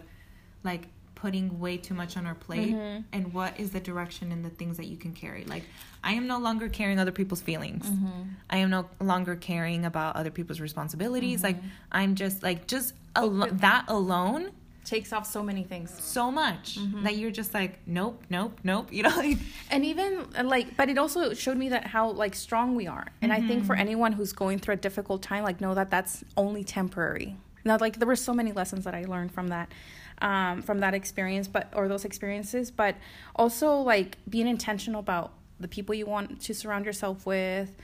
like 0.62 0.88
putting 1.16 1.58
way 1.58 1.76
too 1.76 1.94
much 1.94 2.16
on 2.16 2.26
our 2.26 2.34
plate 2.34 2.74
mm-hmm. 2.74 3.00
and 3.12 3.34
what 3.34 3.58
is 3.58 3.70
the 3.70 3.80
direction 3.80 4.30
and 4.30 4.44
the 4.44 4.50
things 4.50 4.76
that 4.76 4.86
you 4.86 4.96
can 4.96 5.12
carry 5.12 5.44
like 5.44 5.64
i 6.04 6.12
am 6.12 6.26
no 6.26 6.38
longer 6.38 6.68
carrying 6.68 7.00
other 7.00 7.10
people's 7.10 7.40
feelings 7.40 7.88
mm-hmm. 7.88 8.22
i 8.50 8.58
am 8.58 8.70
no 8.70 8.86
longer 9.00 9.34
caring 9.34 9.84
about 9.84 10.14
other 10.14 10.30
people's 10.30 10.60
responsibilities 10.60 11.42
mm-hmm. 11.42 11.58
like 11.58 11.70
i'm 11.90 12.14
just 12.14 12.42
like 12.42 12.66
just 12.68 12.92
al- 13.16 13.48
that 13.50 13.84
alone 13.88 14.52
takes 14.84 15.12
off 15.12 15.26
so 15.26 15.42
many 15.42 15.64
things 15.64 15.92
so 16.00 16.30
much 16.30 16.78
mm-hmm. 16.78 17.02
that 17.02 17.16
you're 17.16 17.30
just 17.30 17.52
like 17.54 17.78
nope 17.86 18.22
nope 18.30 18.60
nope 18.62 18.86
you 18.92 19.02
know 19.02 19.16
like 19.16 19.38
and 19.70 19.84
even 19.84 20.24
like 20.44 20.76
but 20.76 20.88
it 20.88 20.98
also 20.98 21.32
showed 21.34 21.56
me 21.56 21.70
that 21.70 21.86
how 21.86 22.10
like 22.10 22.34
strong 22.34 22.74
we 22.76 22.86
are 22.86 23.06
and 23.22 23.32
i 23.32 23.40
think 23.40 23.64
for 23.64 23.72
mm-hmm. 23.72 23.80
anyone 23.80 24.12
who's 24.12 24.32
going 24.32 24.58
through 24.58 24.74
a 24.74 24.76
difficult 24.76 25.22
time 25.22 25.42
like 25.42 25.60
know 25.60 25.74
that 25.74 25.90
that's 25.90 26.24
only 26.36 26.62
temporary 26.62 27.36
now 27.64 27.76
like 27.80 27.98
there 27.98 28.06
were 28.06 28.14
so 28.14 28.32
many 28.32 28.52
lessons 28.52 28.84
that 28.84 28.94
i 28.94 29.02
learned 29.04 29.32
from 29.32 29.48
that 29.48 29.72
um, 30.20 30.62
from 30.62 30.80
that 30.80 30.94
experience, 30.94 31.48
but 31.48 31.68
or 31.74 31.88
those 31.88 32.04
experiences, 32.04 32.70
but 32.70 32.96
also 33.34 33.76
like 33.76 34.18
being 34.28 34.48
intentional 34.48 35.00
about 35.00 35.32
the 35.60 35.68
people 35.68 35.94
you 35.94 36.06
want 36.06 36.40
to 36.42 36.54
surround 36.54 36.84
yourself 36.84 37.24
with, 37.26 37.74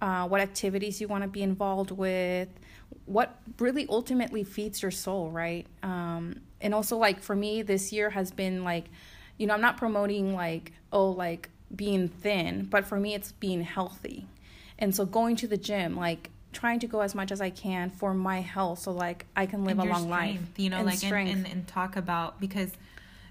uh, 0.00 0.26
what 0.28 0.40
activities 0.40 1.00
you 1.00 1.08
want 1.08 1.22
to 1.22 1.28
be 1.28 1.42
involved 1.42 1.90
with, 1.90 2.48
what 3.06 3.38
really 3.58 3.86
ultimately 3.88 4.44
feeds 4.44 4.82
your 4.82 4.90
soul, 4.90 5.30
right? 5.30 5.66
Um, 5.82 6.40
and 6.60 6.74
also, 6.74 6.96
like 6.96 7.22
for 7.22 7.34
me, 7.36 7.62
this 7.62 7.92
year 7.92 8.10
has 8.10 8.30
been 8.30 8.64
like, 8.64 8.86
you 9.38 9.46
know, 9.46 9.54
I'm 9.54 9.60
not 9.60 9.76
promoting 9.76 10.34
like, 10.34 10.72
oh, 10.92 11.10
like 11.10 11.50
being 11.74 12.08
thin, 12.08 12.64
but 12.70 12.84
for 12.84 12.98
me, 12.98 13.14
it's 13.14 13.32
being 13.32 13.62
healthy. 13.62 14.26
And 14.78 14.94
so 14.94 15.04
going 15.04 15.36
to 15.36 15.48
the 15.48 15.56
gym, 15.56 15.96
like 15.96 16.30
trying 16.56 16.80
to 16.80 16.86
go 16.86 17.00
as 17.00 17.14
much 17.14 17.30
as 17.30 17.40
I 17.40 17.50
can 17.50 17.90
for 17.90 18.14
my 18.14 18.40
health 18.40 18.78
so 18.80 18.90
like 18.90 19.26
I 19.36 19.44
can 19.46 19.64
live 19.64 19.78
a 19.78 19.84
long 19.84 20.04
strength, 20.04 20.40
life. 20.40 20.58
You 20.58 20.70
know, 20.70 20.78
and 20.78 20.86
like 20.86 21.04
and, 21.04 21.28
and, 21.28 21.46
and 21.46 21.66
talk 21.68 21.96
about 21.96 22.40
because 22.40 22.72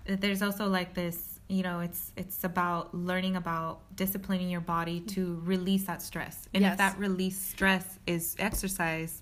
there's 0.06 0.44
also 0.44 0.68
like 0.68 0.94
this 0.94 1.40
you 1.48 1.64
know 1.64 1.80
it's 1.80 2.12
it's 2.16 2.44
about 2.44 2.94
learning 2.94 3.36
about 3.36 3.80
disciplining 3.96 4.50
your 4.50 4.62
body 4.62 5.00
to 5.00 5.22
mm-hmm. 5.22 5.46
release 5.46 5.86
that 5.86 6.02
stress 6.02 6.48
and 6.54 6.64
Yes. 6.64 6.74
if 6.74 6.78
that 6.78 6.98
release 7.00 7.38
stress 7.38 8.00
is 8.08 8.36
exercise 8.40 9.22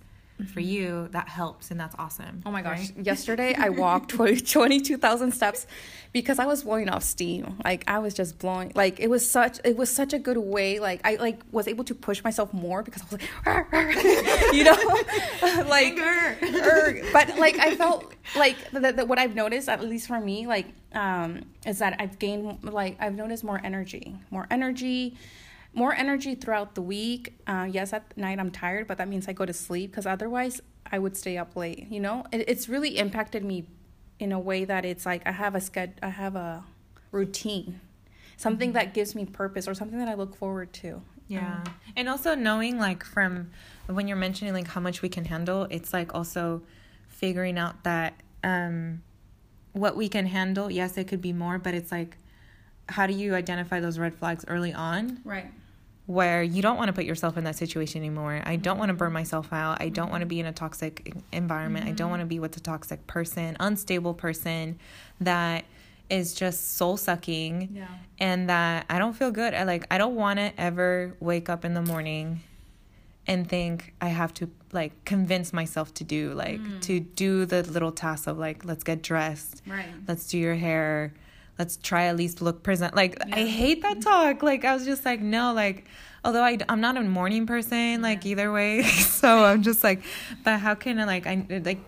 for 0.53 0.59
you 0.59 1.07
that 1.11 1.29
helps 1.29 1.71
and 1.71 1.79
that's 1.79 1.95
awesome 1.97 2.41
Oh 2.45 2.51
my 2.51 2.61
gosh. 2.61 2.89
right? 2.91 3.05
Yesterday 3.05 3.55
I 3.57 3.69
walked 3.83 4.09
20 4.09 4.41
22,000 4.41 5.31
steps 5.31 5.67
because 6.11 6.37
I 6.39 6.45
was 6.45 6.63
blowing 6.63 6.89
off 6.89 7.03
steam. 7.03 7.57
Like 7.63 7.83
I 7.87 7.99
was 7.99 8.13
just 8.13 8.39
blowing 8.39 8.71
like 8.75 8.99
it 8.99 9.09
was 9.09 9.29
such 9.29 9.59
it 9.63 9.77
was 9.77 9.89
such 9.89 10.11
a 10.13 10.19
good 10.19 10.37
way 10.37 10.79
like 10.79 11.01
I 11.03 11.15
like 11.15 11.41
was 11.51 11.67
able 11.67 11.83
to 11.85 11.95
push 11.95 12.23
myself 12.23 12.53
more 12.53 12.83
because 12.83 13.03
I 13.03 13.05
was 13.05 13.21
like 13.21 14.53
you 14.53 14.63
know 14.63 14.75
like 15.69 15.97
er, 15.97 17.01
but 17.13 17.37
like 17.37 17.59
I 17.59 17.75
felt 17.75 18.13
like 18.35 18.57
the, 18.71 18.91
the, 18.91 19.05
what 19.05 19.19
I've 19.19 19.35
noticed 19.35 19.69
at 19.69 19.83
least 19.83 20.07
for 20.07 20.19
me 20.19 20.47
like 20.47 20.67
um 20.93 21.45
is 21.65 21.79
that 21.79 21.95
I've 21.99 22.19
gained 22.19 22.63
like 22.63 22.97
I've 22.99 23.15
noticed 23.15 23.43
more 23.43 23.61
energy. 23.63 24.15
More 24.31 24.47
energy 24.51 25.15
more 25.73 25.93
energy 25.93 26.35
throughout 26.35 26.75
the 26.75 26.81
week. 26.81 27.39
Uh, 27.47 27.67
yes, 27.69 27.93
at 27.93 28.15
night 28.17 28.39
I'm 28.39 28.51
tired, 28.51 28.87
but 28.87 28.97
that 28.97 29.07
means 29.07 29.27
I 29.27 29.33
go 29.33 29.45
to 29.45 29.53
sleep 29.53 29.91
because 29.91 30.05
otherwise 30.05 30.61
I 30.91 30.99
would 30.99 31.17
stay 31.17 31.37
up 31.37 31.55
late. 31.55 31.87
You 31.89 31.99
know, 31.99 32.25
it, 32.31 32.45
it's 32.47 32.69
really 32.69 32.97
impacted 32.97 33.43
me 33.43 33.65
in 34.19 34.31
a 34.31 34.39
way 34.39 34.65
that 34.65 34.85
it's 34.85 35.05
like 35.05 35.25
I 35.27 35.31
have 35.31 35.55
a 35.55 35.59
sched- 35.59 35.97
I 36.03 36.09
have 36.09 36.35
a 36.35 36.63
routine, 37.11 37.79
something 38.37 38.73
that 38.73 38.93
gives 38.93 39.15
me 39.15 39.25
purpose 39.25 39.67
or 39.67 39.73
something 39.73 39.97
that 39.99 40.07
I 40.07 40.13
look 40.13 40.35
forward 40.35 40.73
to. 40.73 41.01
Yeah. 41.27 41.63
and 41.95 42.07
also 42.09 42.35
knowing 42.35 42.77
like 42.77 43.03
from 43.03 43.49
when 43.87 44.07
you're 44.07 44.17
mentioning 44.17 44.53
like 44.53 44.67
how 44.67 44.81
much 44.81 45.01
we 45.01 45.09
can 45.09 45.25
handle, 45.25 45.63
it's 45.71 45.91
like 45.93 46.13
also 46.13 46.61
figuring 47.07 47.57
out 47.57 47.83
that 47.85 48.13
um 48.43 49.01
what 49.71 49.95
we 49.97 50.07
can 50.09 50.27
handle, 50.27 50.69
yes, 50.69 50.95
it 50.97 51.07
could 51.07 51.21
be 51.21 51.33
more, 51.33 51.57
but 51.57 51.73
it's 51.73 51.91
like 51.91 52.17
how 52.89 53.07
do 53.07 53.13
you 53.13 53.33
identify 53.33 53.79
those 53.79 53.97
red 53.97 54.13
flags 54.13 54.45
early 54.47 54.73
on 54.73 55.21
Right. 55.23 55.49
Where 56.05 56.43
you 56.43 56.61
don't 56.61 56.77
want 56.77 56.89
to 56.89 56.93
put 56.93 57.05
yourself 57.05 57.37
in 57.37 57.45
that 57.45 57.55
situation 57.55 58.01
anymore. 58.01 58.41
I 58.45 58.57
don't 58.57 58.77
want 58.77 58.89
to 58.89 58.93
burn 58.93 59.13
myself 59.13 59.53
out. 59.53 59.81
I 59.81 59.89
don't 59.89 60.11
want 60.11 60.21
to 60.21 60.25
be 60.25 60.39
in 60.39 60.45
a 60.45 60.51
toxic 60.51 61.15
environment. 61.31 61.85
I 61.85 61.89
don't 61.89 61.97
mm-hmm. 61.97 62.09
want 62.09 62.21
to 62.21 62.25
be 62.25 62.39
with 62.39 62.57
a 62.57 62.59
toxic 62.59 63.07
person, 63.07 63.55
unstable 63.59 64.13
person 64.13 64.79
that 65.21 65.63
is 66.09 66.33
just 66.33 66.75
soul 66.75 66.97
sucking 66.97 67.69
Yeah. 67.73 67.87
and 68.19 68.49
that 68.49 68.85
I 68.89 68.99
don't 68.99 69.13
feel 69.13 69.31
good. 69.31 69.53
I 69.53 69.63
like 69.63 69.85
I 69.89 69.97
don't 69.97 70.15
want 70.15 70.39
to 70.39 70.51
ever 70.59 71.15
wake 71.19 71.49
up 71.49 71.63
in 71.63 71.73
the 71.73 71.81
morning 71.81 72.41
and 73.25 73.47
think 73.47 73.93
I 74.01 74.09
have 74.09 74.33
to 74.35 74.49
like 74.73 75.05
convince 75.05 75.53
myself 75.53 75.93
to 75.95 76.03
do 76.03 76.33
like 76.33 76.59
mm. 76.59 76.81
to 76.81 76.99
do 76.99 77.45
the 77.45 77.63
little 77.63 77.91
task 77.91 78.27
of 78.27 78.37
like 78.37 78.65
let's 78.65 78.83
get 78.83 79.01
dressed. 79.01 79.61
Right. 79.65 79.85
Let's 80.07 80.27
do 80.27 80.37
your 80.37 80.55
hair. 80.55 81.13
Let's 81.59 81.77
try 81.77 82.05
at 82.05 82.15
least 82.15 82.41
look 82.41 82.63
present. 82.63 82.95
Like 82.95 83.17
I 83.31 83.45
hate 83.45 83.81
that 83.83 83.97
mm-hmm. 83.97 84.09
talk. 84.09 84.43
Like 84.43 84.65
I 84.65 84.73
was 84.73 84.85
just 84.85 85.05
like 85.05 85.21
no 85.21 85.53
like 85.53 85.85
although 86.25 86.43
I 86.43 86.57
I'm 86.67 86.81
not 86.81 86.97
a 86.97 87.01
morning 87.03 87.45
person 87.45 88.01
like 88.01 88.25
either 88.25 88.51
way. 88.51 88.83
so 88.83 89.45
I'm 89.45 89.61
just 89.63 89.83
like 89.83 90.01
but 90.43 90.59
how 90.59 90.75
can 90.75 90.99
I 90.99 91.05
like 91.05 91.27
I 91.27 91.45
like 91.49 91.79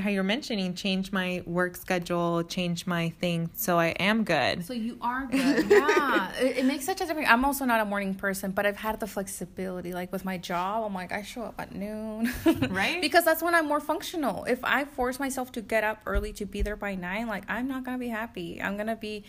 how 0.00 0.10
you're 0.10 0.22
mentioning 0.22 0.74
change 0.74 1.12
my 1.12 1.42
work 1.46 1.76
schedule, 1.76 2.42
change 2.42 2.86
my 2.86 3.10
thing 3.20 3.50
so 3.54 3.78
I 3.78 3.88
am 3.88 4.24
good. 4.24 4.64
So 4.64 4.72
you 4.72 4.96
are 5.00 5.26
good. 5.26 5.66
Yeah. 5.70 6.32
it, 6.40 6.58
it 6.58 6.64
makes 6.64 6.84
such 6.84 7.00
a 7.00 7.06
difference. 7.06 7.28
I'm 7.30 7.44
also 7.44 7.64
not 7.64 7.80
a 7.80 7.84
morning 7.84 8.14
person, 8.14 8.50
but 8.52 8.66
I've 8.66 8.76
had 8.76 8.98
the 9.00 9.06
flexibility. 9.06 9.92
Like 9.92 10.10
with 10.12 10.24
my 10.24 10.38
job, 10.38 10.84
I'm 10.84 10.94
like, 10.94 11.12
I 11.12 11.22
show 11.22 11.42
up 11.42 11.54
at 11.58 11.74
noon. 11.74 12.32
Right? 12.70 13.00
because 13.00 13.24
that's 13.24 13.42
when 13.42 13.54
I'm 13.54 13.66
more 13.66 13.80
functional. 13.80 14.44
If 14.44 14.64
I 14.64 14.84
force 14.84 15.18
myself 15.18 15.52
to 15.52 15.60
get 15.60 15.84
up 15.84 15.98
early 16.06 16.32
to 16.34 16.46
be 16.46 16.62
there 16.62 16.76
by 16.76 16.94
nine, 16.94 17.26
like 17.26 17.44
I'm 17.48 17.68
not 17.68 17.84
going 17.84 17.96
to 17.96 18.00
be 18.00 18.08
happy. 18.08 18.60
I'm 18.62 18.76
going 18.76 18.86
to 18.88 18.96
be 18.96 19.24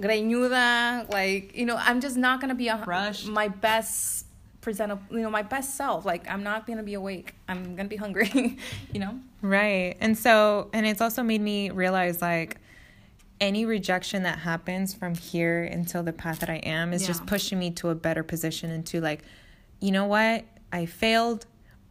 greñuda. 0.00 1.10
Like, 1.10 1.56
you 1.56 1.66
know, 1.66 1.76
I'm 1.76 2.00
just 2.00 2.16
not 2.16 2.40
going 2.40 2.48
to 2.50 2.54
be 2.54 2.68
a, 2.68 2.76
Rushed. 2.86 3.28
my 3.28 3.48
best 3.48 4.26
presentable, 4.62 5.02
you 5.10 5.20
know, 5.20 5.28
my 5.28 5.42
best 5.42 5.76
self. 5.76 6.06
Like 6.06 6.26
I'm 6.30 6.42
not 6.42 6.66
going 6.66 6.78
to 6.78 6.82
be 6.82 6.94
awake. 6.94 7.34
I'm 7.48 7.62
going 7.62 7.84
to 7.84 7.88
be 7.88 7.96
hungry, 7.96 8.56
you 8.92 9.00
know? 9.00 9.20
Right. 9.42 9.96
And 10.00 10.16
so, 10.16 10.70
and 10.72 10.86
it's 10.86 11.02
also 11.02 11.22
made 11.22 11.42
me 11.42 11.68
realize 11.68 12.22
like 12.22 12.56
any 13.40 13.66
rejection 13.66 14.22
that 14.22 14.38
happens 14.38 14.94
from 14.94 15.14
here 15.14 15.64
until 15.64 16.02
the 16.02 16.12
path 16.12 16.38
that 16.38 16.48
I 16.48 16.56
am 16.58 16.92
is 16.92 17.06
just 17.06 17.26
pushing 17.26 17.58
me 17.58 17.72
to 17.72 17.90
a 17.90 17.94
better 17.94 18.22
position 18.22 18.70
into 18.70 19.00
like, 19.00 19.24
you 19.80 19.90
know 19.90 20.06
what? 20.06 20.44
I 20.72 20.86
failed 20.86 21.44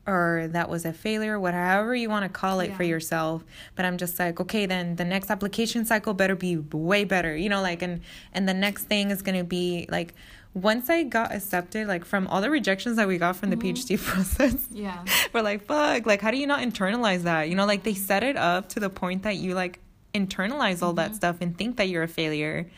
or 0.07 0.47
that 0.51 0.67
was 0.69 0.86
a 0.86 0.93
failure, 0.93 1.39
whatever 1.39 1.93
you 1.93 2.09
want 2.09 2.24
to 2.24 2.30
call 2.30 2.59
it 2.61 2.74
for 2.74 2.84
yourself. 2.84 3.43
But 3.76 3.86
I'm 3.86 3.97
just 3.97 4.17
like, 4.17 4.39
okay, 4.39 4.65
then 4.65 4.95
the 4.95 5.05
next 5.05 5.30
application 5.30 5.86
cycle 5.86 6.13
better 6.13 6.36
be 6.36 6.57
way 6.57 7.03
better, 7.03 7.36
you 7.36 7.49
know, 7.49 7.61
like, 7.61 7.82
and, 7.82 8.01
and 8.34 8.49
the 8.49 8.53
next 8.53 8.86
thing 8.86 9.11
is 9.11 9.22
going 9.22 9.38
to 9.38 9.43
be 9.43 9.86
like, 9.89 10.15
once 10.53 10.89
I 10.89 11.03
got 11.03 11.33
accepted, 11.33 11.87
like 11.87 12.03
from 12.03 12.27
all 12.27 12.41
the 12.41 12.49
rejections 12.49 12.97
that 12.97 13.07
we 13.07 13.17
got 13.17 13.35
from 13.37 13.49
the 13.49 13.55
mm-hmm. 13.55 13.75
PhD 13.75 13.97
process, 14.03 14.67
Yeah. 14.69 15.03
we're 15.33 15.41
like, 15.41 15.65
fuck, 15.65 16.05
like, 16.05 16.21
how 16.21 16.31
do 16.31 16.37
you 16.37 16.47
not 16.47 16.61
internalize 16.61 17.23
that? 17.23 17.49
You 17.49 17.55
know, 17.55 17.65
like 17.65 17.83
they 17.83 17.93
set 17.93 18.23
it 18.23 18.35
up 18.35 18.69
to 18.69 18.79
the 18.79 18.89
point 18.89 19.23
that 19.23 19.37
you 19.37 19.53
like 19.53 19.79
internalize 20.13 20.81
all 20.81 20.93
that 20.93 21.07
mm-hmm. 21.11 21.15
stuff 21.15 21.37
and 21.41 21.57
think 21.57 21.77
that 21.77 21.87
you're 21.87 22.03
a 22.03 22.07
failure. 22.07 22.69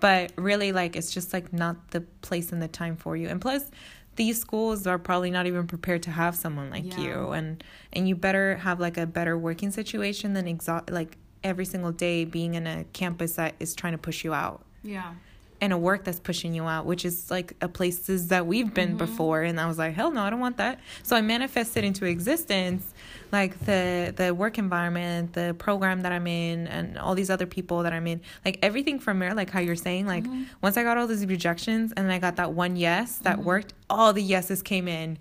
But 0.00 0.32
really, 0.36 0.72
like, 0.72 0.96
it's 0.96 1.12
just 1.12 1.32
like 1.32 1.52
not 1.52 1.92
the 1.92 2.00
place 2.00 2.52
and 2.52 2.60
the 2.60 2.68
time 2.68 2.96
for 2.96 3.16
you. 3.16 3.28
And 3.28 3.40
plus, 3.40 3.70
these 4.16 4.38
schools 4.38 4.86
are 4.86 4.98
probably 4.98 5.30
not 5.30 5.46
even 5.46 5.66
prepared 5.66 6.02
to 6.02 6.10
have 6.10 6.34
someone 6.34 6.70
like 6.70 6.98
Yeah. 6.98 7.00
you. 7.00 7.30
And 7.30 7.64
and 7.92 8.08
you 8.08 8.14
better 8.14 8.56
have 8.56 8.78
like 8.80 8.98
a 8.98 9.06
better 9.06 9.38
working 9.38 9.70
situation 9.70 10.34
than 10.34 10.46
exo- 10.46 10.90
like 10.90 11.16
every 11.42 11.64
single 11.64 11.92
day 11.92 12.24
being 12.24 12.54
in 12.54 12.66
a 12.66 12.84
campus 12.92 13.34
that 13.34 13.54
is 13.58 13.74
trying 13.74 13.92
to 13.92 13.98
push 13.98 14.22
you 14.22 14.32
out 14.34 14.64
Yeah. 14.82 15.14
And 15.62 15.72
a 15.72 15.78
work 15.78 16.02
that's 16.02 16.18
pushing 16.18 16.52
you 16.52 16.64
out, 16.64 16.84
which 16.84 17.04
is 17.04 17.30
like 17.30 17.54
a 17.60 17.68
places 17.68 18.26
that 18.28 18.46
we've 18.46 18.74
been 18.74 18.90
mm-hmm. 18.90 18.98
before. 18.98 19.42
And 19.42 19.60
I 19.60 19.66
was 19.68 19.78
like, 19.78 19.94
hell 19.94 20.10
no, 20.10 20.20
I 20.20 20.28
don't 20.28 20.40
want 20.40 20.56
that. 20.56 20.80
So 21.04 21.14
I 21.14 21.20
manifested 21.20 21.84
into 21.84 22.04
existence 22.04 22.92
like 23.30 23.58
the 23.60 24.12
the 24.14 24.34
work 24.34 24.58
environment, 24.58 25.32
the 25.34 25.54
program 25.56 26.02
that 26.02 26.10
I'm 26.12 26.26
in, 26.26 26.66
and 26.66 26.98
all 26.98 27.14
these 27.14 27.30
other 27.30 27.46
people 27.46 27.84
that 27.84 27.92
I'm 27.92 28.08
in. 28.08 28.20
Like 28.44 28.58
everything 28.60 28.98
from 28.98 29.20
there, 29.20 29.34
like 29.34 29.50
how 29.50 29.60
you're 29.60 29.76
saying, 29.76 30.06
like 30.06 30.24
mm-hmm. 30.24 30.42
once 30.60 30.76
I 30.76 30.82
got 30.82 30.98
all 30.98 31.06
these 31.06 31.24
rejections 31.24 31.92
and 31.96 32.12
I 32.12 32.18
got 32.18 32.36
that 32.36 32.52
one 32.52 32.74
yes 32.74 33.18
that 33.18 33.36
mm-hmm. 33.36 33.44
worked, 33.44 33.72
all 33.88 34.12
the 34.12 34.22
yeses 34.22 34.62
came 34.62 34.88
in. 34.88 35.16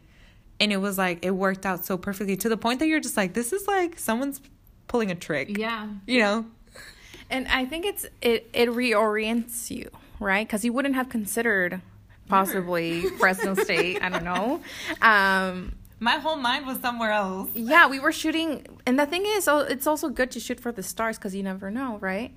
And 0.59 0.73
it 0.73 0.77
was 0.77 0.97
like 0.97 1.23
it 1.23 1.31
worked 1.31 1.67
out 1.67 1.85
so 1.85 1.97
perfectly 1.97 2.35
to 2.37 2.49
the 2.49 2.57
point 2.57 2.79
that 2.79 2.87
you're 2.87 2.99
just 2.99 3.15
like, 3.15 3.33
this 3.33 3.53
is 3.53 3.67
like 3.67 3.99
someone's 3.99 4.41
pulling 4.87 5.11
a 5.11 5.15
trick. 5.15 5.55
Yeah. 5.55 5.87
You 6.07 6.19
know? 6.19 6.45
And 7.29 7.47
I 7.47 7.65
think 7.65 7.85
it's 7.85 8.07
it 8.21 8.49
it 8.53 8.69
reorients 8.69 9.71
you, 9.71 9.89
right? 10.21 10.47
Because 10.47 10.63
you 10.63 10.71
wouldn't 10.71 10.95
have 10.95 11.09
considered 11.09 11.81
possibly 12.29 13.01
Fresno 13.19 13.55
State. 13.55 14.01
I 14.01 14.09
don't 14.09 14.23
know. 14.23 14.61
Um, 15.01 15.73
My 15.99 16.13
whole 16.13 16.37
mind 16.37 16.65
was 16.65 16.79
somewhere 16.79 17.11
else. 17.11 17.49
yeah, 17.53 17.87
we 17.87 17.99
were 17.99 18.11
shooting, 18.11 18.65
and 18.87 18.97
the 18.97 19.05
thing 19.05 19.23
is, 19.25 19.47
it's 19.49 19.85
also 19.87 20.09
good 20.09 20.31
to 20.31 20.39
shoot 20.39 20.59
for 20.59 20.71
the 20.71 20.83
stars 20.83 21.17
because 21.17 21.35
you 21.35 21.43
never 21.43 21.69
know, 21.69 21.97
right? 21.99 22.33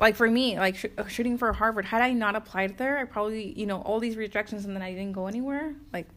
Like 0.00 0.16
for 0.16 0.28
me, 0.30 0.58
like 0.58 0.76
sh- 0.76 0.86
shooting 1.08 1.38
for 1.38 1.52
Harvard, 1.52 1.84
had 1.84 2.02
I 2.02 2.12
not 2.12 2.34
applied 2.34 2.78
there, 2.78 2.98
I 2.98 3.04
probably, 3.04 3.52
you 3.58 3.66
know, 3.66 3.80
all 3.82 4.00
these 4.00 4.16
rejections 4.16 4.64
and 4.64 4.74
then 4.74 4.82
I 4.82 4.90
didn't 4.92 5.12
go 5.12 5.26
anywhere. 5.28 5.74
Like, 5.92 6.08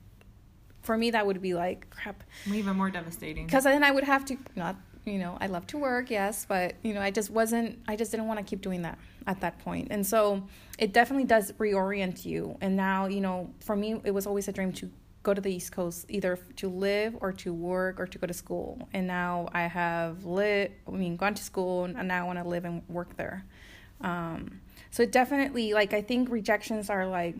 for 0.82 0.98
me, 0.98 1.12
that 1.12 1.26
would 1.28 1.42
be 1.42 1.54
like 1.54 1.90
crap. 1.92 2.24
Even 2.52 2.76
more 2.78 2.90
devastating. 2.90 3.46
because 3.46 3.66
then 3.66 3.84
I 3.84 3.92
would 3.92 4.06
have 4.06 4.24
to 4.26 4.38
not 4.56 4.76
you 5.08 5.18
know 5.18 5.38
I 5.40 5.48
love 5.48 5.66
to 5.68 5.78
work 5.78 6.10
yes 6.10 6.46
but 6.48 6.76
you 6.84 6.94
know 6.94 7.02
I 7.02 7.12
just 7.12 7.30
wasn't 7.30 7.80
I 7.88 7.96
just 7.96 8.12
didn't 8.12 8.28
want 8.28 8.40
to 8.40 8.46
keep 8.46 8.62
doing 8.62 8.82
that 8.82 9.00
at 9.26 9.42
that 9.42 9.60
point. 9.60 9.90
And 9.92 10.08
so 10.08 10.44
it 10.80 10.94
definitely 10.94 11.26
does 11.26 11.52
reorient 11.54 12.26
you. 12.26 12.58
And 12.62 12.76
now 12.76 13.08
you 13.08 13.22
know 13.22 13.54
for 13.60 13.76
me 13.76 14.00
it 14.04 14.12
was 14.12 14.26
always 14.26 14.48
a 14.48 14.52
dream 14.52 14.72
to 14.74 14.90
go 15.24 15.34
to 15.34 15.42
the 15.42 15.54
East 15.54 15.74
Coast 15.74 16.06
either 16.10 16.40
to 16.56 16.70
live 16.70 17.18
or 17.20 17.34
to 17.34 17.54
work 17.54 18.00
or 18.00 18.08
to 18.08 18.18
go 18.18 18.26
to 18.28 18.34
school. 18.34 18.88
And 18.94 19.08
now 19.08 19.50
I 19.54 19.64
have 19.64 20.26
lit 20.26 20.72
I 20.88 20.92
mean 20.92 21.18
gone 21.18 21.34
to 21.36 21.44
school 21.44 21.86
and 21.86 22.08
now 22.08 22.24
I 22.24 22.28
want 22.28 22.40
to 22.40 22.48
live 22.48 22.66
and 22.66 22.82
work 22.88 23.16
there. 23.18 23.46
Um, 24.00 24.62
so 24.92 25.04
it 25.04 25.12
definitely 25.12 25.74
like 25.74 25.94
I 25.94 26.02
think 26.02 26.30
rejections 26.30 26.90
are 26.90 27.06
like 27.08 27.36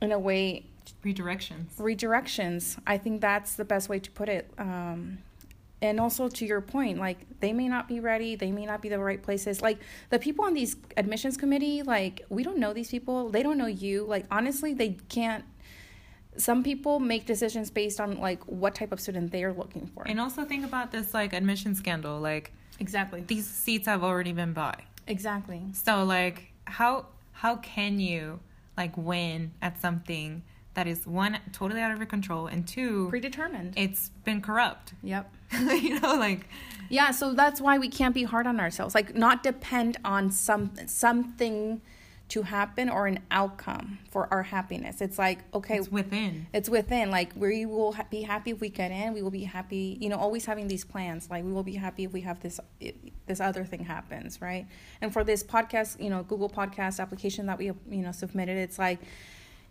in 0.00 0.12
a 0.12 0.18
way 0.18 0.66
Redirections. 1.04 1.76
redirections. 1.78 2.78
I 2.86 2.98
think 2.98 3.20
that's 3.20 3.54
the 3.54 3.64
best 3.64 3.88
way 3.88 3.98
to 4.00 4.10
put 4.10 4.28
it. 4.28 4.50
Um 4.58 5.18
and 5.82 6.00
also 6.00 6.28
to 6.28 6.46
your 6.46 6.60
point 6.60 6.98
like 6.98 7.18
they 7.40 7.52
may 7.52 7.68
not 7.68 7.88
be 7.88 8.00
ready 8.00 8.36
they 8.36 8.50
may 8.50 8.64
not 8.64 8.80
be 8.80 8.88
the 8.88 8.98
right 8.98 9.22
places 9.22 9.60
like 9.60 9.78
the 10.10 10.18
people 10.18 10.44
on 10.44 10.54
these 10.54 10.76
admissions 10.96 11.36
committee 11.36 11.82
like 11.82 12.24
we 12.30 12.42
don't 12.42 12.58
know 12.58 12.72
these 12.72 12.90
people 12.90 13.28
they 13.28 13.42
don't 13.42 13.58
know 13.58 13.66
you 13.66 14.04
like 14.04 14.24
honestly 14.30 14.72
they 14.72 14.96
can't 15.08 15.44
some 16.36 16.62
people 16.62 16.98
make 16.98 17.26
decisions 17.26 17.70
based 17.70 18.00
on 18.00 18.18
like 18.18 18.42
what 18.44 18.74
type 18.74 18.92
of 18.92 19.00
student 19.00 19.30
they 19.32 19.44
are 19.44 19.52
looking 19.52 19.86
for 19.86 20.04
And 20.06 20.20
also 20.20 20.44
think 20.44 20.64
about 20.64 20.90
this 20.90 21.12
like 21.12 21.32
admission 21.32 21.74
scandal. 21.74 22.20
Like 22.20 22.52
exactly 22.78 23.22
these 23.26 23.46
seats 23.46 23.86
have 23.86 24.02
already 24.02 24.32
been 24.32 24.52
bought. 24.52 24.80
exactly 25.06 25.62
So 25.72 26.04
like 26.04 26.52
how 26.64 27.06
how 27.32 27.56
can 27.56 27.98
you 27.98 28.40
like 28.76 28.96
win 28.96 29.52
at 29.60 29.80
something 29.80 30.42
that 30.74 30.86
is 30.86 31.06
one 31.06 31.38
totally 31.52 31.80
out 31.80 31.90
of 31.90 31.98
your 31.98 32.06
control 32.06 32.46
and 32.46 32.66
two 32.66 33.08
predetermined 33.10 33.74
it's 33.76 34.10
been 34.24 34.40
corrupt. 34.40 34.94
yep 35.02 35.32
you 35.52 36.00
know 36.00 36.14
like 36.16 36.48
Yeah, 36.88 37.10
so 37.10 37.32
that's 37.32 37.58
why 37.58 37.78
we 37.78 37.88
can't 37.88 38.14
be 38.14 38.24
hard 38.24 38.46
on 38.46 38.60
ourselves. 38.60 38.94
Like 38.94 39.14
not 39.14 39.42
depend 39.42 39.96
on 40.04 40.30
some 40.30 40.72
something 40.86 41.80
to 42.28 42.42
happen 42.42 42.90
or 42.90 43.06
an 43.06 43.18
outcome 43.30 43.98
for 44.10 44.28
our 44.30 44.42
happiness. 44.42 45.00
It's 45.00 45.18
like 45.18 45.38
okay, 45.54 45.78
it's 45.78 45.90
within. 45.90 46.46
it's 46.52 46.68
within. 46.68 47.10
Like 47.10 47.32
we 47.34 47.64
will 47.64 47.92
ha- 47.92 48.06
be 48.10 48.22
happy 48.22 48.50
if 48.50 48.60
we 48.60 48.68
get 48.68 48.90
in. 48.90 49.14
We 49.14 49.22
will 49.22 49.30
be 49.30 49.44
happy. 49.44 49.96
You 50.02 50.10
know, 50.10 50.16
always 50.16 50.44
having 50.44 50.68
these 50.68 50.84
plans. 50.84 51.30
Like 51.30 51.44
we 51.44 51.52
will 51.52 51.62
be 51.62 51.76
happy 51.76 52.04
if 52.04 52.12
we 52.12 52.20
have 52.22 52.40
this 52.40 52.60
this 53.26 53.40
other 53.40 53.64
thing 53.64 53.84
happens, 53.84 54.42
right? 54.42 54.66
And 55.00 55.12
for 55.12 55.24
this 55.24 55.42
podcast, 55.42 56.02
you 56.02 56.10
know, 56.10 56.22
Google 56.24 56.50
Podcast 56.50 57.00
application 57.00 57.46
that 57.46 57.56
we 57.58 57.66
you 57.66 58.02
know 58.02 58.12
submitted, 58.12 58.58
it's 58.58 58.78
like 58.78 59.00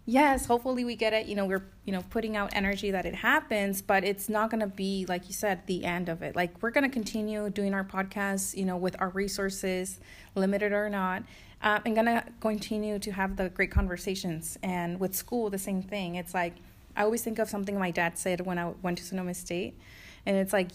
yes 0.06 0.46
hopefully 0.46 0.84
we 0.84 0.96
get 0.96 1.14
it 1.14 1.28
you 1.28 1.36
know 1.36 1.46
we're 1.46 1.64
you 1.86 1.94
know 1.94 2.04
putting 2.10 2.36
out 2.36 2.50
energy 2.54 2.92
that 2.92 3.06
it 3.06 3.16
happens 3.16 3.82
but 3.82 4.04
it's 4.04 4.28
not 4.28 4.50
going 4.50 4.60
to 4.60 4.68
be 4.68 5.06
like 5.08 5.28
you 5.28 5.34
said 5.34 5.66
the 5.68 5.86
end 5.86 6.10
of 6.10 6.22
it. 6.22 6.36
Like 6.36 6.62
we're 6.62 6.72
going 6.72 6.84
to 6.84 6.90
continue 6.90 7.50
doing 7.50 7.74
our 7.74 7.84
podcast 7.84 8.56
you 8.56 8.66
know 8.66 8.78
with 8.78 8.96
our 9.00 9.10
resources 9.10 10.00
limited 10.36 10.72
or 10.72 10.90
not 10.90 11.24
uh, 11.62 11.80
and 11.86 11.96
going 11.96 12.08
to 12.08 12.24
continue 12.40 12.98
to 12.98 13.12
have 13.12 13.36
the 13.36 13.50
great 13.50 13.70
conversations. 13.70 14.58
And 14.64 15.00
with 15.00 15.16
school 15.16 15.50
the 15.50 15.60
same 15.60 15.82
thing. 15.84 16.16
It's 16.16 16.34
like 16.34 16.56
i 16.96 17.04
always 17.04 17.22
think 17.22 17.40
of 17.40 17.50
something 17.50 17.78
my 17.80 17.90
dad 17.90 18.18
said 18.18 18.42
when 18.42 18.60
i 18.60 18.70
went 18.82 18.98
to 18.98 19.04
sonoma 19.04 19.34
state 19.34 19.80
and 20.26 20.36
it's 20.36 20.52
like 20.52 20.72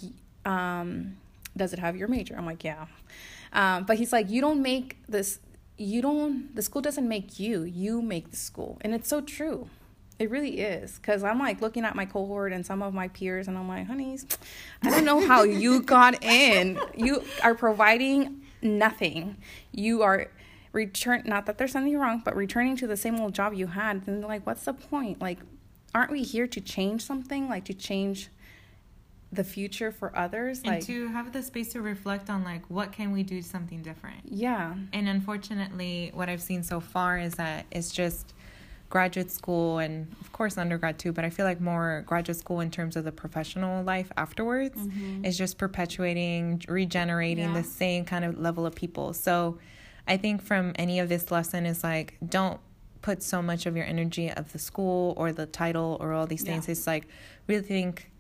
um, 0.47 1.17
does 1.57 1.73
it 1.73 1.79
have 1.79 1.97
your 1.97 2.09
major? 2.09 2.37
I'm 2.37 2.47
like 2.47 2.65
yeah. 2.65 2.87
Um, 3.53 3.85
but 3.85 3.97
he's 3.97 4.13
like 4.13 4.31
you 4.31 4.41
don't 4.41 4.63
make 4.63 4.99
this 5.09 5.41
you 5.79 6.01
don't 6.01 6.55
the 6.55 6.63
school 6.63 6.83
doesn't 6.83 7.09
make 7.09 7.39
you 7.39 7.63
you 7.63 8.01
make 8.03 8.31
the 8.31 8.37
school. 8.37 8.79
And 8.81 8.95
it's 8.95 9.09
so 9.09 9.21
true. 9.21 9.69
It 10.19 10.31
really 10.31 10.61
is. 10.61 10.97
Because 10.97 11.23
i'm 11.23 11.39
like 11.39 11.61
looking 11.61 11.85
at 11.85 11.95
my 11.95 12.05
cohort 12.07 12.53
and 12.53 12.65
some 12.65 12.83
of 12.83 12.95
my 12.95 13.09
peers 13.09 13.49
and 13.49 13.59
i'm 13.59 13.69
like 13.69 13.87
honeys 13.87 14.27
i 14.83 14.91
don't 14.91 15.05
know 15.05 15.27
how 15.27 15.43
you 15.43 15.81
got 15.97 16.23
in. 16.23 16.79
You 16.97 17.23
are 17.43 17.55
providing 17.55 18.43
nothing. 18.63 19.37
You 19.73 20.03
are 20.03 20.31
return 20.73 21.23
not 21.25 21.47
that 21.47 21.57
there's 21.57 21.73
something 21.73 21.97
wrong 21.97 22.21
but 22.25 22.37
returning 22.37 22.77
to 22.77 22.87
the 22.87 22.97
same 22.97 23.21
old 23.21 23.35
job 23.35 23.55
you 23.55 23.69
had. 23.69 24.05
Then 24.07 24.23
like 24.23 24.47
what's 24.47 24.65
the 24.65 24.75
point? 24.75 25.21
Like 25.21 25.39
aren't 25.95 26.11
we 26.11 26.23
here 26.23 26.47
to 26.47 26.61
change 26.61 27.03
something? 27.03 27.49
Like 27.49 27.65
to 27.67 27.75
change 27.75 28.31
the 29.37 29.45
future 29.45 29.91
for 29.93 30.17
others 30.17 30.59
and 30.59 30.67
like 30.67 30.87
to 30.87 31.09
have 31.09 31.33
the 31.33 31.43
space 31.43 31.73
to 31.73 31.81
reflect 31.81 32.29
on 32.31 32.43
like 32.45 32.63
what 32.69 32.93
can 32.93 33.13
we 33.13 33.23
do 33.23 33.41
something 33.43 33.83
different. 33.83 34.21
yeah 34.25 34.75
And 34.93 35.09
unfortunately, 35.09 36.11
what 36.15 36.29
I've 36.29 36.43
seen 36.43 36.63
so 36.63 36.81
far 36.81 37.19
is 37.19 37.35
that 37.35 37.67
it's 37.71 37.91
just 37.91 38.35
graduate 38.89 39.31
school 39.31 39.79
and 39.79 40.15
of 40.21 40.33
course 40.33 40.57
undergrad 40.57 40.99
too, 40.99 41.13
but 41.13 41.25
I 41.25 41.31
feel 41.31 41.45
like 41.45 41.61
more 41.61 42.05
graduate 42.07 42.39
school 42.39 42.61
in 42.61 42.71
terms 42.71 42.97
of 42.97 43.05
the 43.05 43.13
professional 43.13 43.83
life 43.83 44.11
afterwards 44.17 44.77
mm-hmm. 44.77 45.25
is 45.25 45.37
just 45.37 45.59
perpetuating, 45.59 46.63
regenerating 46.69 47.49
Yeah. 47.53 47.61
the 47.61 47.65
same 47.65 48.05
kind 48.05 48.25
of 48.25 48.39
level 48.39 48.65
of 48.65 48.75
people. 48.75 49.13
So 49.13 49.59
I 50.07 50.17
think 50.17 50.41
from 50.43 50.73
any 50.77 51.01
of 51.01 51.09
this 51.09 51.31
lesson 51.31 51.67
is 51.67 51.83
like 51.83 52.17
don't 52.27 52.61
put 53.03 53.23
so 53.23 53.43
much 53.43 53.67
of 53.67 53.77
your 53.77 53.87
energy 53.87 54.31
of 54.31 54.53
the 54.53 54.59
school 54.59 55.15
or 55.17 55.33
the 55.33 55.47
title 55.47 55.97
or 56.01 56.13
all 56.13 56.27
these 56.27 56.43
things. 56.43 56.67
Yeah. 56.67 56.73
It's 56.73 56.87
like 56.87 57.07
really 57.49 57.63
think 57.63 58.11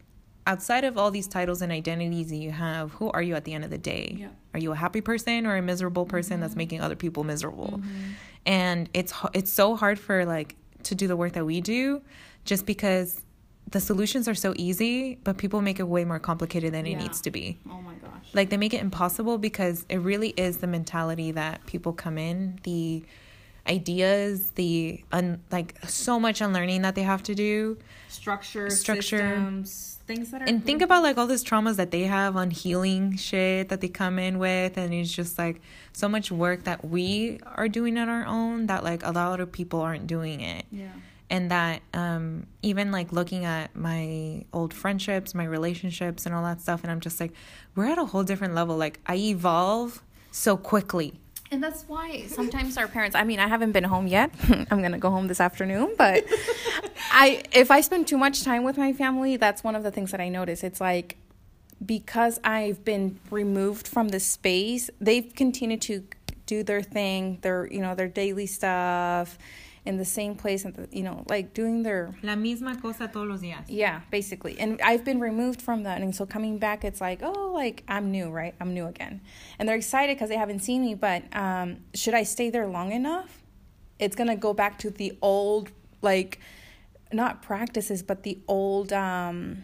outside 0.47 0.84
of 0.84 0.97
all 0.97 1.11
these 1.11 1.26
titles 1.26 1.61
and 1.61 1.72
identities 1.72 2.30
that 2.30 2.36
you 2.36 2.53
have, 2.53 2.92
who 2.92 3.11
are 3.11 3.22
you 3.22 3.34
at 3.34 3.44
the 3.44 3.53
end 3.53 3.64
of 3.64 3.70
the 3.70 3.78
day? 3.78 4.16
Yeah. 4.18 4.28
Are 4.55 4.61
you 4.61 4.72
a 4.72 4.76
happy 4.76 5.01
person 5.01 5.47
or 5.47 5.57
a 5.57 5.62
miserable 5.62 6.07
person 6.07 6.40
that's 6.40 6.53
mm-hmm. 6.53 6.59
making 6.59 6.80
other 6.80 6.97
people 6.97 7.24
miserable? 7.24 7.74
Mm-hmm. 7.78 8.11
And 8.47 8.88
it's 8.94 9.12
it's 9.34 9.51
so 9.53 9.76
hard 9.76 9.99
for 9.99 10.24
like 10.24 10.57
to 10.84 10.94
do 10.94 11.09
the 11.09 11.16
work 11.16 11.32
that 11.32 11.44
we 11.44 11.61
do 11.61 12.01
just 12.44 12.64
because 12.64 13.20
the 13.68 13.80
solutions 13.80 14.28
are 14.28 14.34
so 14.34 14.55
easy, 14.57 15.18
but 15.24 15.36
people 15.36 15.61
make 15.61 15.80
it 15.80 15.88
way 15.88 16.05
more 16.05 16.20
complicated 16.20 16.72
than 16.72 16.86
it 16.86 16.90
Yeah. 16.92 16.99
needs 17.03 17.20
to 17.22 17.32
be. 17.32 17.59
oh 17.68 17.82
my 17.82 17.94
gosh 17.94 18.32
Like 18.32 18.51
they 18.51 18.57
make 18.57 18.72
it 18.72 18.80
impossible 18.80 19.38
because 19.38 19.84
it 19.88 19.97
really 19.97 20.28
is 20.36 20.59
the 20.59 20.68
mentality 20.68 21.32
that 21.32 21.66
people 21.66 21.92
come 21.92 22.16
in, 22.16 22.61
the 22.62 23.05
ideas, 23.68 24.50
the 24.52 25.02
un, 25.12 25.42
like 25.50 25.74
so 25.86 26.18
much 26.20 26.40
unlearning 26.40 26.82
that 26.82 26.94
they 26.94 27.02
have 27.02 27.22
to 27.24 27.34
do. 27.34 27.78
structure, 28.08 28.70
Structure. 28.70 29.02
systems, 29.18 29.98
things 30.06 30.30
that 30.30 30.42
are. 30.42 30.44
And 30.46 30.64
think 30.64 30.82
about 30.82 31.02
like 31.02 31.18
all 31.18 31.26
these 31.26 31.44
traumas 31.44 31.76
that 31.76 31.90
they 31.90 32.02
have 32.04 32.36
on 32.36 32.50
healing 32.50 33.16
shit 33.16 33.68
that 33.68 33.80
they 33.80 33.88
come 33.88 34.18
in 34.18 34.38
with 34.38 34.76
and 34.76 34.92
it's 34.94 35.12
just 35.12 35.38
like 35.38 35.60
so 35.92 36.08
much 36.08 36.30
work 36.30 36.64
that 36.64 36.84
we 36.84 37.40
are 37.44 37.68
doing 37.68 37.98
on 37.98 38.08
our 38.08 38.24
own 38.26 38.66
that 38.66 38.84
like 38.84 39.04
a 39.04 39.10
lot 39.12 39.40
of 39.40 39.50
people 39.52 39.80
aren't 39.80 40.06
doing 40.06 40.40
it. 40.40 40.64
Yeah. 40.70 40.88
And 41.28 41.50
that 41.50 41.82
um 41.92 42.46
even 42.62 42.92
like 42.92 43.12
looking 43.12 43.44
at 43.44 43.74
my 43.74 44.44
old 44.52 44.72
friendships, 44.72 45.34
my 45.34 45.44
relationships 45.44 46.24
and 46.24 46.34
all 46.34 46.44
that 46.44 46.60
stuff 46.60 46.82
and 46.84 46.90
I'm 46.90 47.00
just 47.00 47.18
like 47.20 47.32
we're 47.74 47.86
at 47.86 47.98
a 47.98 48.04
whole 48.06 48.22
different 48.22 48.54
level. 48.54 48.76
Like 48.76 49.00
I 49.06 49.16
evolve 49.16 50.02
so 50.30 50.56
quickly. 50.56 51.20
And 51.51 51.62
that's 51.62 51.84
why 51.84 52.26
sometimes 52.28 52.76
our 52.76 52.88
parents. 52.88 53.16
I 53.16 53.24
mean, 53.24 53.38
I 53.38 53.49
haven't 53.49 53.72
been 53.72 53.84
home 53.84 54.07
yet. 54.07 54.30
I'm 54.70 54.82
gonna 54.82 54.99
go 54.99 55.11
home 55.11 55.28
this 55.28 55.40
afternoon, 55.40 55.94
but 55.97 56.24
I 57.11 57.42
if 57.53 57.70
I 57.70 57.80
spend 57.80 58.09
too 58.09 58.18
much 58.18 58.42
time 58.42 58.64
with 58.64 58.78
my 58.78 58.92
family, 58.92 59.36
that's 59.36 59.64
one 59.64 59.74
of 59.74 59.82
the 59.82 59.90
things 59.90 60.11
that 60.11 60.20
I 60.20 60.28
notice. 60.28 60.64
It's 60.64 60.80
like 60.80 61.16
because 61.84 62.40
I've 62.42 62.84
been 62.84 63.18
removed 63.30 63.86
from 63.86 64.09
the 64.09 64.20
space, 64.20 64.88
they've 65.01 65.32
continued 65.34 65.82
to 65.82 66.05
do 66.47 66.62
their 66.62 66.82
thing, 66.82 67.38
their 67.42 67.66
you 67.66 67.80
know 67.80 67.94
their 67.94 68.09
daily 68.09 68.47
stuff 68.47 69.38
in 69.87 69.97
the 69.97 70.05
same 70.05 70.34
place, 70.34 70.64
and 70.64 70.74
the, 70.74 70.89
you 70.91 71.03
know 71.03 71.24
like 71.28 71.55
doing 71.55 71.82
their 71.82 72.14
La 72.22 72.34
misma 72.34 72.80
cosa 72.80 73.09
todos 73.09 73.28
los 73.28 73.41
días. 73.41 73.64
Yeah, 73.68 74.01
basically. 74.11 74.59
And 74.59 74.80
I've 74.82 75.05
been 75.05 75.20
removed 75.20 75.62
from 75.62 75.84
that. 75.84 76.03
And 76.03 76.14
so 76.14 76.26
coming 76.26 76.59
back, 76.59 76.84
it's 76.84 77.01
like, 77.01 77.20
oh, 77.22 77.53
like 77.55 77.84
I'm 77.89 78.11
new, 78.11 78.30
right? 78.30 78.55
I'm 78.61 78.74
new 78.74 78.87
again. 78.87 79.20
And 79.59 79.68
they're 79.68 79.76
excited 79.76 80.16
because 80.16 80.28
they 80.28 80.37
haven't 80.37 80.61
seen 80.61 80.82
me. 80.82 80.95
But 80.95 81.24
um, 81.34 81.78
should 81.95 82.14
I 82.14 82.24
stay 82.24 82.51
there 82.51 82.66
long 82.66 82.93
enough? 82.93 83.43
It's 83.99 84.16
going 84.16 84.28
to 84.28 84.37
go 84.37 84.53
back 84.53 84.78
to 84.80 84.91
the 84.91 85.16
old, 85.22 85.70
like, 86.03 86.39
not 87.12 87.43
practices, 87.43 88.03
but 88.03 88.24
the 88.24 88.39
old 88.47 88.93
um, 88.93 89.62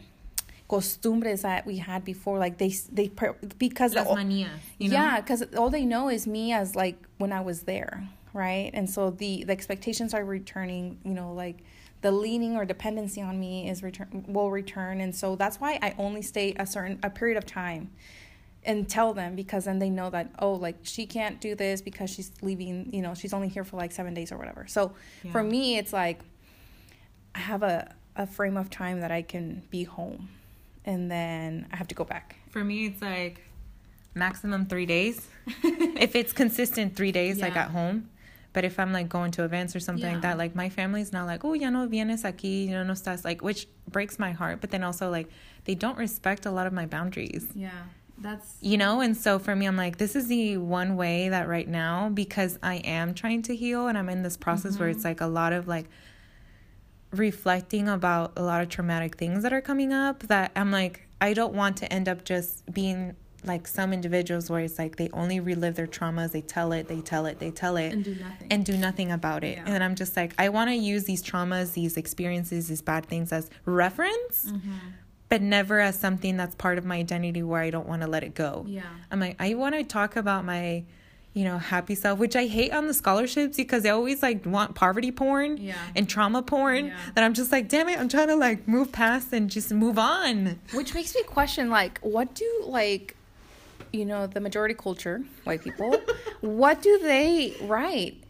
costumbres 0.68 1.42
that 1.42 1.66
we 1.66 1.76
had 1.76 2.04
before. 2.04 2.38
Like, 2.38 2.56
they, 2.56 2.70
they 2.90 3.10
because 3.58 3.94
Las 3.94 4.08
the, 4.08 4.14
manías, 4.14 4.48
you 4.78 4.88
know? 4.88 4.94
yeah, 4.94 5.20
because 5.20 5.42
all 5.56 5.68
they 5.68 5.84
know 5.84 6.08
is 6.08 6.26
me 6.26 6.52
as 6.52 6.74
like 6.74 6.96
when 7.18 7.30
I 7.32 7.40
was 7.40 7.64
there, 7.64 8.08
right? 8.32 8.70
And 8.74 8.88
so 8.88 9.10
the 9.10 9.44
the 9.44 9.52
expectations 9.52 10.14
are 10.14 10.24
returning. 10.24 10.98
You 11.04 11.14
know, 11.14 11.32
like 11.32 11.58
the 12.00 12.10
leaning 12.12 12.56
or 12.56 12.64
dependency 12.64 13.20
on 13.22 13.38
me 13.38 13.68
is 13.68 13.82
return 13.82 14.24
will 14.26 14.50
return, 14.50 15.00
and 15.00 15.14
so 15.14 15.36
that's 15.36 15.60
why 15.60 15.78
I 15.82 15.94
only 15.98 16.22
stay 16.22 16.54
a 16.58 16.66
certain 16.66 16.98
a 17.02 17.10
period 17.10 17.36
of 17.38 17.46
time 17.46 17.90
and 18.64 18.88
tell 18.88 19.12
them 19.12 19.34
because 19.34 19.64
then 19.64 19.80
they 19.80 19.90
know 19.90 20.08
that 20.08 20.30
oh 20.38 20.52
like 20.52 20.76
she 20.84 21.04
can't 21.04 21.40
do 21.40 21.52
this 21.56 21.82
because 21.82 22.08
she's 22.08 22.30
leaving 22.42 22.88
you 22.92 23.02
know 23.02 23.12
she's 23.12 23.32
only 23.32 23.48
here 23.48 23.64
for 23.64 23.76
like 23.76 23.90
seven 23.90 24.14
days 24.14 24.30
or 24.30 24.38
whatever 24.38 24.64
so 24.68 24.92
for 25.32 25.42
me 25.42 25.76
it's 25.78 25.92
like 25.92 26.20
i 27.34 27.40
have 27.40 27.64
a, 27.64 27.92
a 28.14 28.24
frame 28.24 28.56
of 28.56 28.70
time 28.70 29.00
that 29.00 29.10
i 29.10 29.20
can 29.20 29.60
be 29.70 29.82
home 29.82 30.28
and 30.84 31.10
then 31.10 31.66
i 31.72 31.76
have 31.76 31.88
to 31.88 31.94
go 31.96 32.04
back 32.04 32.36
For 32.50 32.62
me, 32.62 32.86
it's 32.86 33.02
like 33.02 33.40
maximum 34.14 34.66
three 34.66 34.86
days. 34.86 35.26
if 35.64 36.14
it's 36.14 36.32
consistent 36.32 36.94
three 36.94 37.10
days, 37.12 37.40
like 37.40 37.54
Yeah. 37.54 37.64
at 37.64 37.70
home. 37.70 38.10
But 38.52 38.64
if 38.64 38.78
I'm 38.78 38.92
like 38.92 39.08
going 39.08 39.30
to 39.32 39.44
events 39.44 39.74
or 39.74 39.80
something 39.80 40.12
like 40.12 40.22
that, 40.22 40.38
like 40.38 40.54
my 40.54 40.68
family's 40.68 41.12
not 41.12 41.26
like, 41.26 41.44
oh, 41.44 41.54
ya 41.54 41.70
no 41.70 41.86
vienes 41.88 42.22
aquí, 42.24 42.68
ya 42.68 42.82
no 42.82 42.92
estás, 42.92 43.24
like, 43.24 43.42
which 43.42 43.66
breaks 43.90 44.18
my 44.18 44.32
heart. 44.32 44.60
But 44.60 44.70
then 44.70 44.84
also, 44.84 45.10
like, 45.10 45.28
they 45.64 45.74
don't 45.74 45.96
respect 45.96 46.44
a 46.44 46.50
lot 46.50 46.66
of 46.66 46.72
my 46.72 46.86
boundaries, 46.86 47.46
yeah 47.54 47.70
that's 48.18 48.56
you 48.60 48.76
know? 48.76 49.00
And 49.00 49.16
so 49.16 49.38
for 49.38 49.56
me, 49.56 49.66
I'm 49.66 49.76
like, 49.76 49.98
this 49.98 50.14
is 50.14 50.28
the 50.28 50.56
one 50.58 50.96
way 50.96 51.28
that 51.30 51.48
right 51.48 51.66
now, 51.66 52.08
because 52.08 52.58
I 52.62 52.76
am 52.76 53.14
trying 53.14 53.42
to 53.42 53.56
heal 53.56 53.88
and 53.88 53.98
I'm 53.98 54.08
in 54.08 54.22
this 54.22 54.36
process 54.36 54.78
where 54.78 54.88
it's 54.88 54.98
mm-hmm. 54.98 55.08
like 55.08 55.20
a 55.20 55.26
lot 55.26 55.52
of 55.52 55.66
like, 55.66 55.88
reflecting 57.12 57.88
about 57.88 58.32
a 58.36 58.42
lot 58.42 58.62
of 58.62 58.68
traumatic 58.68 59.16
things 59.16 59.42
that 59.42 59.52
are 59.52 59.60
coming 59.60 59.92
up 59.92 60.20
that 60.24 60.50
I'm 60.56 60.70
like 60.70 61.06
I 61.20 61.34
don't 61.34 61.54
want 61.54 61.76
to 61.78 61.92
end 61.92 62.08
up 62.08 62.24
just 62.24 62.64
being 62.72 63.14
like 63.44 63.66
some 63.66 63.92
individuals 63.92 64.48
where 64.50 64.60
it's 64.60 64.78
like 64.78 64.96
they 64.96 65.08
only 65.12 65.40
relive 65.40 65.74
their 65.74 65.86
traumas, 65.86 66.32
they 66.32 66.40
tell 66.42 66.72
it, 66.72 66.88
they 66.88 67.00
tell 67.00 67.26
it, 67.26 67.38
they 67.38 67.50
tell 67.50 67.76
it 67.76 67.92
and 67.92 68.04
do 68.04 68.14
nothing 68.14 68.46
and 68.50 68.64
do 68.64 68.76
nothing 68.76 69.10
about 69.12 69.42
it. 69.44 69.58
Yeah. 69.58 69.64
And 69.66 69.82
I'm 69.82 69.94
just 69.94 70.16
like 70.16 70.32
I 70.38 70.48
want 70.48 70.70
to 70.70 70.76
use 70.76 71.04
these 71.04 71.22
traumas, 71.22 71.72
these 71.74 71.96
experiences, 71.96 72.68
these 72.68 72.82
bad 72.82 73.06
things 73.06 73.32
as 73.32 73.50
reference, 73.64 74.46
Mm-hmm. 74.46 74.70
but 75.28 75.42
never 75.42 75.80
as 75.80 75.98
something 75.98 76.36
that's 76.36 76.54
part 76.54 76.78
of 76.78 76.84
my 76.84 76.96
identity 76.96 77.42
where 77.42 77.60
I 77.60 77.70
don't 77.70 77.86
want 77.88 78.02
to 78.02 78.08
let 78.08 78.22
it 78.22 78.34
go. 78.34 78.64
Yeah. 78.68 78.82
I'm 79.10 79.18
like, 79.20 79.36
I 79.40 79.54
want 79.54 79.74
to 79.74 79.82
talk 79.82 80.14
about 80.16 80.44
my, 80.44 80.84
you 81.34 81.44
know, 81.44 81.58
happy 81.58 81.94
self, 81.94 82.18
which 82.18 82.36
I 82.36 82.46
hate 82.46 82.72
on 82.72 82.86
the 82.86 82.94
scholarships 82.94 83.56
because 83.56 83.82
they 83.82 83.88
always 83.90 84.22
like 84.22 84.44
want 84.44 84.74
poverty 84.74 85.10
porn 85.10 85.56
Yeah. 85.56 85.74
and 85.96 86.08
trauma 86.08 86.42
porn. 86.42 86.86
Yeah. 86.86 86.96
That 87.14 87.24
I'm 87.24 87.32
just 87.34 87.50
like, 87.50 87.68
damn 87.68 87.88
it, 87.88 87.98
I'm 87.98 88.08
trying 88.08 88.28
to 88.28 88.36
like 88.36 88.68
move 88.68 88.92
past 88.92 89.32
and 89.32 89.50
just 89.50 89.72
move 89.72 89.98
on. 89.98 90.60
Which 90.74 90.94
makes 90.94 91.14
me 91.14 91.22
question, 91.22 91.70
like, 91.70 91.98
what 92.00 92.34
do 92.34 92.46
like, 92.66 93.16
you 93.92 94.04
know, 94.04 94.26
the 94.26 94.40
majority 94.40 94.74
culture, 94.74 95.22
white 95.44 95.62
people, 95.62 96.00
what 96.40 96.82
do 96.82 96.98
they 96.98 97.54
write? 97.62 98.22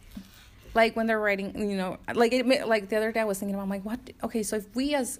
Like 0.73 0.95
when 0.95 1.07
they're 1.07 1.19
writing, 1.19 1.69
you 1.69 1.77
know, 1.77 1.97
like 2.13 2.33
it, 2.33 2.67
like 2.67 2.89
the 2.89 2.97
other 2.97 3.11
day 3.11 3.21
I 3.21 3.25
was 3.25 3.39
thinking 3.39 3.55
about, 3.55 3.63
I'm 3.63 3.69
like, 3.69 3.85
what? 3.85 3.99
Okay, 4.23 4.43
so 4.43 4.57
if 4.57 4.65
we 4.75 4.95
as 4.95 5.19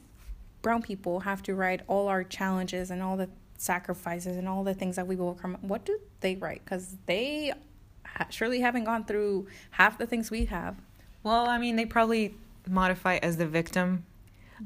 brown 0.61 0.81
people 0.81 1.21
have 1.21 1.43
to 1.43 1.55
write 1.55 1.81
all 1.87 2.07
our 2.07 2.23
challenges 2.23 2.89
and 2.89 3.01
all 3.01 3.17
the 3.17 3.29
sacrifices 3.57 4.35
and 4.37 4.47
all 4.47 4.63
the 4.63 4.73
things 4.73 4.95
that 4.95 5.07
we 5.07 5.15
will 5.15 5.29
overcome, 5.29 5.57
what 5.61 5.85
do 5.85 5.99
they 6.21 6.35
write? 6.35 6.63
Because 6.65 6.95
they 7.05 7.53
surely 8.29 8.61
haven't 8.61 8.83
gone 8.83 9.05
through 9.05 9.47
half 9.71 9.97
the 9.97 10.07
things 10.07 10.29
we 10.31 10.45
have. 10.45 10.75
Well, 11.23 11.47
I 11.47 11.57
mean, 11.57 11.75
they 11.75 11.85
probably 11.85 12.35
modify 12.67 13.17
as 13.17 13.37
the 13.37 13.47
victim. 13.47 14.05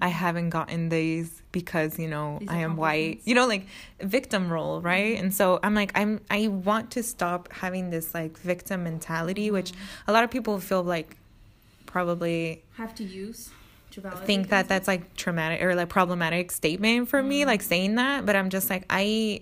I 0.01 0.09
haven't 0.09 0.49
gotten 0.49 0.89
these 0.89 1.41
because 1.51 1.97
you 1.97 2.07
know 2.07 2.37
These 2.39 2.49
I 2.49 2.57
am 2.57 2.77
white. 2.77 3.21
You 3.25 3.35
know, 3.35 3.47
like 3.47 3.67
victim 4.01 4.51
role, 4.51 4.81
right? 4.81 5.17
And 5.17 5.33
so 5.33 5.59
I'm 5.63 5.73
like, 5.73 5.91
I'm 5.95 6.21
I 6.29 6.47
want 6.47 6.91
to 6.91 7.03
stop 7.03 7.51
having 7.51 7.89
this 7.89 8.13
like 8.13 8.37
victim 8.37 8.83
mentality, 8.83 9.51
which 9.51 9.71
mm-hmm. 9.71 10.09
a 10.11 10.13
lot 10.13 10.23
of 10.23 10.31
people 10.31 10.59
feel 10.59 10.83
like 10.83 11.17
probably 11.85 12.63
Have 12.75 12.93
to 12.95 13.03
use 13.03 13.49
think 14.25 14.49
that 14.49 14.67
that's 14.67 14.87
like 14.87 15.15
traumatic 15.15 15.61
or 15.61 15.75
like 15.75 15.89
problematic 15.89 16.51
statement 16.51 17.09
for 17.09 17.21
me, 17.21 17.41
mm-hmm. 17.41 17.47
like 17.47 17.61
saying 17.61 17.95
that. 17.95 18.25
But 18.25 18.35
I'm 18.35 18.49
just 18.49 18.69
like, 18.69 18.85
I 18.89 19.41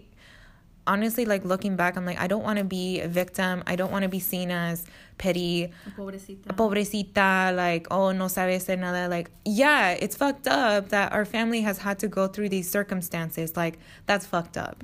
honestly 0.87 1.25
like 1.25 1.45
looking 1.45 1.75
back, 1.75 1.97
I'm 1.97 2.05
like, 2.05 2.19
I 2.19 2.27
don't 2.27 2.43
want 2.43 2.59
to 2.59 2.65
be 2.65 3.01
a 3.01 3.07
victim. 3.07 3.63
I 3.67 3.75
don't 3.75 3.91
want 3.91 4.03
to 4.03 4.09
be 4.09 4.19
seen 4.19 4.51
as 4.51 4.85
petty 5.17 5.71
Pobrecita. 5.97 6.55
pobrecita, 6.55 7.55
like, 7.55 7.87
oh, 7.91 8.11
no 8.11 8.27
sabe 8.27 8.51
hacer 8.53 8.77
nada. 8.77 9.07
Like, 9.07 9.31
yeah, 9.45 9.91
it's 9.91 10.15
fucked 10.15 10.47
up 10.47 10.89
that 10.89 11.11
our 11.13 11.25
family 11.25 11.61
has 11.61 11.79
had 11.79 11.99
to 11.99 12.07
go 12.07 12.27
through 12.27 12.49
these 12.49 12.69
circumstances. 12.69 13.55
Like, 13.55 13.79
that's 14.05 14.25
fucked 14.25 14.57
up. 14.57 14.83